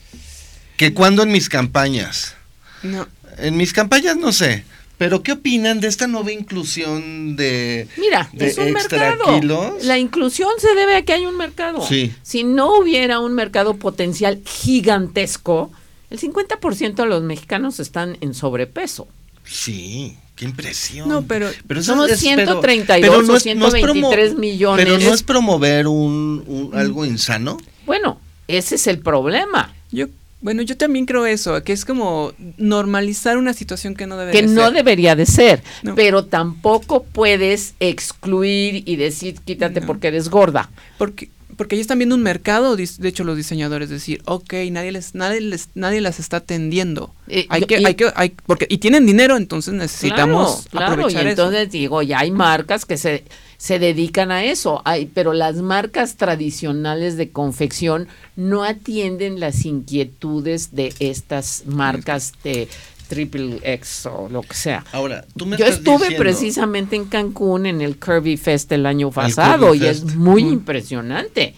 que 0.77 0.93
cuando 0.93 1.23
en 1.23 1.31
mis 1.31 1.49
campañas. 1.49 2.35
No. 2.83 3.07
En 3.37 3.57
mis 3.57 3.73
campañas 3.73 4.17
no 4.17 4.33
sé. 4.33 4.65
Pero 4.99 5.23
¿qué 5.23 5.33
opinan 5.33 5.81
de 5.81 5.87
esta 5.87 6.09
nueva 6.09 6.33
inclusión 6.33 7.37
de, 7.37 7.87
Mira, 7.97 8.29
es 8.37 8.59
un 8.59 8.73
mercado. 8.73 9.41
La 9.83 9.97
inclusión 9.97 10.51
se 10.59 10.75
debe 10.75 10.97
a 10.97 11.03
que 11.03 11.13
hay 11.13 11.25
un 11.25 11.37
mercado. 11.37 11.87
Sí. 11.87 12.13
Si 12.23 12.43
no 12.43 12.79
hubiera 12.79 13.21
un 13.21 13.33
mercado 13.33 13.77
potencial 13.77 14.43
gigantesco, 14.45 15.71
el 16.11 16.19
50% 16.19 16.95
de 16.95 17.07
los 17.07 17.23
mexicanos 17.23 17.79
están 17.79 18.19
en 18.21 18.35
sobrepeso. 18.35 19.07
Sí. 19.45 20.17
Qué 20.39 20.45
impresión. 20.45 21.09
No, 21.09 21.23
pero, 21.23 21.51
pero 21.67 21.83
somos 21.83 22.13
132 22.13 23.29
o 23.29 23.41
123 23.41 24.37
millones. 24.37 24.85
Pero 24.85 24.97
no 24.97 25.13
es 25.13 25.25
promover 25.25 25.89
un, 25.89 26.71
algo 26.75 27.05
insano. 27.05 27.59
Bueno, 27.87 28.21
ese 28.47 28.77
es 28.77 28.87
el 28.87 29.01
problema. 29.01 29.75
Yo 29.91 30.07
bueno, 30.41 30.63
yo 30.63 30.77
también 30.77 31.05
creo 31.05 31.27
eso, 31.27 31.63
que 31.65 31.73
es 31.73 31.85
como 31.85 32.33
normalizar 32.57 33.39
una 33.39 33.53
situación 33.55 33.95
que 33.95 34.07
no 34.07 34.17
debe 34.17 34.33
que 34.33 34.43
no 34.43 34.71
debería 34.71 35.17
de 35.17 35.27
ser, 35.27 35.63
pero 35.97 36.25
tampoco 36.25 37.03
puedes 37.03 37.75
excluir 37.81 38.83
y 38.87 38.97
decir 38.97 39.37
quítate 39.45 39.83
porque 39.83 40.09
eres 40.09 40.29
gorda. 40.29 40.71
Porque 40.97 41.31
porque 41.59 41.75
ellos 41.75 41.87
están 41.87 41.99
viendo 41.99 42.15
un 42.15 42.23
mercado, 42.23 42.77
de 42.77 43.09
hecho 43.09 43.25
los 43.25 43.37
diseñadores 43.37 43.91
decir, 43.91 44.23
ok, 44.27 44.55
nadie 44.71 44.93
les, 44.93 45.17
nadie 45.17 45.41
les, 45.41 45.71
nadie 45.75 46.01
las 46.01 46.21
está 46.21 46.37
atendiendo. 46.37 47.13
Eh, 47.27 47.47
hay 47.49 47.63
que, 47.63 47.81
y, 47.81 47.85
hay 47.85 47.95
que, 47.97 48.13
hay, 48.15 48.37
porque, 48.47 48.69
y 48.71 48.79
tienen 48.79 49.07
dinero, 49.07 49.37
entonces 49.37 49.75
necesitamos 49.75 50.69
claro, 50.71 51.09
claro, 51.09 51.11
y 51.11 51.29
entonces 51.29 51.69
digo, 51.69 52.01
ya 52.03 52.21
hay 52.21 52.31
marcas 52.31 52.87
que 52.87 52.97
se, 52.97 53.25
se 53.59 53.81
dedican 53.81 54.31
a 54.31 54.45
eso, 54.45 54.83
pero 55.15 55.33
las 55.33 55.57
marcas 55.57 56.17
tradicionales 56.17 57.17
de 57.17 57.31
confección 57.31 58.07
no 58.37 58.63
atienden 58.63 59.41
las 59.41 59.65
inquietudes 59.65 60.75
de 60.75 60.95
estas 61.01 61.65
marcas 61.67 62.33
de 62.45 62.69
Triple 63.09 63.59
X 63.65 64.07
o 64.07 64.29
lo 64.31 64.43
que 64.43 64.55
sea. 64.55 64.85
Ahora, 64.93 65.25
tú 65.37 65.45
me 65.45 65.57
Yo 65.57 65.67
estuve 65.67 66.13
precisamente 66.13 66.95
en 66.95 67.07
Cancún 67.07 67.67
en 67.67 67.81
el 67.81 67.99
Kirby 67.99 68.37
Fest 68.37 68.71
el 68.71 68.87
año 68.87 69.11
pasado 69.11 69.75
y 69.75 69.85
es 69.87 70.15
muy 70.15 70.43
impresionante. 70.43 71.55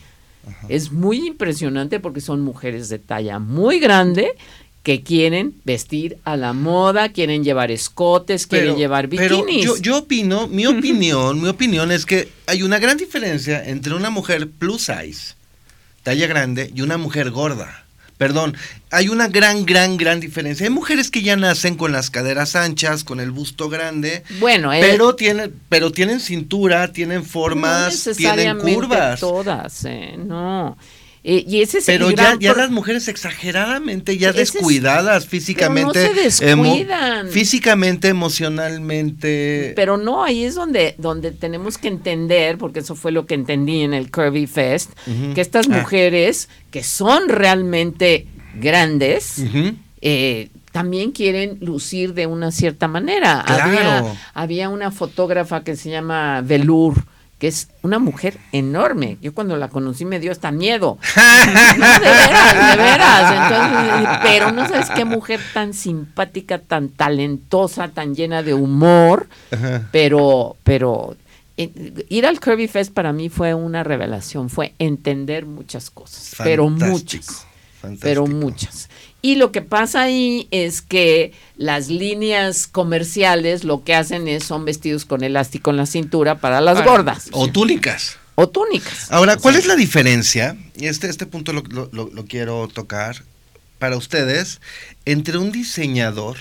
Es 0.68 0.90
muy 0.90 1.26
impresionante 1.26 2.00
porque 2.00 2.22
son 2.22 2.40
mujeres 2.40 2.88
de 2.88 2.98
talla 2.98 3.38
muy 3.38 3.78
grande 3.78 4.36
que 4.82 5.02
quieren 5.02 5.54
vestir 5.64 6.18
a 6.24 6.36
la 6.36 6.52
moda, 6.52 7.10
quieren 7.10 7.44
llevar 7.44 7.70
escotes, 7.70 8.46
quieren 8.46 8.76
llevar 8.76 9.08
bikinis. 9.08 9.44
Pero 9.46 9.46
yo, 9.46 9.76
yo 9.76 9.98
opino, 9.98 10.48
mi 10.48 10.66
opinión, 10.78 11.40
mi 11.40 11.48
opinión 11.48 11.92
es 11.92 12.06
que 12.06 12.28
hay 12.46 12.62
una 12.62 12.78
gran 12.78 12.96
diferencia 12.96 13.62
entre 13.64 13.94
una 13.94 14.10
mujer 14.10 14.48
plus 14.48 14.82
size, 14.82 15.34
talla 16.02 16.26
grande, 16.26 16.70
y 16.74 16.80
una 16.80 16.96
mujer 16.96 17.30
gorda. 17.30 17.84
Perdón, 18.16 18.54
hay 18.90 19.08
una 19.08 19.28
gran, 19.28 19.64
gran, 19.64 19.96
gran 19.96 20.20
diferencia. 20.20 20.66
Hay 20.66 20.70
mujeres 20.70 21.10
que 21.10 21.22
ya 21.22 21.36
nacen 21.36 21.74
con 21.76 21.90
las 21.90 22.10
caderas 22.10 22.54
anchas, 22.54 23.02
con 23.02 23.18
el 23.18 23.30
busto 23.30 23.70
grande. 23.70 24.24
Bueno, 24.40 24.74
eh, 24.74 24.80
pero 24.82 25.16
tienen, 25.16 25.54
pero 25.70 25.90
tienen 25.90 26.20
cintura, 26.20 26.92
tienen 26.92 27.24
formas, 27.24 28.10
tienen 28.18 28.58
curvas. 28.58 29.20
Todas, 29.20 29.86
eh, 29.86 30.16
no. 30.18 30.76
Eh, 31.22 31.44
y 31.46 31.60
ese 31.60 31.78
es 31.78 31.84
pero 31.84 32.10
ya, 32.10 32.36
ya 32.40 32.54
las 32.54 32.70
mujeres 32.70 33.06
exageradamente 33.06 34.16
ya 34.16 34.32
descuidadas 34.32 35.26
físicamente 35.26 35.92
pero 35.92 36.08
no 36.08 36.14
se 36.14 36.22
descuidan. 36.22 37.28
físicamente 37.28 38.08
emocionalmente 38.08 39.74
pero 39.76 39.98
no 39.98 40.24
ahí 40.24 40.44
es 40.44 40.54
donde 40.54 40.94
donde 40.96 41.30
tenemos 41.32 41.76
que 41.76 41.88
entender 41.88 42.56
porque 42.56 42.80
eso 42.80 42.94
fue 42.94 43.12
lo 43.12 43.26
que 43.26 43.34
entendí 43.34 43.82
en 43.82 43.92
el 43.92 44.10
Curvy 44.10 44.46
Fest 44.46 44.92
que 45.34 45.42
estas 45.42 45.68
ah. 45.68 45.78
mujeres 45.80 46.48
que 46.70 46.82
son 46.82 47.28
realmente 47.28 48.26
grandes 48.54 49.44
eh, 50.00 50.48
también 50.72 51.12
quieren 51.12 51.58
lucir 51.60 52.14
de 52.14 52.26
una 52.26 52.52
cierta 52.52 52.86
manera. 52.88 53.40
Había, 53.40 54.14
había 54.34 54.68
una 54.68 54.90
fotógrafa 54.90 55.64
que 55.64 55.76
se 55.76 55.90
llama 55.90 56.42
Velour, 56.42 56.94
que 57.40 57.48
es 57.48 57.68
una 57.80 57.98
mujer 57.98 58.36
enorme. 58.52 59.16
Yo 59.22 59.32
cuando 59.32 59.56
la 59.56 59.68
conocí 59.68 60.04
me 60.04 60.20
dio 60.20 60.30
hasta 60.30 60.52
miedo. 60.52 60.98
no, 61.16 61.22
de 61.22 61.98
veras, 61.98 63.30
de 63.30 63.56
veras. 63.56 64.20
pero 64.22 64.52
no 64.52 64.68
sabes 64.68 64.90
qué 64.90 65.06
mujer 65.06 65.40
tan 65.54 65.72
simpática, 65.72 66.58
tan 66.58 66.90
talentosa, 66.90 67.88
tan 67.88 68.14
llena 68.14 68.42
de 68.42 68.52
humor, 68.52 69.26
pero, 69.90 70.58
pero 70.64 71.16
eh, 71.56 72.04
ir 72.10 72.26
al 72.26 72.40
Kirby 72.40 72.68
Fest 72.68 72.92
para 72.92 73.14
mí 73.14 73.30
fue 73.30 73.54
una 73.54 73.84
revelación, 73.84 74.50
fue 74.50 74.74
entender 74.78 75.46
muchas 75.46 75.88
cosas, 75.88 76.34
pero 76.44 76.68
muchas, 76.68 77.46
pero 78.00 78.26
muchas. 78.26 78.89
Y 79.22 79.34
lo 79.36 79.52
que 79.52 79.60
pasa 79.60 80.02
ahí 80.02 80.48
es 80.50 80.80
que 80.80 81.32
las 81.56 81.88
líneas 81.88 82.66
comerciales 82.66 83.64
lo 83.64 83.84
que 83.84 83.94
hacen 83.94 84.28
es 84.28 84.44
son 84.44 84.64
vestidos 84.64 85.04
con 85.04 85.22
elástico 85.22 85.70
en 85.70 85.76
la 85.76 85.86
cintura 85.86 86.38
para 86.38 86.60
las 86.60 86.82
gordas. 86.84 87.28
O 87.32 87.48
túnicas. 87.48 88.16
O 88.34 88.48
túnicas. 88.48 89.10
Ahora, 89.10 89.36
¿cuál 89.36 89.56
es 89.56 89.66
la 89.66 89.76
diferencia? 89.76 90.56
Y 90.76 90.86
este, 90.86 91.08
este 91.08 91.26
punto 91.26 91.52
lo, 91.52 91.62
lo, 91.92 92.24
quiero 92.24 92.66
tocar 92.68 93.22
para 93.78 93.96
ustedes 93.98 94.60
entre 95.04 95.36
un 95.36 95.52
diseñador 95.52 96.38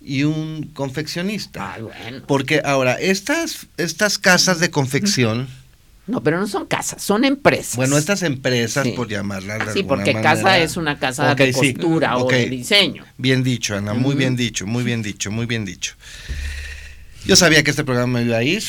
y 0.00 0.24
un 0.24 0.70
confeccionista. 0.74 1.74
Ah, 1.74 1.78
bueno. 1.80 2.24
Porque 2.26 2.60
ahora, 2.64 2.94
estas, 2.94 3.68
estas 3.76 4.18
casas 4.18 4.58
de 4.58 4.70
confección 4.70 5.48
no, 6.08 6.22
pero 6.22 6.40
no 6.40 6.46
son 6.46 6.66
casas, 6.66 7.02
son 7.02 7.24
empresas. 7.24 7.76
Bueno, 7.76 7.98
estas 7.98 8.22
empresas, 8.22 8.88
por 8.96 9.08
llamarlas 9.08 9.66
de 9.66 9.72
Sí, 9.74 9.82
porque 9.82 10.14
casa 10.14 10.58
es 10.58 10.78
una 10.78 10.98
casa 10.98 11.34
de 11.34 11.52
costura 11.52 12.16
o 12.16 12.26
de 12.28 12.48
diseño. 12.48 13.04
Bien 13.18 13.44
dicho, 13.44 13.76
Ana, 13.76 13.92
muy 13.92 14.14
bien 14.14 14.34
dicho, 14.34 14.66
muy 14.66 14.84
bien 14.84 15.02
dicho, 15.02 15.30
muy 15.30 15.44
bien 15.46 15.66
dicho. 15.66 15.94
Yo 17.26 17.36
sabía 17.36 17.62
que 17.62 17.70
este 17.70 17.84
programa 17.84 18.20
me 18.20 18.24
iba 18.24 18.38
a 18.38 18.42
ir. 18.42 18.62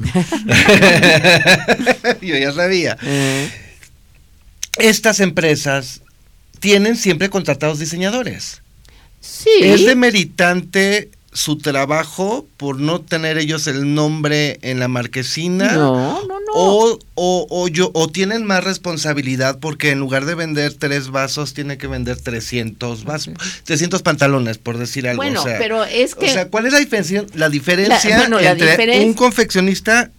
Yo 2.20 2.36
ya 2.36 2.52
sabía. 2.52 2.98
Estas 4.78 5.20
empresas 5.20 6.02
tienen 6.58 6.96
siempre 6.96 7.30
contratados 7.30 7.78
diseñadores. 7.78 8.62
Sí. 9.20 9.50
Es 9.60 9.86
demeritante 9.86 11.10
su 11.32 11.58
trabajo 11.58 12.44
por 12.56 12.80
no 12.80 13.00
tener 13.00 13.38
ellos 13.38 13.68
el 13.68 13.94
nombre 13.94 14.58
en 14.62 14.80
la 14.80 14.88
marquesina. 14.88 15.72
No, 15.72 16.20
no, 16.26 16.40
no. 16.40 16.52
O, 16.52 16.98
o, 17.14 17.68
yo, 17.68 17.92
o 17.94 18.08
tienen 18.08 18.44
más 18.44 18.64
responsabilidad 18.64 19.60
porque 19.60 19.90
en 19.90 20.00
lugar 20.00 20.24
de 20.24 20.34
vender 20.34 20.74
tres 20.74 21.10
vasos, 21.10 21.54
tiene 21.54 21.78
que 21.78 21.86
vender 21.86 22.20
300 22.20 23.04
vasos, 23.04 23.34
300 23.64 24.02
pantalones, 24.02 24.58
por 24.58 24.76
decir 24.78 25.06
algo. 25.08 25.22
Bueno, 25.22 25.44
pero 25.44 25.84
es 25.84 26.16
que... 26.16 26.26
O 26.26 26.32
sea, 26.32 26.48
¿cuál 26.48 26.66
es 26.66 26.72
la 26.72 26.80
diferencia, 26.80 27.24
la 27.34 27.48
diferencia 27.48 28.24
entre 28.24 29.04
un 29.04 29.14
confeccionista 29.14 30.10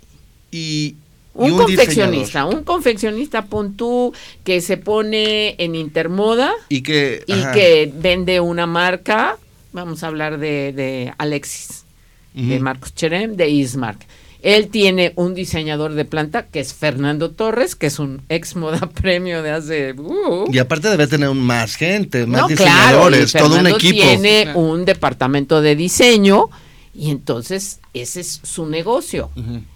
y, 0.49 0.95
un, 1.33 1.57
confeccionista, 1.57 2.45
un 2.45 2.63
confeccionista 2.63 3.45
pon 3.45 3.75
tú 3.75 4.13
que 4.43 4.61
se 4.61 4.77
pone 4.77 5.55
en 5.59 5.75
Intermoda 5.75 6.51
y 6.67 6.81
que 6.83 7.23
y 7.25 7.41
que 7.53 7.91
vende 7.95 8.41
una 8.41 8.65
marca 8.65 9.37
vamos 9.71 10.03
a 10.03 10.07
hablar 10.07 10.37
de, 10.37 11.13
Alexis, 11.17 11.85
de 12.33 12.59
Marcos 12.59 12.93
Cherem, 12.95 13.35
de 13.35 13.49
Ismark. 13.49 14.05
Él 14.41 14.69
tiene 14.69 15.13
un 15.17 15.35
diseñador 15.35 15.93
de 15.93 16.03
planta 16.03 16.47
que 16.47 16.59
es 16.59 16.73
Fernando 16.73 17.29
Torres, 17.29 17.75
que 17.75 17.87
es 17.87 17.99
un 17.99 18.23
ex 18.27 18.55
moda 18.55 18.89
premio 19.01 19.43
de 19.43 19.51
hace. 19.51 19.93
Uh. 19.93 20.45
Y 20.51 20.57
aparte 20.57 20.89
debe 20.89 21.07
tener 21.07 21.29
más 21.31 21.75
gente, 21.75 22.25
más 22.25 22.47
diseñadores, 22.47 23.31
todo 23.33 23.59
un 23.59 23.67
equipo. 23.67 24.01
Tiene 24.01 24.51
un 24.55 24.85
departamento 24.85 25.61
de 25.61 25.75
diseño 25.75 26.49
y 26.93 27.11
entonces 27.11 27.79
ese 27.93 28.21
es 28.21 28.39
su 28.43 28.65
negocio. 28.65 29.29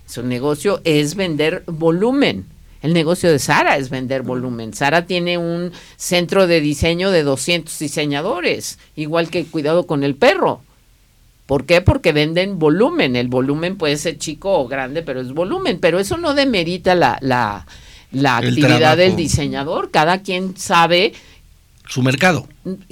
Su 0.07 0.23
negocio 0.23 0.81
es 0.83 1.15
vender 1.15 1.63
volumen. 1.67 2.45
El 2.85 2.93
negocio 2.93 3.31
de 3.31 3.39
Sara 3.39 3.77
es 3.77 3.89
vender 3.89 4.21
volumen. 4.21 4.75
Sara 4.75 5.07
tiene 5.07 5.39
un 5.39 5.71
centro 5.97 6.45
de 6.45 6.61
diseño 6.61 7.09
de 7.09 7.23
200 7.23 7.79
diseñadores, 7.79 8.77
igual 8.95 9.31
que 9.31 9.43
cuidado 9.45 9.87
con 9.87 10.03
el 10.03 10.13
perro. 10.13 10.61
¿Por 11.47 11.65
qué? 11.65 11.81
Porque 11.81 12.11
venden 12.11 12.59
volumen. 12.59 13.15
El 13.15 13.27
volumen 13.27 13.75
puede 13.75 13.97
ser 13.97 14.19
chico 14.19 14.59
o 14.59 14.67
grande, 14.67 15.01
pero 15.01 15.19
es 15.19 15.33
volumen. 15.33 15.79
Pero 15.79 15.97
eso 15.97 16.17
no 16.17 16.35
demerita 16.35 16.93
la, 16.93 17.17
la, 17.21 17.65
la 18.11 18.37
actividad 18.37 18.97
del 18.97 19.15
diseñador. 19.15 19.89
Cada 19.89 20.21
quien 20.21 20.55
sabe. 20.55 21.13
Su 21.89 22.03
mercado. 22.03 22.47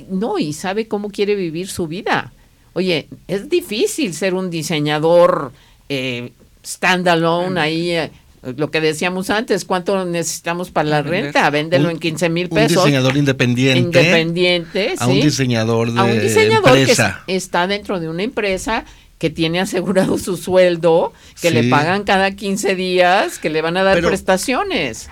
No, 0.10 0.40
y 0.40 0.54
sabe 0.54 0.88
cómo 0.88 1.12
quiere 1.12 1.36
vivir 1.36 1.68
su 1.68 1.86
vida. 1.86 2.34
Oye, 2.74 3.10
es 3.28 3.48
difícil 3.48 4.16
ser 4.16 4.34
un 4.34 4.50
diseñador 4.50 5.52
eh, 5.88 6.32
standalone 6.66 7.62
ahí. 7.62 7.92
Eh, 7.92 8.12
lo 8.58 8.72
que 8.72 8.82
decíamos 8.82 9.30
antes, 9.30 9.64
¿cuánto 9.64 10.04
necesitamos 10.06 10.70
para 10.70 10.90
la 10.90 11.02
renta? 11.02 11.50
Véndelo 11.50 11.90
en 11.90 11.98
15 12.00 12.30
mil 12.30 12.50
pesos. 12.50 12.78
Un 12.78 12.84
diseñador 12.84 13.18
independiente. 13.18 13.80
Independiente, 13.80 14.96
A 15.00 15.08
un 15.08 15.22
diseñador 15.22 15.94
de 15.94 16.00
a 16.00 16.04
un 16.04 16.20
diseñador 16.20 16.78
empresa. 16.78 17.24
que 17.26 17.36
está 17.36 17.68
dentro 17.68 18.00
de 18.00 18.10
una 18.10 18.24
empresa 18.24 18.84
que 19.18 19.30
tiene 19.30 19.62
asegurado 19.62 20.18
su 20.18 20.36
sueldo, 20.36 21.14
que 21.42 21.52
le 21.52 21.70
pagan 21.70 22.04
cada 22.04 22.32
15 22.32 22.76
días, 22.76 23.40
que 23.40 23.50
le 23.50 23.62
van 23.62 23.78
a 23.78 23.84
dar 23.84 24.02
prestaciones. 24.02 25.10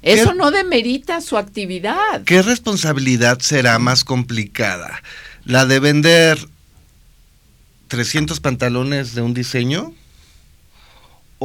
Eso 0.00 0.32
no 0.32 0.50
demerita 0.50 1.20
su 1.20 1.36
actividad. 1.36 2.22
¿Qué 2.24 2.40
responsabilidad 2.40 3.38
será 3.40 3.78
más 3.78 4.04
complicada? 4.04 5.02
¿La 5.44 5.66
de 5.66 5.80
vender 5.80 6.38
300 7.88 8.40
pantalones 8.40 9.14
de 9.14 9.20
un 9.22 9.34
diseño? 9.34 9.92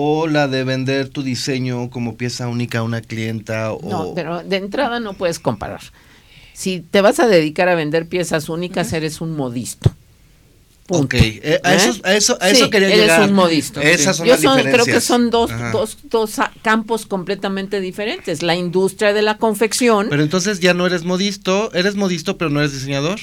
O 0.02 0.28
la 0.28 0.48
de 0.48 0.64
vender 0.64 1.10
tu 1.10 1.24
diseño 1.24 1.90
como 1.90 2.16
pieza 2.16 2.48
única 2.48 2.80
a 2.80 2.84
una 2.84 3.02
clienta. 3.02 3.74
O... 3.74 3.82
No, 3.90 4.14
pero 4.16 4.42
de 4.44 4.56
entrada 4.56 5.02
no 5.02 5.14
puedes 5.14 5.40
comparar. 5.40 5.82
Si 6.54 6.80
te 6.80 7.02
vas 7.02 7.20
a 7.20 7.28
dedicar 7.28 7.68
a 7.68 7.76
vender 7.76 8.08
piezas 8.08 8.48
únicas, 8.48 8.94
eres 8.94 9.20
un 9.20 9.36
modisto. 9.36 9.94
Ok, 10.88 11.16
eh, 11.16 11.60
a, 11.66 11.76
eso, 11.76 12.00
a, 12.04 12.16
eso, 12.16 12.38
a 12.40 12.50
eso 12.50 12.70
quería 12.70 12.96
eres 12.96 13.30
un 13.30 13.34
modisto. 13.34 13.82
Esas 13.82 14.16
son 14.16 14.26
Yo 14.26 14.38
creo 14.38 14.86
que 14.86 15.02
son 15.02 15.30
dos, 15.30 15.52
dos, 15.74 15.98
dos, 16.04 16.36
campos 16.62 17.06
completamente 17.06 17.82
diferentes. 17.82 18.42
La 18.42 18.56
industria 18.56 19.12
de 19.12 19.22
la 19.22 19.38
confección. 19.38 20.08
Pero 20.10 20.24
entonces 20.24 20.62
ya 20.62 20.74
no 20.74 20.88
eres 20.88 21.04
modisto, 21.04 21.72
eres 21.74 21.96
modisto 21.96 22.38
pero 22.38 22.50
no 22.50 22.62
eres 22.62 22.72
diseñador 22.72 23.20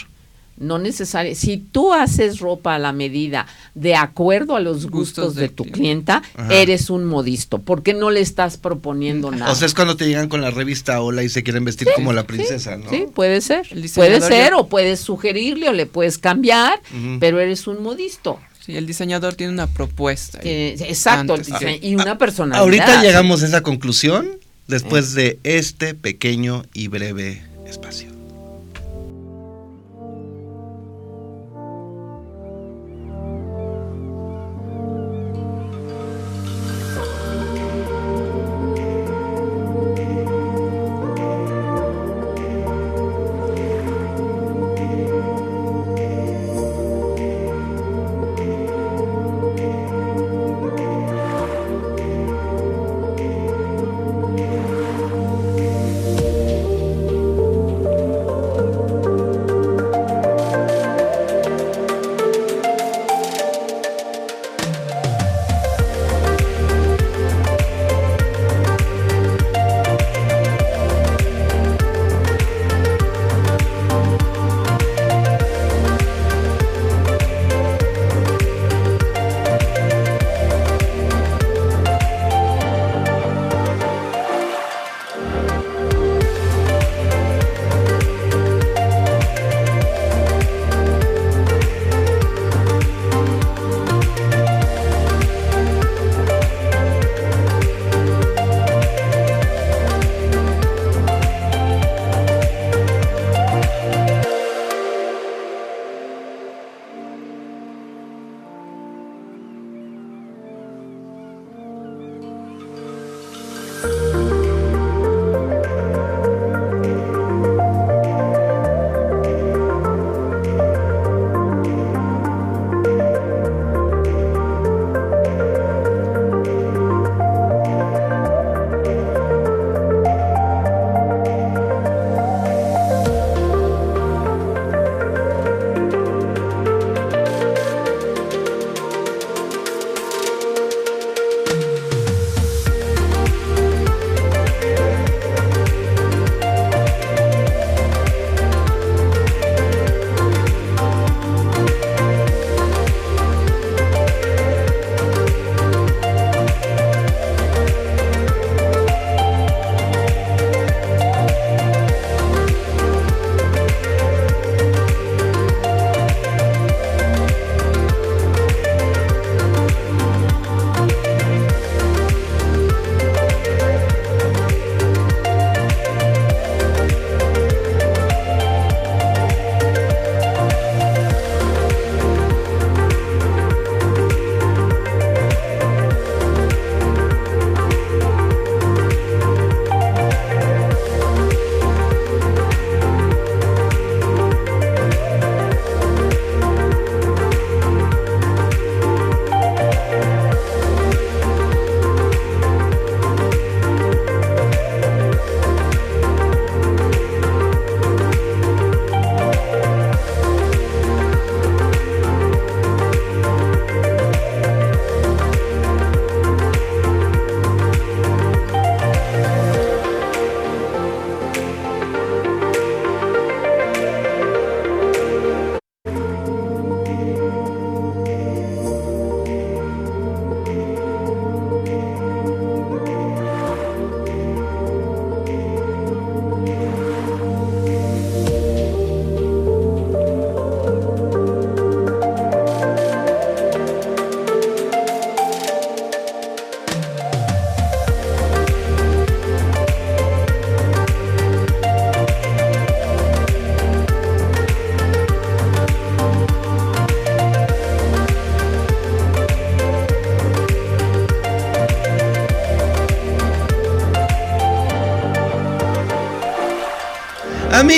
no 0.59 0.79
necesario. 0.79 1.35
Si 1.35 1.57
tú 1.59 1.93
haces 1.93 2.41
ropa 2.41 2.75
a 2.75 2.79
la 2.79 2.93
medida 2.93 3.47
de 3.75 3.95
acuerdo 3.95 4.57
a 4.57 4.61
los 4.61 4.87
gustos, 4.87 5.35
de, 5.35 5.49
tu 5.49 5.65
clienta, 5.65 6.23
eres 6.51 6.91
un 6.91 7.05
modisto. 7.05 7.59
porque 7.59 7.95
no 7.95 8.11
le 8.11 8.21
estás 8.21 8.57
proponiendo 8.57 9.31
nada? 9.31 9.53
O 9.53 9.55
sea, 9.55 9.67
es 9.67 9.75
cuando 9.75 9.97
te 9.97 10.07
llegan 10.07 10.29
con 10.29 10.41
la 10.41 10.51
revista 10.51 11.01
Hola 11.01 11.23
y 11.23 11.29
se 11.29 11.43
quieren 11.43 11.65
vestir 11.65 11.89
como 11.95 12.13
la 12.13 12.27
princesa, 12.27 12.77
¿no? 12.77 12.91
Sí, 12.91 13.07
puede 13.15 13.41
ser. 13.41 13.67
Puede 13.95 14.21
ser, 14.21 14.55
o 14.55 14.69
puedes 14.69 15.01
sugerirle 15.01 15.69
o 15.69 15.73
le 15.73 15.87
puedes 15.87 16.19
cambiar, 16.19 16.81
pero 17.21 17.41
eres 17.41 17.67
un 17.67 17.83
modisto. 17.83 18.39
Sí, 18.65 18.77
el 18.77 18.87
diseñador 18.87 19.35
tiene 19.35 19.53
una 19.53 19.69
propuesta. 19.69 20.41
exacto, 20.43 21.37
y 21.81 21.95
una 21.95 22.19
persona. 22.19 22.59
Ahorita 22.59 23.03
llegamos 23.03 23.43
a 23.43 23.47
esa 23.47 23.63
conclusión 23.63 24.29
después 24.67 25.15
de 25.15 25.39
este 25.45 25.95
pequeño 25.95 26.65
y 26.73 26.89
breve 26.89 27.45
espacio. 27.67 28.16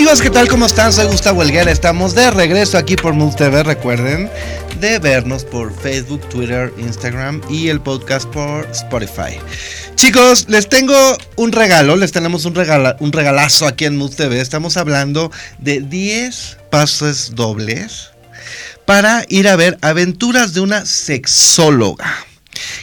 Amigos, 0.08 0.22
¿qué 0.22 0.30
tal? 0.30 0.48
¿Cómo 0.48 0.64
están? 0.64 0.90
Soy 0.90 1.04
Gustavo 1.04 1.42
Helguera. 1.42 1.70
Estamos 1.70 2.14
de 2.14 2.30
regreso 2.30 2.78
aquí 2.78 2.96
por 2.96 3.12
Move 3.12 3.36
TV. 3.36 3.62
Recuerden 3.62 4.30
de 4.80 4.98
vernos 4.98 5.44
por 5.44 5.70
Facebook, 5.82 6.26
Twitter, 6.30 6.72
Instagram 6.78 7.42
y 7.50 7.68
el 7.68 7.78
podcast 7.78 8.26
por 8.30 8.66
Spotify. 8.70 9.36
Chicos, 9.96 10.46
les 10.48 10.66
tengo 10.70 10.96
un 11.36 11.52
regalo. 11.52 11.94
Les 11.94 12.10
tenemos 12.10 12.46
un, 12.46 12.54
un 13.00 13.12
regalazo 13.12 13.66
aquí 13.66 13.84
en 13.84 13.98
Move 13.98 14.16
TV. 14.16 14.40
Estamos 14.40 14.78
hablando 14.78 15.30
de 15.58 15.82
10 15.82 16.56
pases 16.70 17.32
dobles 17.34 18.08
para 18.86 19.26
ir 19.28 19.46
a 19.46 19.56
ver 19.56 19.76
Aventuras 19.82 20.54
de 20.54 20.60
una 20.60 20.86
sexóloga, 20.86 22.24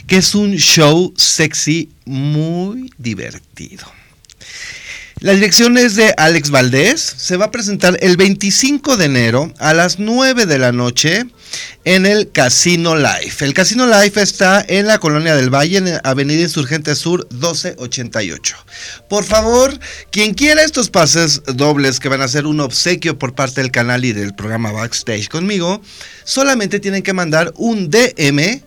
que 0.06 0.18
es 0.18 0.36
un 0.36 0.54
show 0.54 1.12
sexy 1.16 1.90
muy 2.04 2.92
divertido. 2.98 3.84
La 5.26 5.34
dirección 5.34 5.76
es 5.76 5.96
de 5.96 6.14
Alex 6.18 6.50
Valdés. 6.50 7.00
Se 7.00 7.36
va 7.36 7.46
a 7.46 7.50
presentar 7.50 7.98
el 8.00 8.16
25 8.16 8.96
de 8.96 9.06
enero 9.06 9.52
a 9.58 9.74
las 9.74 9.98
9 9.98 10.46
de 10.46 10.56
la 10.60 10.70
noche 10.70 11.26
en 11.84 12.06
el 12.06 12.30
Casino 12.30 12.94
Life. 12.94 13.44
El 13.44 13.52
Casino 13.52 13.88
Life 13.88 14.22
está 14.22 14.64
en 14.68 14.86
la 14.86 15.00
Colonia 15.00 15.34
del 15.34 15.52
Valle, 15.52 15.78
en 15.78 16.00
Avenida 16.04 16.42
Insurgente 16.42 16.94
Sur 16.94 17.26
1288. 17.32 18.56
Por 19.08 19.24
favor, 19.24 19.76
quien 20.12 20.32
quiera 20.32 20.62
estos 20.62 20.90
pases 20.90 21.42
dobles 21.44 21.98
que 21.98 22.08
van 22.08 22.22
a 22.22 22.28
ser 22.28 22.46
un 22.46 22.60
obsequio 22.60 23.18
por 23.18 23.34
parte 23.34 23.62
del 23.62 23.72
canal 23.72 24.04
y 24.04 24.12
del 24.12 24.32
programa 24.32 24.70
Backstage 24.70 25.28
conmigo, 25.28 25.82
solamente 26.22 26.78
tienen 26.78 27.02
que 27.02 27.14
mandar 27.14 27.52
un 27.56 27.90
DM 27.90 28.62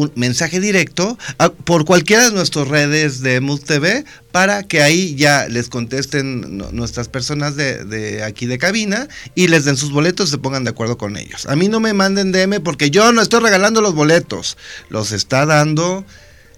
un 0.00 0.12
mensaje 0.14 0.60
directo 0.60 1.18
por 1.64 1.84
cualquiera 1.84 2.24
de 2.24 2.32
nuestras 2.32 2.68
redes 2.68 3.20
de 3.20 3.40
Mood 3.40 3.60
TV 3.60 4.04
para 4.32 4.62
que 4.62 4.82
ahí 4.82 5.14
ya 5.16 5.48
les 5.48 5.68
contesten 5.68 6.58
nuestras 6.72 7.08
personas 7.08 7.56
de, 7.56 8.22
aquí 8.24 8.46
de 8.46 8.58
cabina 8.58 9.08
y 9.34 9.48
les 9.48 9.64
den 9.64 9.76
sus 9.76 9.92
boletos 9.92 10.28
y 10.28 10.32
se 10.32 10.38
pongan 10.38 10.64
de 10.64 10.70
acuerdo 10.70 10.98
con 10.98 11.16
ellos. 11.16 11.46
A 11.46 11.56
mí 11.56 11.68
no 11.68 11.80
me 11.80 11.92
manden 11.92 12.32
DM 12.32 12.62
porque 12.62 12.90
yo 12.90 13.12
no 13.12 13.22
estoy 13.22 13.40
regalando 13.40 13.80
los 13.80 13.94
boletos, 13.94 14.56
los 14.88 15.12
está 15.12 15.46
dando 15.46 16.04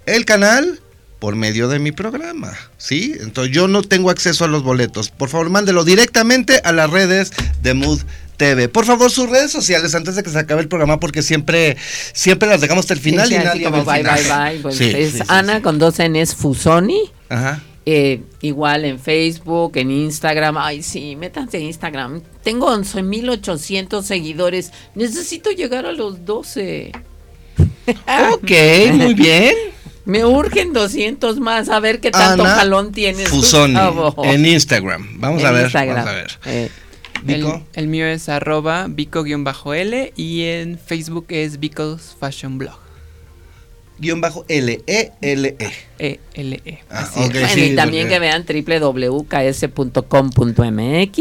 el 0.06 0.24
canal 0.24 0.80
por 1.22 1.36
medio 1.36 1.68
de 1.68 1.78
mi 1.78 1.92
programa, 1.92 2.52
¿sí? 2.78 3.14
Entonces 3.20 3.54
yo 3.54 3.68
no 3.68 3.82
tengo 3.82 4.10
acceso 4.10 4.44
a 4.44 4.48
los 4.48 4.64
boletos. 4.64 5.10
Por 5.10 5.28
favor, 5.28 5.50
mándelo 5.50 5.84
directamente 5.84 6.60
a 6.64 6.72
las 6.72 6.90
redes 6.90 7.30
de 7.62 7.74
Mood 7.74 8.00
TV. 8.42 8.68
Por 8.68 8.84
favor, 8.84 9.08
sus 9.08 9.30
redes 9.30 9.52
sociales 9.52 9.94
antes 9.94 10.16
de 10.16 10.24
que 10.24 10.30
se 10.30 10.38
acabe 10.38 10.62
el 10.62 10.68
programa, 10.68 10.98
porque 10.98 11.22
siempre, 11.22 11.76
siempre 12.12 12.48
las 12.48 12.60
dejamos 12.60 12.82
hasta 12.82 12.94
el 12.94 13.00
final 13.00 13.30
y 13.30 13.36
nadie 13.36 13.68
bye, 13.68 13.82
bye, 13.82 14.02
bye, 14.02 14.58
pues 14.60 14.80
es 14.80 15.22
Ana 15.28 15.62
con 15.62 15.78
dos 15.78 16.00
Ns 16.00 16.34
Fusoni. 16.34 17.10
Ajá. 17.28 17.62
Eh, 17.86 18.20
igual 18.40 18.84
en 18.84 18.98
Facebook, 18.98 19.76
en 19.76 19.92
Instagram. 19.92 20.56
Ay, 20.58 20.82
sí, 20.82 21.14
métanse 21.14 21.58
en 21.58 21.64
Instagram. 21.64 22.20
Tengo 22.42 22.68
11.800 22.76 24.02
seguidores. 24.02 24.72
Necesito 24.96 25.52
llegar 25.52 25.86
a 25.86 25.92
los 25.92 26.24
12. 26.24 26.90
ok, 28.32 28.50
muy 28.92 29.14
bien. 29.14 29.54
Me 30.04 30.24
urgen 30.24 30.72
200 30.72 31.38
más. 31.38 31.68
A 31.68 31.78
ver 31.78 32.00
qué 32.00 32.10
tanto 32.10 32.44
jalón 32.44 32.90
tienes. 32.90 33.28
Fusoni. 33.28 33.78
En 34.24 34.46
Instagram. 34.46 35.20
Vamos 35.20 35.44
a 35.44 35.52
ver. 35.52 35.70
Vamos 35.72 36.06
a 36.08 36.12
ver. 36.12 36.38
Eh, 36.46 36.70
el, 37.26 37.88
mío 37.88 38.06
es 38.06 38.28
arroba 38.28 38.86
bico-l 38.88 40.12
y 40.16 40.42
en 40.42 40.78
Facebook 40.78 41.26
es 41.28 41.60
Bico's 41.60 42.16
Fashion 42.18 42.58
Blog. 42.58 42.82
Guión 43.98 44.20
bajo 44.20 44.44
L, 44.48 44.82
E, 44.86 45.12
L, 45.20 45.56
E. 45.58 45.72
E, 45.98 46.18
L, 46.34 46.60
E. 46.64 46.78
Ah, 46.90 47.08
y 47.56 47.76
también 47.76 48.08
que 48.08 48.18
vean 48.18 48.44
www.ks.com.mx. 48.44 49.26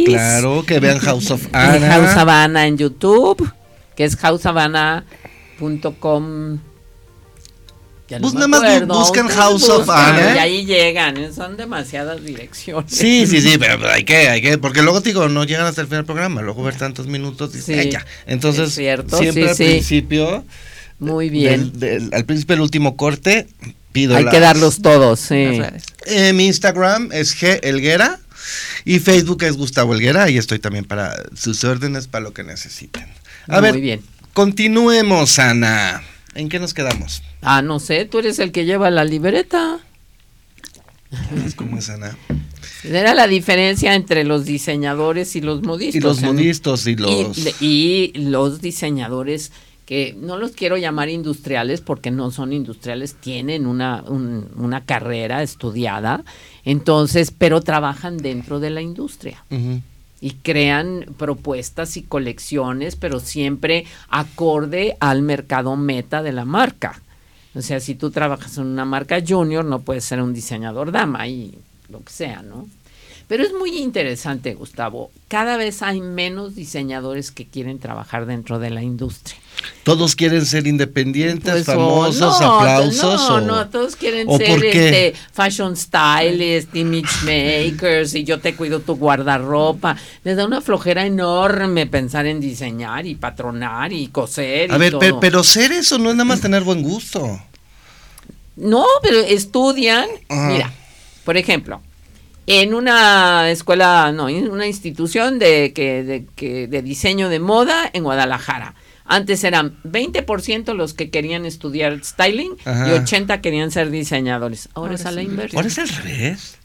Claro, 0.06 0.66
que 0.66 0.80
vean 0.80 0.98
House 0.98 1.30
of 1.30 1.48
Anna. 1.52 1.88
House 1.88 2.16
of 2.16 2.28
Anna 2.28 2.66
en 2.66 2.78
YouTube, 2.80 3.52
que 3.96 4.04
es 4.04 4.18
pues 8.20 8.34
nada 8.34 8.48
más 8.48 8.88
buscan 8.88 9.28
House 9.28 9.70
of 9.70 9.90
Anna. 9.90 10.36
Y 10.36 10.40
ahí 10.40 10.66
llegan, 10.66 11.34
son 11.34 11.58
demasiadas 11.58 12.24
direcciones. 12.24 12.92
Sí, 12.92 13.26
sí, 13.28 13.42
sí, 13.42 13.58
pero 13.60 13.90
hay 13.90 14.04
que, 14.04 14.30
hay 14.30 14.42
que, 14.42 14.58
porque 14.58 14.82
luego 14.82 15.02
digo, 15.02 15.30
no 15.30 15.44
llegan 15.44 15.66
hasta 15.66 15.82
el 15.82 15.88
final 15.88 16.00
del 16.00 16.06
programa, 16.06 16.42
luego 16.42 16.64
ver 16.64 16.76
tantos 16.76 17.08
minutos 17.08 17.56
y 17.56 17.62
sí, 17.62 17.90
ya. 17.90 18.06
Entonces, 18.26 18.74
siempre 18.74 19.50
al 19.50 19.56
principio. 19.56 20.46
Muy 21.00 21.30
bien. 21.32 21.74
al 22.12 22.26
principio 22.26 22.56
del 22.56 22.62
último 22.62 22.96
corte, 22.96 23.48
pido 23.92 24.16
Hay 24.16 24.26
que 24.26 24.40
darlos 24.40 24.82
todos, 24.84 25.20
sí. 25.20 25.60
Eh, 26.06 26.34
mi 26.34 26.46
Instagram 26.46 27.10
es 27.12 27.36
G 27.36 27.60
Elguera 27.64 28.20
y 28.86 29.00
Facebook 29.00 29.44
es 29.44 29.58
Gustavo 29.58 29.94
Elguera 29.94 30.30
y 30.30 30.38
estoy 30.38 30.60
también 30.60 30.86
para 30.86 31.16
sus 31.36 31.64
órdenes, 31.64 32.08
para 32.08 32.24
lo 32.24 32.34
que 32.34 32.44
necesiten. 32.44 33.06
A 33.48 33.62
Muy 33.62 33.72
ver, 33.72 33.82
bien. 33.82 34.02
continuemos, 34.34 35.40
Ana. 35.40 36.04
¿En 36.36 36.50
qué 36.50 36.60
nos 36.60 36.74
quedamos? 36.74 37.24
Ah, 37.42 37.62
no 37.62 37.80
sé, 37.80 38.06
tú 38.06 38.20
eres 38.20 38.40
el 38.40 38.52
que 38.52 38.66
lleva 38.66 38.90
la 38.90 39.04
libreta. 39.04 39.80
¿Cómo 41.58 41.78
es, 41.78 41.90
Ana? 41.90 42.18
Era 42.84 43.14
la 43.14 43.28
diferencia 43.28 43.96
entre 43.96 44.24
los 44.24 44.46
diseñadores 44.46 45.36
y 45.36 45.42
los 45.42 45.62
modistas. 45.62 45.96
Y 45.96 46.00
los 46.00 46.22
modistas 46.22 46.88
y 46.88 46.96
los... 46.96 47.62
Y, 47.62 48.14
los 48.16 48.62
diseñadores 48.62 49.52
que 49.86 50.16
no 50.18 50.38
los 50.38 50.52
quiero 50.52 50.78
llamar 50.78 51.10
industriales 51.10 51.82
porque 51.82 52.12
no 52.12 52.32
son 52.32 52.54
industriales, 52.54 53.16
tienen 53.16 53.66
una, 53.66 54.04
una 54.04 54.86
carrera 54.86 55.44
estudiada, 55.44 56.24
entonces, 56.64 57.34
pero 57.38 57.60
trabajan 57.60 58.18
dentro 58.18 58.62
de 58.62 58.70
la 58.70 58.82
industria 58.82 59.44
y 60.22 60.32
crean 60.32 61.08
propuestas 61.18 61.98
y 61.98 62.04
colecciones, 62.04 62.96
pero 62.96 63.20
siempre 63.20 63.86
acorde 64.08 64.96
al 65.00 65.24
mercado 65.24 65.76
meta 65.76 66.22
de 66.22 66.32
la 66.32 66.46
marca. 66.46 67.02
O 67.54 67.62
sea, 67.62 67.80
si 67.80 67.96
tú 67.96 68.12
trabajas 68.12 68.58
en 68.58 68.68
una 68.68 68.86
marca 68.86 69.22
junior, 69.28 69.66
no 69.66 69.80
puedes 69.80 70.06
ser 70.06 70.22
un 70.22 70.34
diseñador 70.34 70.92
dama 70.92 71.28
y 71.28 71.58
lo 71.90 72.02
que 72.02 72.14
sea, 72.14 72.42
¿no? 72.44 72.68
Pero 73.32 73.46
es 73.46 73.54
muy 73.54 73.78
interesante, 73.78 74.56
Gustavo. 74.56 75.10
Cada 75.30 75.56
vez 75.56 75.82
hay 75.84 76.02
menos 76.02 76.54
diseñadores 76.54 77.32
que 77.32 77.48
quieren 77.48 77.80
trabajar 77.80 78.26
dentro 78.26 78.60
de 78.60 78.72
la 78.72 78.84
industria. 78.84 79.38
Todos 79.84 80.18
quieren 80.18 80.46
ser 80.46 80.68
independientes, 80.68 81.50
pues, 81.50 81.66
famosos, 81.66 82.42
aplausos. 82.42 83.30
No, 83.30 83.40
no, 83.40 83.70
todos 83.70 83.96
quieren 83.96 84.28
ser 84.38 84.66
este, 84.66 85.14
fashion 85.32 85.78
stylist, 85.78 86.76
image 86.76 87.24
makers, 87.24 88.16
y 88.16 88.26
yo 88.26 88.42
te 88.42 88.54
cuido 88.54 88.82
tu 88.82 88.98
guardarropa. 88.98 89.96
Les 90.26 90.36
da 90.36 90.46
una 90.46 90.60
flojera 90.60 91.06
enorme 91.06 91.88
pensar 91.88 92.26
en 92.26 92.42
diseñar 92.42 93.06
y 93.06 93.16
patronar 93.16 93.94
y 93.94 94.08
coser. 94.08 94.74
A 94.74 94.78
ver, 94.78 94.98
Pero, 95.22 95.42
ser 95.46 95.72
eso 95.72 95.98
no 95.98 96.10
es 96.10 96.18
nada 96.18 96.26
más 96.26 96.42
tener 96.42 96.64
buen 96.64 96.84
gusto. 96.84 97.40
No, 98.58 98.86
pero 99.02 99.20
estudian. 99.20 100.10
Mira, 100.28 100.70
por 101.24 101.38
ejemplo, 101.38 101.82
en 102.54 102.74
una 102.74 103.50
escuela, 103.50 104.12
no, 104.12 104.28
en 104.28 104.52
una 104.52 104.68
institución 104.68 105.40
de, 105.40 105.72
que, 105.74 106.04
de, 106.04 106.68
de 106.68 106.82
diseño 106.82 107.30
de 107.30 107.40
moda 107.40 107.90
en 107.94 108.04
Guadalajara. 108.04 108.76
Antes 109.06 109.46
eran 109.46 109.82
20% 109.84 110.74
los 110.74 110.94
que 110.94 111.10
querían 111.10 111.46
estudiar 111.46 112.04
styling 112.04 112.58
y 112.66 112.92
80 112.92 113.40
querían 113.40 113.72
ser 113.72 113.90
diseñadores. 113.90 114.68
Ahora, 114.74 114.96
es 114.96 115.06
a 115.06 115.12
la 115.12 115.22
inversa. 115.22 115.56
Ahora 115.56 115.70
es 115.70 115.80
al 115.80 115.88
revés. 115.88 116.58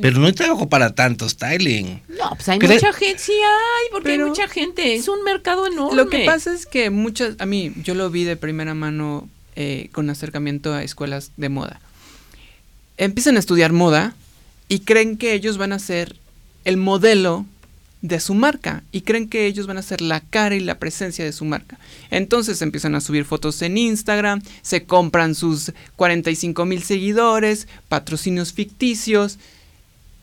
Pero 0.00 0.20
no 0.20 0.26
hay 0.26 0.32
trabajo 0.32 0.68
para 0.68 0.94
tanto 0.94 1.28
styling. 1.28 2.02
No, 2.08 2.30
pues 2.36 2.48
hay 2.48 2.60
mucha 2.60 2.92
gente, 2.92 3.18
sí 3.18 3.32
hay, 3.32 3.90
porque 3.90 4.12
hay 4.12 4.18
mucha 4.20 4.46
gente, 4.46 4.94
es 4.94 5.08
un 5.08 5.24
mercado 5.24 5.66
enorme. 5.66 5.96
Lo 5.96 6.08
que 6.08 6.24
pasa 6.24 6.54
es 6.54 6.66
que 6.66 6.90
muchas, 6.90 7.34
a 7.40 7.46
mí, 7.46 7.72
yo 7.82 7.96
lo 7.96 8.10
vi 8.10 8.22
de 8.22 8.36
primera 8.36 8.74
mano 8.74 9.28
eh, 9.56 9.88
con 9.90 10.08
acercamiento 10.08 10.72
a 10.72 10.84
escuelas 10.84 11.32
de 11.36 11.48
moda. 11.48 11.80
Empiezan 12.96 13.34
a 13.34 13.40
estudiar 13.40 13.72
moda 13.72 14.14
y 14.72 14.78
creen 14.78 15.18
que 15.18 15.34
ellos 15.34 15.58
van 15.58 15.74
a 15.74 15.78
ser 15.78 16.16
el 16.64 16.78
modelo 16.78 17.44
de 18.00 18.20
su 18.20 18.32
marca 18.32 18.82
y 18.90 19.02
creen 19.02 19.28
que 19.28 19.44
ellos 19.44 19.66
van 19.66 19.76
a 19.76 19.82
ser 19.82 20.00
la 20.00 20.20
cara 20.20 20.54
y 20.54 20.60
la 20.60 20.78
presencia 20.78 21.26
de 21.26 21.32
su 21.32 21.44
marca. 21.44 21.78
Entonces 22.10 22.62
empiezan 22.62 22.94
a 22.94 23.02
subir 23.02 23.26
fotos 23.26 23.60
en 23.60 23.76
Instagram, 23.76 24.40
se 24.62 24.84
compran 24.84 25.34
sus 25.34 25.72
45 25.96 26.64
mil 26.64 26.82
seguidores, 26.82 27.68
patrocinios 27.90 28.54
ficticios 28.54 29.38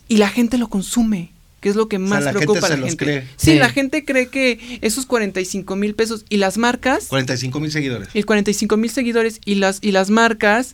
y 0.07 0.17
la 0.17 0.29
gente 0.29 0.57
lo 0.57 0.67
consume. 0.67 1.29
que 1.59 1.69
es 1.69 1.75
lo 1.75 1.87
que 1.87 1.99
más 1.99 2.25
preocupa 2.33 2.65
a 2.65 2.75
la 2.75 2.87
gente? 2.87 3.27
Sí, 3.37 3.53
la 3.53 3.69
gente 3.69 4.03
cree 4.03 4.29
que 4.29 4.79
esos 4.81 5.05
45 5.05 5.75
mil 5.75 5.93
pesos 5.93 6.25
y 6.27 6.37
las 6.37 6.57
marcas... 6.57 7.05
45 7.05 7.59
mil 7.59 7.71
seguidores. 7.71 8.09
Y 8.15 8.23
45 8.23 8.77
mil 8.77 8.89
seguidores 8.89 9.41
y 9.45 9.55
las, 9.55 9.77
y 9.83 9.91
las 9.91 10.09
marcas 10.09 10.73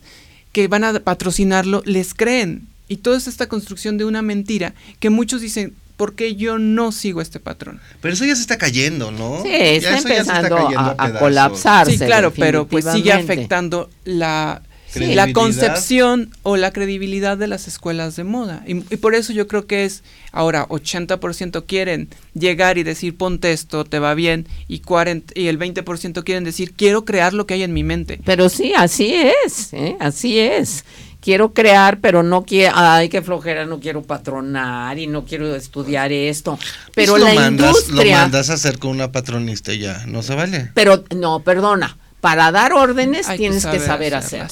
que 0.52 0.66
van 0.66 0.84
a 0.84 0.98
patrocinarlo 1.00 1.82
les 1.84 2.14
creen. 2.14 2.68
Y 2.88 2.98
toda 2.98 3.18
esta 3.18 3.48
construcción 3.48 3.98
de 3.98 4.04
una 4.04 4.22
mentira 4.22 4.74
que 5.00 5.10
muchos 5.10 5.40
dicen, 5.40 5.74
¿por 5.96 6.14
qué 6.14 6.36
yo 6.36 6.58
no 6.58 6.92
sigo 6.92 7.20
este 7.20 7.40
patrón? 7.40 7.80
Pero 8.00 8.14
eso 8.14 8.24
ya 8.24 8.34
se 8.34 8.42
está 8.42 8.58
cayendo, 8.58 9.10
¿no? 9.10 9.42
Sí, 9.42 9.50
está 9.52 9.98
empezando 9.98 10.56
a, 10.56 11.18
colapsarse. 11.18 11.92
Sí, 11.92 11.98
claro, 11.98 12.32
pero 12.32 12.66
pues 12.66 12.84
sigue 12.84 13.12
afectando 13.12 13.90
la 14.04 14.62
la 15.00 15.32
concepción 15.32 16.30
o 16.42 16.56
la 16.56 16.72
credibilidad 16.72 17.36
de 17.36 17.46
las 17.46 17.68
escuelas 17.68 18.16
de 18.16 18.24
moda. 18.24 18.64
Y, 18.66 18.74
por 18.96 19.14
eso 19.14 19.32
yo 19.32 19.46
creo 19.46 19.66
que 19.66 19.84
es, 19.84 20.02
ahora, 20.32 20.66
80% 20.68 21.64
quieren 21.66 22.08
llegar 22.34 22.78
y 22.78 22.82
decir, 22.82 23.16
ponte 23.16 23.52
esto, 23.52 23.84
te 23.84 23.98
va 23.98 24.14
bien, 24.14 24.46
y, 24.68 24.80
40, 24.80 25.38
y 25.38 25.48
el 25.48 25.58
20% 25.58 26.24
quieren 26.24 26.44
decir, 26.44 26.72
quiero 26.74 27.04
crear 27.04 27.34
lo 27.34 27.46
que 27.46 27.54
hay 27.54 27.62
en 27.62 27.72
mi 27.72 27.84
mente. 27.84 28.20
Pero 28.24 28.48
sí, 28.48 28.72
así 28.76 29.14
es, 29.44 29.72
¿eh? 29.72 29.96
así 30.00 30.38
es 30.38 30.84
quiero 31.26 31.52
crear, 31.52 31.98
pero 31.98 32.22
no 32.22 32.44
quiero, 32.44 32.72
ay, 32.76 33.08
qué 33.08 33.20
flojera, 33.20 33.66
no 33.66 33.80
quiero 33.80 34.02
patronar 34.02 34.96
y 34.96 35.08
no 35.08 35.24
quiero 35.24 35.56
estudiar 35.56 36.12
esto. 36.12 36.56
Pero 36.94 37.14
pues 37.14 37.24
la 37.24 37.34
mandas, 37.34 37.88
Lo 37.88 38.04
mandas 38.04 38.48
a 38.48 38.52
hacer 38.52 38.78
con 38.78 38.92
una 38.92 39.10
patronista 39.10 39.72
y 39.72 39.80
ya, 39.80 40.04
no 40.06 40.22
se 40.22 40.36
vale. 40.36 40.70
Pero, 40.74 41.02
no, 41.16 41.40
perdona, 41.40 41.96
para 42.20 42.52
dar 42.52 42.72
órdenes 42.74 43.26
tienes 43.36 43.66
que 43.66 43.80
saber, 43.80 44.14
hacer. 44.14 44.46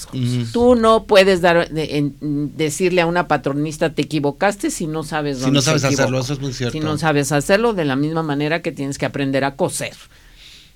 Tú 0.53 0.75
no 0.75 1.05
puedes 1.05 1.41
dar 1.41 1.71
decirle 1.71 3.03
a 3.03 3.07
una 3.07 3.29
patronista 3.29 3.91
te 3.91 4.03
equivocaste 4.03 4.73
si 4.73 4.89
no 4.89 5.05
sabes 5.05 5.39
dónde 5.39 5.51
Si 5.51 5.55
no 5.55 5.63
sabes 5.63 5.85
hacerlo, 5.85 6.19
eso 6.19 6.33
es 6.33 6.41
muy 6.41 6.53
cierto. 6.53 6.73
Si 6.73 6.81
no 6.81 6.99
sabes 6.99 7.31
hacerlo 7.31 7.73
de 7.73 7.85
la 7.85 7.95
misma 7.95 8.25
manera 8.25 8.63
que 8.63 8.73
tienes 8.73 8.99
que 8.99 9.07
aprender 9.07 9.45
a 9.45 9.55
coser. 9.55 9.95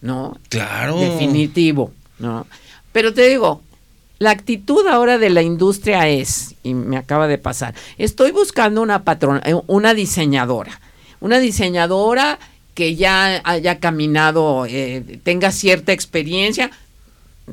¿No? 0.01 0.39
Claro. 0.49 0.97
Definitivo, 1.01 1.93
¿no? 2.21 2.47
Pero 2.93 3.13
te 3.13 3.29
digo, 3.29 3.63
la 4.19 4.31
actitud 4.31 4.87
ahora 4.87 5.19
de 5.19 5.31
la 5.31 5.43
industria 5.43 6.09
es, 6.09 6.55
y 6.63 6.75
me 6.75 6.97
acaba 6.97 7.29
de 7.29 7.39
pasar, 7.39 7.75
estoy 7.99 8.33
buscando 8.33 8.83
una 8.83 9.05
patrona, 9.05 9.43
eh, 9.45 9.55
una 9.67 9.95
diseñadora, 9.95 10.81
una 11.21 11.39
diseñadora 11.39 12.39
que 12.75 12.97
ya 12.97 13.41
haya 13.45 13.79
caminado, 13.79 14.67
eh, 14.67 15.21
tenga 15.23 15.51
cierta 15.51 15.93
experiencia, 15.93 16.71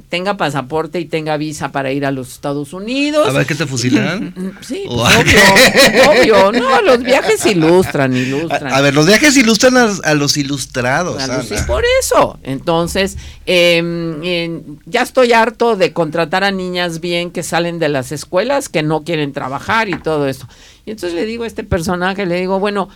tenga 0.09 0.37
pasaporte 0.37 0.99
y 0.99 1.05
tenga 1.05 1.37
visa 1.37 1.71
para 1.71 1.91
ir 1.91 2.05
a 2.05 2.11
los 2.11 2.31
Estados 2.31 2.73
Unidos. 2.73 3.27
A 3.27 3.31
ver 3.31 3.45
qué 3.45 3.55
te 3.55 3.65
fusilan. 3.65 4.33
Sí, 4.61 4.83
pues, 4.87 5.15
obvio, 5.15 6.09
obvio. 6.09 6.51
No, 6.51 6.81
los 6.81 7.03
viajes 7.03 7.45
ilustran, 7.45 8.15
ilustran. 8.15 8.73
A, 8.73 8.81
ver, 8.81 8.93
los 8.93 9.05
viajes 9.05 9.35
ilustran 9.37 9.75
a, 9.77 10.13
los 10.13 10.37
ilustrados. 10.37 11.21
sí, 11.47 11.55
por 11.67 11.83
eso. 11.99 12.39
Entonces, 12.43 13.17
em, 13.45 14.77
ya 14.85 15.01
estoy 15.01 15.33
harto 15.33 15.75
de 15.75 15.93
contratar 15.93 16.43
a 16.43 16.51
niñas 16.51 16.99
bien 16.99 17.31
que 17.31 17.43
salen 17.43 17.79
de 17.79 17.89
las 17.89 18.11
escuelas, 18.11 18.69
que 18.69 18.83
no 18.83 19.03
quieren 19.03 19.33
trabajar 19.33 19.89
y 19.89 19.99
todo 19.99 20.27
eso. 20.27 20.47
Y 20.85 20.91
entonces 20.91 21.13
le 21.13 21.25
digo 21.25 21.43
a 21.43 21.47
este 21.47 21.63
personaje, 21.63 22.25
le 22.25 22.39
digo, 22.39 22.59
bueno, 22.59 22.89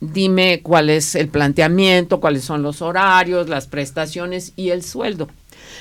dime 0.00 0.60
cuál 0.62 0.90
es 0.90 1.14
el 1.14 1.28
planteamiento, 1.28 2.20
cuáles 2.20 2.44
son 2.44 2.62
los 2.62 2.82
horarios, 2.82 3.48
las 3.48 3.66
prestaciones 3.68 4.52
y 4.56 4.70
el 4.70 4.82
sueldo. 4.82 5.28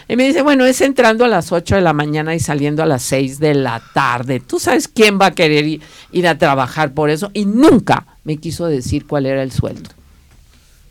Y 0.07 0.15
me 0.15 0.25
dice, 0.25 0.41
bueno, 0.41 0.65
es 0.65 0.81
entrando 0.81 1.25
a 1.25 1.27
las 1.27 1.51
8 1.51 1.75
de 1.75 1.81
la 1.81 1.93
mañana 1.93 2.35
y 2.35 2.39
saliendo 2.39 2.83
a 2.83 2.85
las 2.85 3.03
6 3.03 3.39
de 3.39 3.53
la 3.53 3.81
tarde. 3.93 4.39
¿Tú 4.39 4.59
sabes 4.59 4.87
quién 4.87 5.19
va 5.19 5.27
a 5.27 5.31
querer 5.31 5.79
ir, 6.11 6.27
a 6.27 6.37
trabajar 6.37 6.93
por 6.93 7.09
eso? 7.09 7.31
Y 7.33 7.45
nunca 7.45 8.05
me 8.23 8.37
quiso 8.37 8.65
decir 8.67 9.07
cuál 9.07 9.25
era 9.25 9.43
el 9.43 9.51
sueldo. 9.51 9.89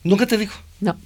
¿Nunca 0.04 0.26
te 0.26 0.38
dijo? 0.38 0.54
No. 0.80 0.96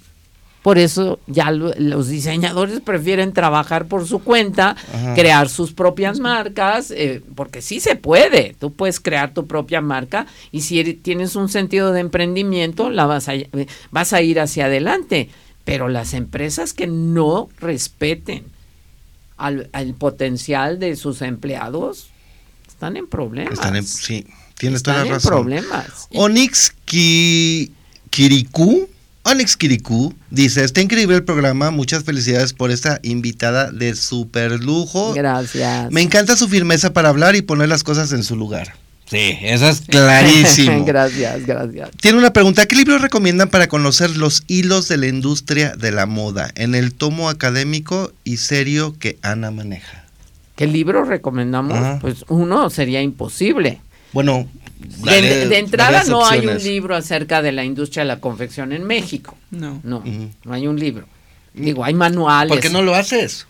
Por 0.65 0.79
eso 0.79 1.19
ya 1.27 1.51
los 1.51 2.07
diseñadores 2.07 2.79
prefieren 2.79 3.33
trabajar 3.33 3.85
por 3.85 4.07
su 4.07 4.23
cuenta, 4.23 4.75
crear 5.13 5.47
sus 5.47 5.73
propias 5.73 6.19
marcas, 6.19 6.89
eh, 6.89 7.21
porque 7.35 7.61
sí 7.61 7.79
se 7.79 7.95
puede. 7.95 8.55
Tú 8.59 8.73
puedes 8.73 8.99
crear 8.99 9.31
tu 9.31 9.45
propia 9.45 9.81
marca 9.81 10.25
y 10.51 10.61
si 10.61 10.83
tienes 10.95 11.35
un 11.35 11.49
sentido 11.49 11.91
de 11.91 11.99
emprendimiento, 11.99 12.89
la 12.89 13.05
vas 13.05 13.29
a, 13.29 13.33
vas 13.91 14.13
a 14.13 14.23
ir 14.23 14.39
hacia 14.39 14.65
adelante. 14.65 15.29
Pero 15.65 15.89
las 15.89 16.13
empresas 16.13 16.73
que 16.73 16.87
no 16.87 17.49
respeten 17.59 18.45
al, 19.37 19.69
potencial 19.97 20.79
de 20.79 20.95
sus 20.95 21.21
empleados 21.21 22.07
están 22.67 22.97
en 22.97 23.07
problemas. 23.07 23.53
Están 23.53 23.75
en, 23.75 23.85
sí, 23.85 24.25
tienes 24.57 24.83
toda 24.83 25.03
la 25.03 25.11
razón. 25.11 25.31
problemas. 25.31 26.07
Onyx 26.13 26.73
Kirikou. 28.09 28.89
Onyx 29.23 29.57
Kirikou 29.57 30.13
dice, 30.29 30.63
está 30.63 30.81
increíble 30.81 31.15
el 31.15 31.23
programa, 31.23 31.71
muchas 31.71 32.03
felicidades 32.03 32.53
por 32.53 32.69
esta 32.69 32.99
invitada 33.01 33.71
de 33.71 33.95
super 33.95 34.63
lujo. 34.63 35.13
Gracias. 35.15 35.91
Me 35.91 36.03
encanta 36.03 36.37
su 36.37 36.47
firmeza 36.47 36.93
para 36.93 37.09
hablar 37.09 37.35
y 37.35 37.41
poner 37.41 37.69
las 37.69 37.83
cosas 37.83 38.11
en 38.11 38.23
su 38.23 38.35
lugar. 38.35 38.75
Sí, 39.05 39.37
eso 39.41 39.67
es 39.67 39.81
clarísimo. 39.87 40.83
gracias, 40.83 41.45
gracias. 41.45 41.91
Tiene 42.01 42.17
una 42.17 42.33
pregunta. 42.33 42.65
¿Qué 42.65 42.75
libros 42.75 43.01
recomiendan 43.01 43.49
para 43.49 43.67
conocer 43.67 44.17
los 44.17 44.43
hilos 44.47 44.87
de 44.87 44.97
la 44.97 45.07
industria 45.07 45.75
de 45.75 45.91
la 45.91 46.05
moda 46.05 46.51
en 46.55 46.75
el 46.75 46.93
tomo 46.93 47.29
académico 47.29 48.11
y 48.23 48.37
serio 48.37 48.95
que 48.97 49.17
Ana 49.21 49.51
maneja? 49.51 50.05
¿Qué 50.55 50.67
libro 50.67 51.03
recomendamos? 51.03 52.01
Pues 52.01 52.25
uno 52.29 52.69
sería 52.69 53.01
imposible. 53.01 53.79
Bueno, 54.13 54.47
de, 54.79 55.57
entrada 55.57 56.03
no 56.05 56.25
hay 56.25 56.47
un 56.47 56.57
libro 56.57 56.95
acerca 56.95 57.41
de 57.41 57.51
la 57.51 57.65
industria 57.65 58.03
de 58.03 58.07
la 58.07 58.19
confección 58.19 58.71
en 58.71 58.85
México. 58.85 59.37
No. 59.51 59.81
No, 59.83 60.03
no 60.43 60.53
hay 60.53 60.67
un 60.67 60.79
libro. 60.79 61.05
Digo, 61.53 61.83
hay 61.83 61.93
manuales. 61.93 62.51
¿Por 62.51 62.61
qué 62.61 62.69
no 62.69 62.81
lo 62.81 62.95
haces? 62.95 63.47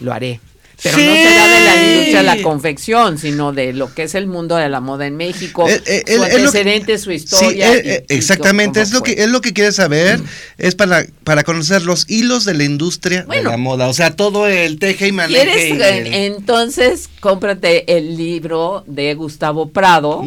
lo 0.00 0.12
haré. 0.12 0.40
Pero 0.82 0.96
no 0.96 1.14
será 1.14 1.46
de 1.46 1.64
la 1.64 1.84
industria 1.84 2.18
de 2.18 2.22
la 2.22 2.42
confección, 2.42 3.18
sino 3.18 3.52
de 3.52 3.72
lo 3.72 3.94
que 3.94 4.04
es 4.04 4.14
el 4.14 4.26
mundo 4.26 4.56
de 4.56 4.68
la 4.68 4.80
moda 4.80 5.06
en 5.06 5.16
México, 5.16 5.68
eh, 5.68 5.80
eh, 5.86 6.16
su 6.16 6.22
antecedente, 6.22 6.98
su 6.98 7.12
historia. 7.12 7.72
Eh, 7.72 8.04
exactamente, 8.08 8.80
es 8.80 8.92
lo 8.92 9.02
que 9.02 9.12
es 9.12 9.28
lo 9.28 9.40
que 9.40 9.52
quiere 9.52 9.72
saber, 9.72 10.18
mm. 10.18 10.24
es 10.58 10.74
para, 10.74 11.06
para 11.24 11.44
conocer 11.44 11.82
los 11.82 12.08
hilos 12.10 12.44
de 12.44 12.54
la 12.54 12.64
industria 12.64 13.24
de 13.24 13.42
la 13.42 13.56
moda, 13.56 13.88
o 13.88 13.92
sea, 13.92 14.16
todo 14.16 14.48
el 14.48 14.78
teje 14.78 15.08
y 15.08 15.12
maneje. 15.12 16.26
Entonces, 16.26 17.08
cómprate 17.20 17.96
el 17.96 18.16
libro 18.16 18.84
de 18.86 19.14
Gustavo 19.14 19.68
Prado, 19.70 20.24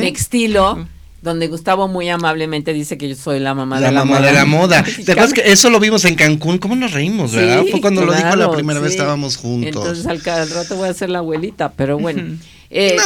Textilo 0.00 0.86
donde 1.20 1.48
Gustavo 1.48 1.88
muy 1.88 2.08
amablemente 2.08 2.72
dice 2.72 2.96
que 2.96 3.08
yo 3.08 3.16
soy 3.16 3.40
la 3.40 3.54
mamá 3.54 3.80
de 3.80 3.90
la 3.90 4.04
mamá 4.04 4.20
de 4.20 4.32
la 4.32 4.44
moda. 4.44 4.84
¿Te 5.04 5.12
acuerdas 5.12 5.32
que 5.32 5.50
eso 5.50 5.68
lo 5.70 5.80
vimos 5.80 6.04
en 6.04 6.14
Cancún? 6.14 6.58
¿Cómo 6.58 6.76
nos 6.76 6.92
reímos, 6.92 7.32
verdad? 7.32 7.64
Fue 7.70 7.80
cuando 7.80 8.04
lo 8.04 8.12
dijo 8.12 8.36
la 8.36 8.50
primera 8.50 8.80
vez 8.80 8.92
estábamos 8.92 9.36
juntos. 9.36 9.68
Entonces 9.68 10.06
al, 10.06 10.50
rato 10.50 10.76
voy 10.76 10.88
a 10.88 10.94
ser 10.94 11.10
la 11.10 11.18
abuelita, 11.18 11.72
pero 11.72 11.98
bueno. 11.98 12.36
Eh, 12.70 12.96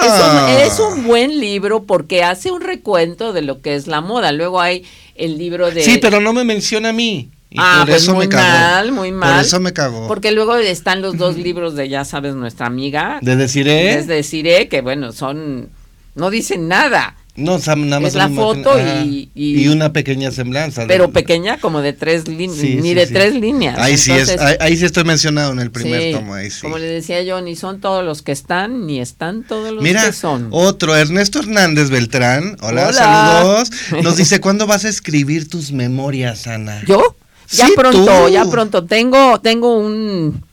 es, 0.64 0.80
un, 0.80 1.04
buen 1.04 1.38
libro 1.38 1.84
porque 1.84 2.24
hace 2.24 2.50
un 2.50 2.62
recuento 2.62 3.32
de 3.32 3.42
lo 3.42 3.60
que 3.62 3.76
es 3.76 3.86
la 3.86 4.00
moda. 4.00 4.32
Luego 4.32 4.60
hay 4.60 4.84
el 5.14 5.38
libro 5.38 5.70
de... 5.70 5.82
Sí, 5.82 5.98
pero 6.02 6.20
no 6.20 6.32
me 6.32 6.42
menciona 6.42 6.88
a 6.88 6.92
mí. 6.92 7.30
ah, 7.56 7.84
pues 7.86 8.08
muy 8.08 8.26
mal, 8.26 8.90
muy 8.90 9.12
mal. 9.12 9.36
Por 9.36 9.44
eso 9.44 9.60
me 9.60 9.72
cagó. 9.72 10.08
Porque 10.08 10.32
luego 10.32 10.56
están 10.56 11.00
los 11.00 11.16
dos 11.16 11.36
libros 11.36 11.76
de, 11.76 11.88
ya 11.88 12.04
sabes, 12.04 12.34
nuestra 12.34 12.66
amiga. 12.66 13.20
De 13.22 13.36
Deciré. 13.36 13.98
De 13.98 14.16
Deciré, 14.16 14.68
que 14.68 14.80
bueno, 14.80 15.12
son... 15.12 15.68
No 16.14 16.28
dicen 16.28 16.68
nada. 16.68 17.16
No, 17.34 17.56
nada 17.58 17.98
más 17.98 18.08
es 18.10 18.14
la 18.14 18.28
foto 18.28 18.78
y, 18.78 19.30
y, 19.34 19.68
una 19.68 19.90
pequeña 19.94 20.30
semblanza. 20.30 20.86
Pero 20.86 21.12
pequeña 21.12 21.58
como 21.58 21.80
de 21.80 21.94
tres 21.94 22.28
líneas, 22.28 22.82
ni 22.82 22.92
de 22.92 23.06
tres 23.06 23.34
líneas. 23.34 23.78
Ahí 23.78 23.96
sí 23.96 24.12
es, 24.12 24.38
ahí, 24.60 24.76
sí 24.76 24.84
estoy 24.84 25.04
mencionado 25.04 25.50
en 25.52 25.58
el 25.58 25.70
primer 25.70 26.12
tomo, 26.12 26.34
ahí. 26.34 26.50
Como 26.60 26.76
le 26.76 26.84
decía 26.84 27.22
yo, 27.22 27.40
ni 27.40 27.56
son 27.56 27.80
todos 27.80 28.04
los 28.04 28.20
que 28.20 28.32
están, 28.32 28.86
ni 28.86 29.00
están 29.00 29.44
todos 29.44 29.72
los 29.72 29.82
que 29.82 30.12
son. 30.12 30.48
otro, 30.50 30.94
Ernesto 30.94 31.38
Hernández 31.38 31.88
Beltrán, 31.88 32.58
hola, 32.60 32.92
saludos, 32.92 33.70
nos 34.02 34.16
dice, 34.18 34.38
¿cuándo 34.38 34.66
vas 34.66 34.84
a 34.84 34.90
escribir 34.90 35.48
tus 35.48 35.72
memorias, 35.72 36.46
Ana? 36.46 36.82
¿Yo? 36.86 37.16
Ya 37.50 37.68
pronto, 37.74 38.28
ya 38.28 38.44
pronto. 38.44 38.84
Tengo, 38.84 39.40
tengo 39.40 39.78
un... 39.78 40.44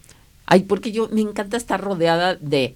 Ay, 0.45 0.61
porque 0.61 0.93
yo 0.93 1.09
me 1.11 1.21
encanta 1.21 1.57
estar 1.57 1.79
rodeada 1.81 2.35
de 2.35 2.75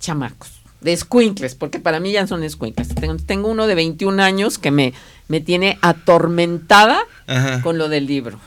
chamacos 0.00 0.61
de 0.82 0.96
squinkles, 0.96 1.54
porque 1.54 1.78
para 1.78 2.00
mí 2.00 2.12
ya 2.12 2.26
son 2.26 2.48
squinkles. 2.48 2.88
Tengo, 3.26 3.48
uno 3.48 3.66
de 3.66 3.74
21 3.74 4.22
años 4.22 4.58
que 4.58 4.70
me, 4.70 4.92
me 5.28 5.40
tiene 5.40 5.78
atormentada 5.80 7.04
con 7.62 7.78
lo 7.78 7.88
del 7.88 8.06
libro. 8.06 8.38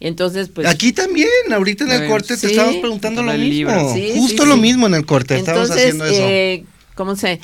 Entonces, 0.00 0.48
pues. 0.48 0.66
Aquí 0.66 0.92
también, 0.92 1.28
ahorita 1.50 1.84
en 1.84 2.02
el 2.02 2.08
corte 2.08 2.36
te 2.36 2.48
estábamos 2.48 2.76
preguntando 2.76 3.22
lo 3.22 3.32
mismo. 3.32 3.94
Justo 4.14 4.44
lo 4.44 4.56
mismo 4.56 4.86
en 4.86 4.94
el 4.94 5.06
corte, 5.06 5.36
estábamos 5.36 5.70
haciendo 5.70 6.04
eso. 6.04 6.14
Eh, 6.16 6.64
¿Cómo 6.94 7.16
se.? 7.16 7.40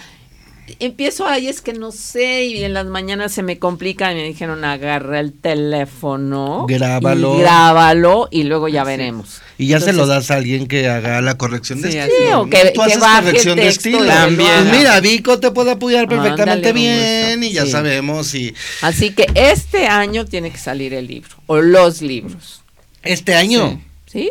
Empiezo 0.79 1.27
ahí, 1.27 1.49
es 1.49 1.61
que 1.61 1.73
no 1.73 1.93
sé, 1.93 2.45
y 2.45 2.65
en 2.65 2.75
las 2.75 2.87
mañanas 2.87 3.33
se 3.33 3.43
me 3.43 3.59
complica 3.59 4.13
y 4.13 4.15
me 4.15 4.25
dijeron, 4.25 4.65
agarra 4.65 5.21
el 5.21 5.33
teléfono. 5.33 6.67
Grábalo. 6.69 7.37
Y 7.37 7.41
grábalo 7.41 8.29
y 8.31 8.45
luego 8.45 8.69
ya 8.69 8.85
veremos. 8.85 9.41
Y 9.59 9.67
ya 9.67 9.81
se 9.81 9.93
lo 9.93 10.07
das 10.07 10.31
a 10.31 10.37
alguien 10.37 10.67
que 10.67 10.89
haga 10.89 11.21
la 11.21 11.37
corrección 11.37 11.83
de 11.83 11.89
estilo. 11.89 12.45
Sí, 12.45 12.51
que, 12.51 12.73
corrección 12.73 13.57
de 13.57 13.69
estilo. 13.69 14.07
También. 14.07 14.51
Pues 14.63 14.79
mira, 14.79 15.01
Vico 15.01 15.39
te 15.39 15.51
puede 15.51 15.73
apoyar 15.73 16.09
perfectamente 16.09 16.73
bien 16.73 17.43
y 17.43 17.53
ya 17.53 17.67
sabemos. 17.67 18.35
Y... 18.35 18.55
Así 18.81 19.11
que 19.11 19.27
este 19.35 19.87
año 19.87 20.25
tiene 20.25 20.51
que 20.51 20.59
salir 20.59 20.95
el 20.95 21.07
libro, 21.07 21.37
o 21.47 21.61
los 21.61 22.01
libros. 22.01 22.63
¿Este 23.03 23.35
año? 23.35 23.83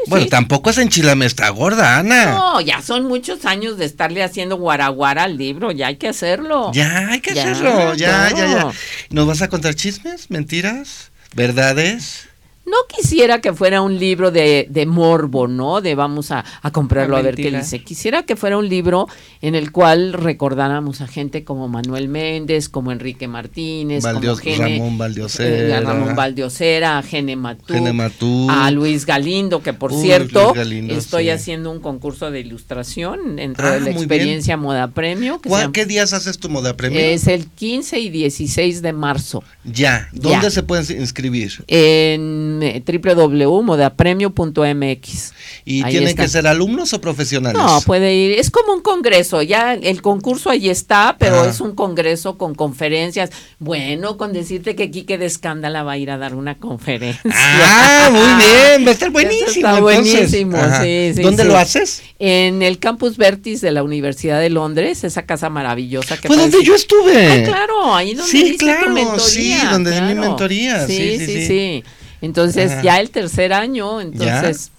Bueno, 0.07 0.27
tampoco 0.27 0.69
es 0.69 0.77
enchilame 0.77 1.25
esta 1.25 1.49
gorda, 1.49 1.97
Ana. 1.97 2.38
No, 2.38 2.61
ya 2.61 2.82
son 2.82 3.05
muchos 3.05 3.45
años 3.45 3.77
de 3.77 3.86
estarle 3.86 4.23
haciendo 4.23 4.57
guaraguara 4.57 5.23
al 5.23 5.38
libro, 5.38 5.71
ya 5.71 5.88
hay 5.88 5.97
que 5.97 6.07
hacerlo. 6.07 6.71
Ya 6.73 7.09
hay 7.09 7.21
que 7.21 7.32
hacerlo, 7.32 7.93
ya, 7.95 8.30
ya, 8.30 8.47
ya. 8.47 8.71
¿Nos 9.09 9.27
vas 9.27 9.41
a 9.41 9.49
contar 9.49 9.75
chismes, 9.75 10.30
mentiras, 10.30 11.11
verdades? 11.36 12.28
No 12.70 12.78
quisiera 12.88 13.41
que 13.41 13.53
fuera 13.53 13.82
un 13.82 13.97
libro 13.97 14.32
de, 14.32 14.67
de 14.70 14.86
morbo, 14.86 15.47
¿no? 15.47 15.82
De 15.82 15.95
vamos 15.95 16.32
a, 16.32 16.45
a 16.61 16.72
comprarlo 16.72 17.17
a 17.17 17.22
ver 17.22 17.36
qué 17.36 17.51
dice. 17.51 17.84
Quisiera 17.84 18.24
que 18.24 18.36
fuera 18.36 18.57
un 18.57 18.70
libro 18.70 19.07
en 19.41 19.55
el 19.55 19.72
cual 19.72 20.13
recordáramos 20.13 21.01
a 21.01 21.07
gente 21.07 21.43
como 21.43 21.67
Manuel 21.67 22.09
Méndez, 22.09 22.70
como 22.70 22.91
Enrique 22.91 23.28
Martínez, 23.28 24.03
como 24.03 24.20
Ramón 24.20 24.97
Valdiosera, 24.97 25.78
eh, 25.78 25.82
Ramón 25.82 26.15
Valdiosera, 26.15 26.97
a 26.97 27.03
Gene 27.03 27.36
Matú, 27.36 28.47
a 28.49 28.72
Luis 28.72 29.05
Galindo, 29.05 29.61
que 29.61 29.74
por 29.74 29.93
cierto 29.93 30.53
estoy 30.55 31.30
haciendo 31.30 31.72
un 31.72 31.80
concurso 31.80 32.32
de 32.32 32.41
ilustración 32.41 33.38
dentro 33.38 33.67
ah, 33.67 33.72
de 33.72 33.82
la 33.82 33.89
experiencia 33.91 34.57
Moda 34.57 34.89
Premio. 34.89 35.41
¿Qué 35.74 35.86
días 35.86 36.13
haces 36.13 36.38
tu 36.38 36.49
Moda 36.49 36.76
Premio? 36.76 36.99
Es 36.99 37.28
el 37.28 37.47
15 37.47 37.99
y 37.99 38.09
16 38.09 38.82
de 38.82 38.93
marzo. 38.93 39.43
Ya, 39.63 40.09
¿dónde 40.13 40.51
se 40.51 40.63
pueden 40.63 40.86
inscribir? 40.99 41.63
En 41.67 42.59
www.modapremio.mx. 42.60 45.34
¿Y 45.66 45.84
tienen 45.84 46.16
que 46.16 46.28
ser 46.28 46.45
alumnos 46.47 46.93
o 46.93 47.01
profesionales? 47.01 47.62
No, 47.62 47.82
puede 47.82 48.16
ir, 48.16 48.39
es 48.39 48.49
como 48.51 48.74
un 48.74 48.82
congreso, 48.82 49.41
ya 49.41 49.74
el 49.74 50.01
concurso 50.01 50.49
ahí 50.49 50.70
está, 50.70 51.18
pero 51.20 51.45
es 51.45 51.62
un 51.62 51.76
congreso 51.76 52.38
con 52.38 52.55
conferencias. 52.55 53.30
Bueno, 53.60 54.18
con 54.18 54.34
decirte 54.34 54.76
que 54.76 54.91
Quique 54.91 55.18
de 55.18 55.26
Escándala 55.26 55.84
va 55.84 55.93
a 55.93 55.97
ir 55.97 56.12
a 56.12 56.18
dar 56.18 56.36
una 56.36 56.57
conferencia. 56.57 57.22
Ah, 57.32 58.10
muy 58.12 58.22
bien, 58.45 58.86
va 58.86 58.89
a 58.89 58.93
estar 58.93 59.10
buenísimo. 59.10 59.47
Está 59.47 59.80
buenísimo, 59.80 60.57
sí, 60.82 61.14
sí. 61.16 61.22
¿Dónde 61.22 61.43
lo 61.43 61.57
haces? 61.57 62.03
En 62.20 62.62
el 62.62 62.80
Campus 62.80 63.18
Vertis 63.18 63.62
de 63.62 63.72
la 63.72 63.84
Universidad 63.84 64.39
de 64.39 64.49
Londres, 64.49 65.03
esa 65.03 65.24
casa 65.24 65.49
maravillosa 65.49 66.18
que 66.18 66.28
Fue 66.28 66.38
donde 66.38 66.64
yo 66.64 66.76
estuve. 66.76 67.28
Ah, 67.28 67.43
claro, 67.43 67.95
ahí 67.95 68.14
donde 68.14 68.32
sí, 68.32 68.57
claro, 68.57 68.91
mentoría. 68.91 69.22
Sí, 69.22 69.57
donde 69.72 69.91
di 69.91 70.01
mi 70.01 70.16
mentoría. 70.16 70.88
Sí, 70.88 71.18
sí, 71.20 71.45
sí. 71.45 71.84
Entonces, 72.22 72.82
ya 72.84 72.99
el 72.99 73.11
tercer 73.11 73.53
año, 73.53 74.01
entonces 74.01 74.72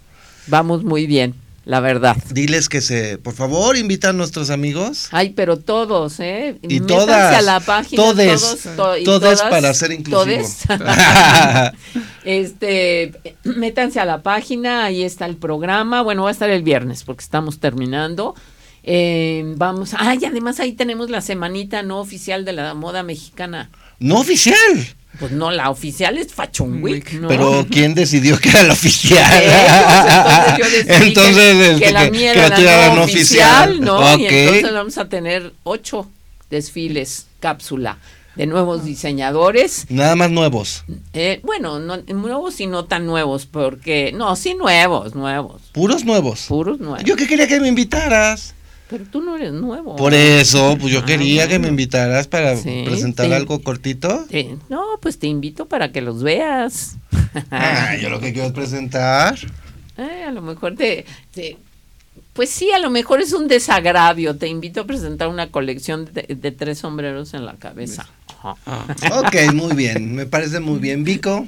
vamos 0.46 0.84
muy 0.84 1.06
bien 1.06 1.34
la 1.70 1.78
verdad. 1.78 2.16
Diles 2.30 2.68
que 2.68 2.80
se, 2.80 3.16
por 3.18 3.34
favor, 3.34 3.76
invitan 3.76 4.10
a 4.10 4.18
nuestros 4.18 4.50
amigos. 4.50 5.08
Ay, 5.12 5.30
pero 5.30 5.58
todos, 5.58 6.18
¿eh? 6.18 6.58
Y 6.62 6.80
todas. 6.80 7.34
a 7.36 7.42
la 7.42 7.60
página. 7.60 8.02
Todos. 8.02 8.58
todos 9.04 9.42
para 9.42 9.72
ser 9.74 9.92
inclusivo. 9.92 10.48
este, 12.24 13.12
métanse 13.44 14.00
a 14.00 14.04
la 14.04 14.22
página, 14.22 14.84
ahí 14.84 15.04
está 15.04 15.26
el 15.26 15.36
programa. 15.36 16.02
Bueno, 16.02 16.24
va 16.24 16.30
a 16.30 16.32
estar 16.32 16.50
el 16.50 16.62
viernes 16.62 17.04
porque 17.04 17.22
estamos 17.22 17.60
terminando. 17.60 18.34
Eh, 18.82 19.44
vamos, 19.56 19.94
ay, 19.96 20.24
además 20.24 20.58
ahí 20.58 20.72
tenemos 20.72 21.10
la 21.10 21.20
semanita 21.20 21.82
no 21.82 22.00
oficial 22.00 22.44
de 22.44 22.54
la 22.54 22.74
moda 22.74 23.02
mexicana. 23.02 23.70
No 23.98 24.18
oficial. 24.18 24.56
Pues 25.18 25.32
no, 25.32 25.50
la 25.50 25.70
oficial 25.70 26.16
es 26.18 26.32
Fashion 26.32 26.82
Week, 26.82 27.12
¿no? 27.14 27.28
Pero 27.28 27.66
¿quién 27.70 27.94
decidió 27.94 28.38
que 28.38 28.48
era 28.48 28.62
la 28.62 28.72
oficial? 28.72 29.42
entonces 29.42 30.58
yo 30.58 30.64
decidí 30.64 31.08
entonces, 31.08 31.78
que, 31.78 31.84
que, 31.86 31.92
la 31.92 32.10
mía 32.10 32.32
era 32.32 32.58
la 32.58 32.94
no 32.94 33.02
oficial, 33.02 33.80
¿no? 33.80 34.18
Y 34.18 34.26
entonces 34.26 34.72
vamos 34.72 34.98
a 34.98 35.08
tener 35.08 35.52
ocho 35.64 36.08
desfiles 36.48 37.26
cápsula 37.40 37.98
de 38.36 38.46
nuevos 38.46 38.84
diseñadores. 38.84 39.86
Nada 39.88 40.16
más 40.16 40.30
nuevos. 40.30 40.84
Eh, 41.12 41.40
bueno, 41.42 41.78
no, 41.78 41.98
nuevos 41.98 42.60
y 42.60 42.66
no 42.66 42.84
tan 42.84 43.06
nuevos, 43.06 43.46
porque, 43.46 44.12
no, 44.14 44.36
sí 44.36 44.54
nuevos, 44.54 45.14
nuevos. 45.14 45.62
Puros 45.72 46.04
nuevos. 46.04 46.46
Puros 46.48 46.78
nuevos. 46.80 47.04
Yo 47.04 47.16
que 47.16 47.26
quería 47.26 47.48
que 47.48 47.60
me 47.60 47.68
invitaras. 47.68 48.54
Pero 48.90 49.04
tú 49.04 49.22
no 49.22 49.36
eres 49.36 49.52
nuevo. 49.52 49.94
Por 49.94 50.14
eso, 50.14 50.76
pues 50.78 50.92
yo 50.92 51.00
ah, 51.00 51.06
quería 51.06 51.46
que 51.46 51.60
me 51.60 51.68
invitaras 51.68 52.26
para 52.26 52.56
presentar 52.56 53.32
algo 53.32 53.62
cortito. 53.62 54.26
no, 54.68 54.82
pues 55.00 55.18
te 55.20 55.28
invito 55.28 55.66
para 55.66 55.92
que 55.92 56.00
los 56.00 56.22
veas. 56.22 56.96
Ah, 57.52 57.94
yo 57.94 58.10
lo 58.10 58.18
que 58.18 58.32
quiero 58.32 58.48
es 58.48 58.52
presentar. 58.52 59.38
Eh, 59.96 60.24
a 60.26 60.32
lo 60.32 60.42
mejor 60.42 60.74
te, 60.74 61.06
Pues 62.32 62.50
sí, 62.50 62.72
a 62.72 62.80
lo 62.80 62.90
mejor 62.90 63.20
es 63.20 63.32
un 63.32 63.46
desagravio. 63.46 64.34
Te 64.36 64.48
invito 64.48 64.80
a 64.80 64.84
presentar 64.84 65.28
una 65.28 65.52
colección 65.52 66.10
de, 66.12 66.50
tres 66.50 66.78
sombreros 66.78 67.32
en 67.34 67.46
la 67.46 67.54
cabeza. 67.54 68.08
Ah. 68.42 68.56
ok, 69.12 69.52
muy 69.54 69.76
bien. 69.76 70.16
Me 70.16 70.26
parece 70.26 70.58
muy 70.58 70.80
bien. 70.80 71.04
Vico. 71.04 71.46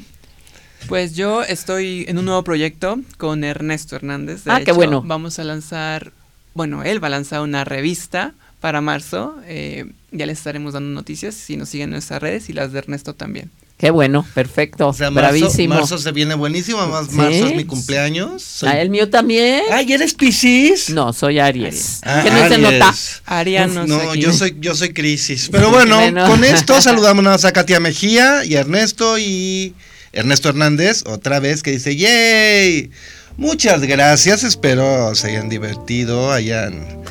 Pues 0.88 1.16
yo 1.16 1.42
estoy 1.42 2.04
en 2.06 2.18
un 2.18 2.26
nuevo 2.26 2.44
proyecto 2.44 3.00
con 3.18 3.42
Ernesto 3.42 3.96
Hernández. 3.96 4.42
ah, 4.46 4.60
qué 4.64 4.70
bueno. 4.70 5.02
Vamos 5.04 5.40
a 5.40 5.44
lanzar 5.44 6.12
bueno, 6.54 6.82
él 6.84 7.02
va 7.02 7.08
a 7.08 7.10
lanzar 7.10 7.40
una 7.40 7.64
revista 7.64 8.34
para 8.60 8.80
marzo. 8.80 9.36
Eh, 9.46 9.86
ya 10.10 10.26
les 10.26 10.38
estaremos 10.38 10.74
dando 10.74 10.90
noticias 10.90 11.34
si 11.34 11.56
nos 11.56 11.68
siguen 11.68 11.88
en 11.88 11.92
nuestras 11.92 12.22
redes 12.22 12.48
y 12.48 12.52
las 12.52 12.72
de 12.72 12.78
Ernesto 12.78 13.14
también. 13.14 13.50
Qué 13.82 13.90
bueno, 13.90 14.24
perfecto. 14.32 14.86
O 14.86 14.92
sea, 14.92 15.10
bravísimo. 15.10 15.74
Marzo, 15.74 15.98
se 15.98 16.12
viene 16.12 16.36
buenísimo, 16.36 16.86
más 16.86 17.10
marzo 17.10 17.48
es 17.48 17.56
mi 17.56 17.64
cumpleaños. 17.64 18.62
Ah, 18.62 18.80
el 18.80 18.90
mío 18.90 19.10
también. 19.10 19.62
Ay, 19.72 19.92
¿eres 19.92 20.14
Piscis? 20.14 20.90
No, 20.90 21.12
soy 21.12 21.40
Aries. 21.40 21.98
Ah, 22.04 22.20
¿Qué 22.22 22.30
no 22.30 22.48
se 22.48 22.58
nota? 22.58 22.94
Ariano. 23.26 23.84
No, 23.84 24.14
yo 24.14 24.32
soy 24.32 24.56
yo 24.60 24.76
soy 24.76 24.92
Crisis. 24.92 25.48
Pero 25.50 25.70
bueno, 25.72 25.98
con 26.28 26.44
esto 26.44 26.80
saludamos 26.80 27.44
a 27.44 27.50
Katia 27.52 27.80
Mejía 27.80 28.44
y 28.44 28.54
a 28.54 28.60
Ernesto 28.60 29.18
y 29.18 29.74
Ernesto 30.12 30.50
Hernández 30.50 31.02
otra 31.04 31.40
vez 31.40 31.64
que 31.64 31.72
dice, 31.72 31.96
"Yay!" 31.96 32.90
Muchas 33.36 33.82
gracias, 33.82 34.44
espero 34.44 35.14
se 35.14 35.28
hayan 35.28 35.48
divertido, 35.48 36.32
hayan 36.32 37.02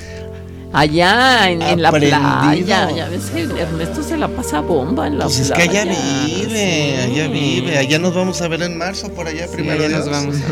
allá 0.74 1.50
en, 1.50 1.82
la 1.82 1.92
playa. 1.92 2.92
Ya 2.92 3.10
ves 3.10 3.30
que 3.34 3.42
Ernesto 3.44 4.04
se 4.04 4.18
la 4.18 4.28
pasa 4.28 4.62
bomba 4.62 5.08
en 5.08 5.18
la 5.18 5.26
pues 5.26 5.38
playa. 5.50 5.64
es 5.64 5.70
que 5.70 5.80
allá 5.80 5.86
vive, 5.86 6.98
allá 6.98 7.28
vive. 7.28 7.78
Allá 7.78 8.00
nos 8.00 8.14
vamos 8.14 8.42
a 8.42 8.48
ver 8.48 8.62
en 8.64 8.78
marzo 8.78 9.10
por 9.14 9.28
allá 9.28 9.48
primero. 9.48 9.88
Nos 9.90 10.10
vamos. 10.10 10.36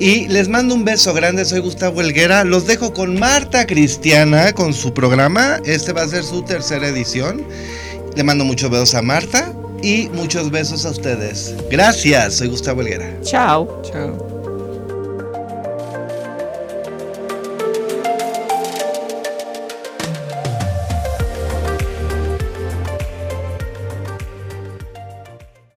Y 0.00 0.28
les 0.28 0.48
mando 0.48 0.76
un 0.76 0.84
beso 0.84 1.12
grande, 1.12 1.44
soy 1.44 1.58
Gustavo 1.58 2.00
Helguera. 2.00 2.44
Los 2.44 2.68
dejo 2.68 2.92
con 2.92 3.18
Marta 3.18 3.66
Cristiana 3.66 4.52
con 4.52 4.72
su 4.72 4.94
programa. 4.94 5.60
Este 5.64 5.92
va 5.92 6.02
a 6.02 6.08
ser 6.08 6.22
su 6.22 6.42
tercera 6.42 6.86
edición. 6.86 7.44
Le 8.14 8.22
mando 8.22 8.44
muchos 8.44 8.70
besos 8.70 8.94
a 8.94 9.02
Marta 9.02 9.52
y 9.82 10.08
muchos 10.10 10.52
besos 10.52 10.86
a 10.86 10.90
ustedes. 10.90 11.54
Gracias, 11.68 12.34
soy 12.34 12.48
Gustavo 12.48 12.82
Helguera. 12.82 13.10
Chao. 13.22 13.82
Chao. 13.90 14.37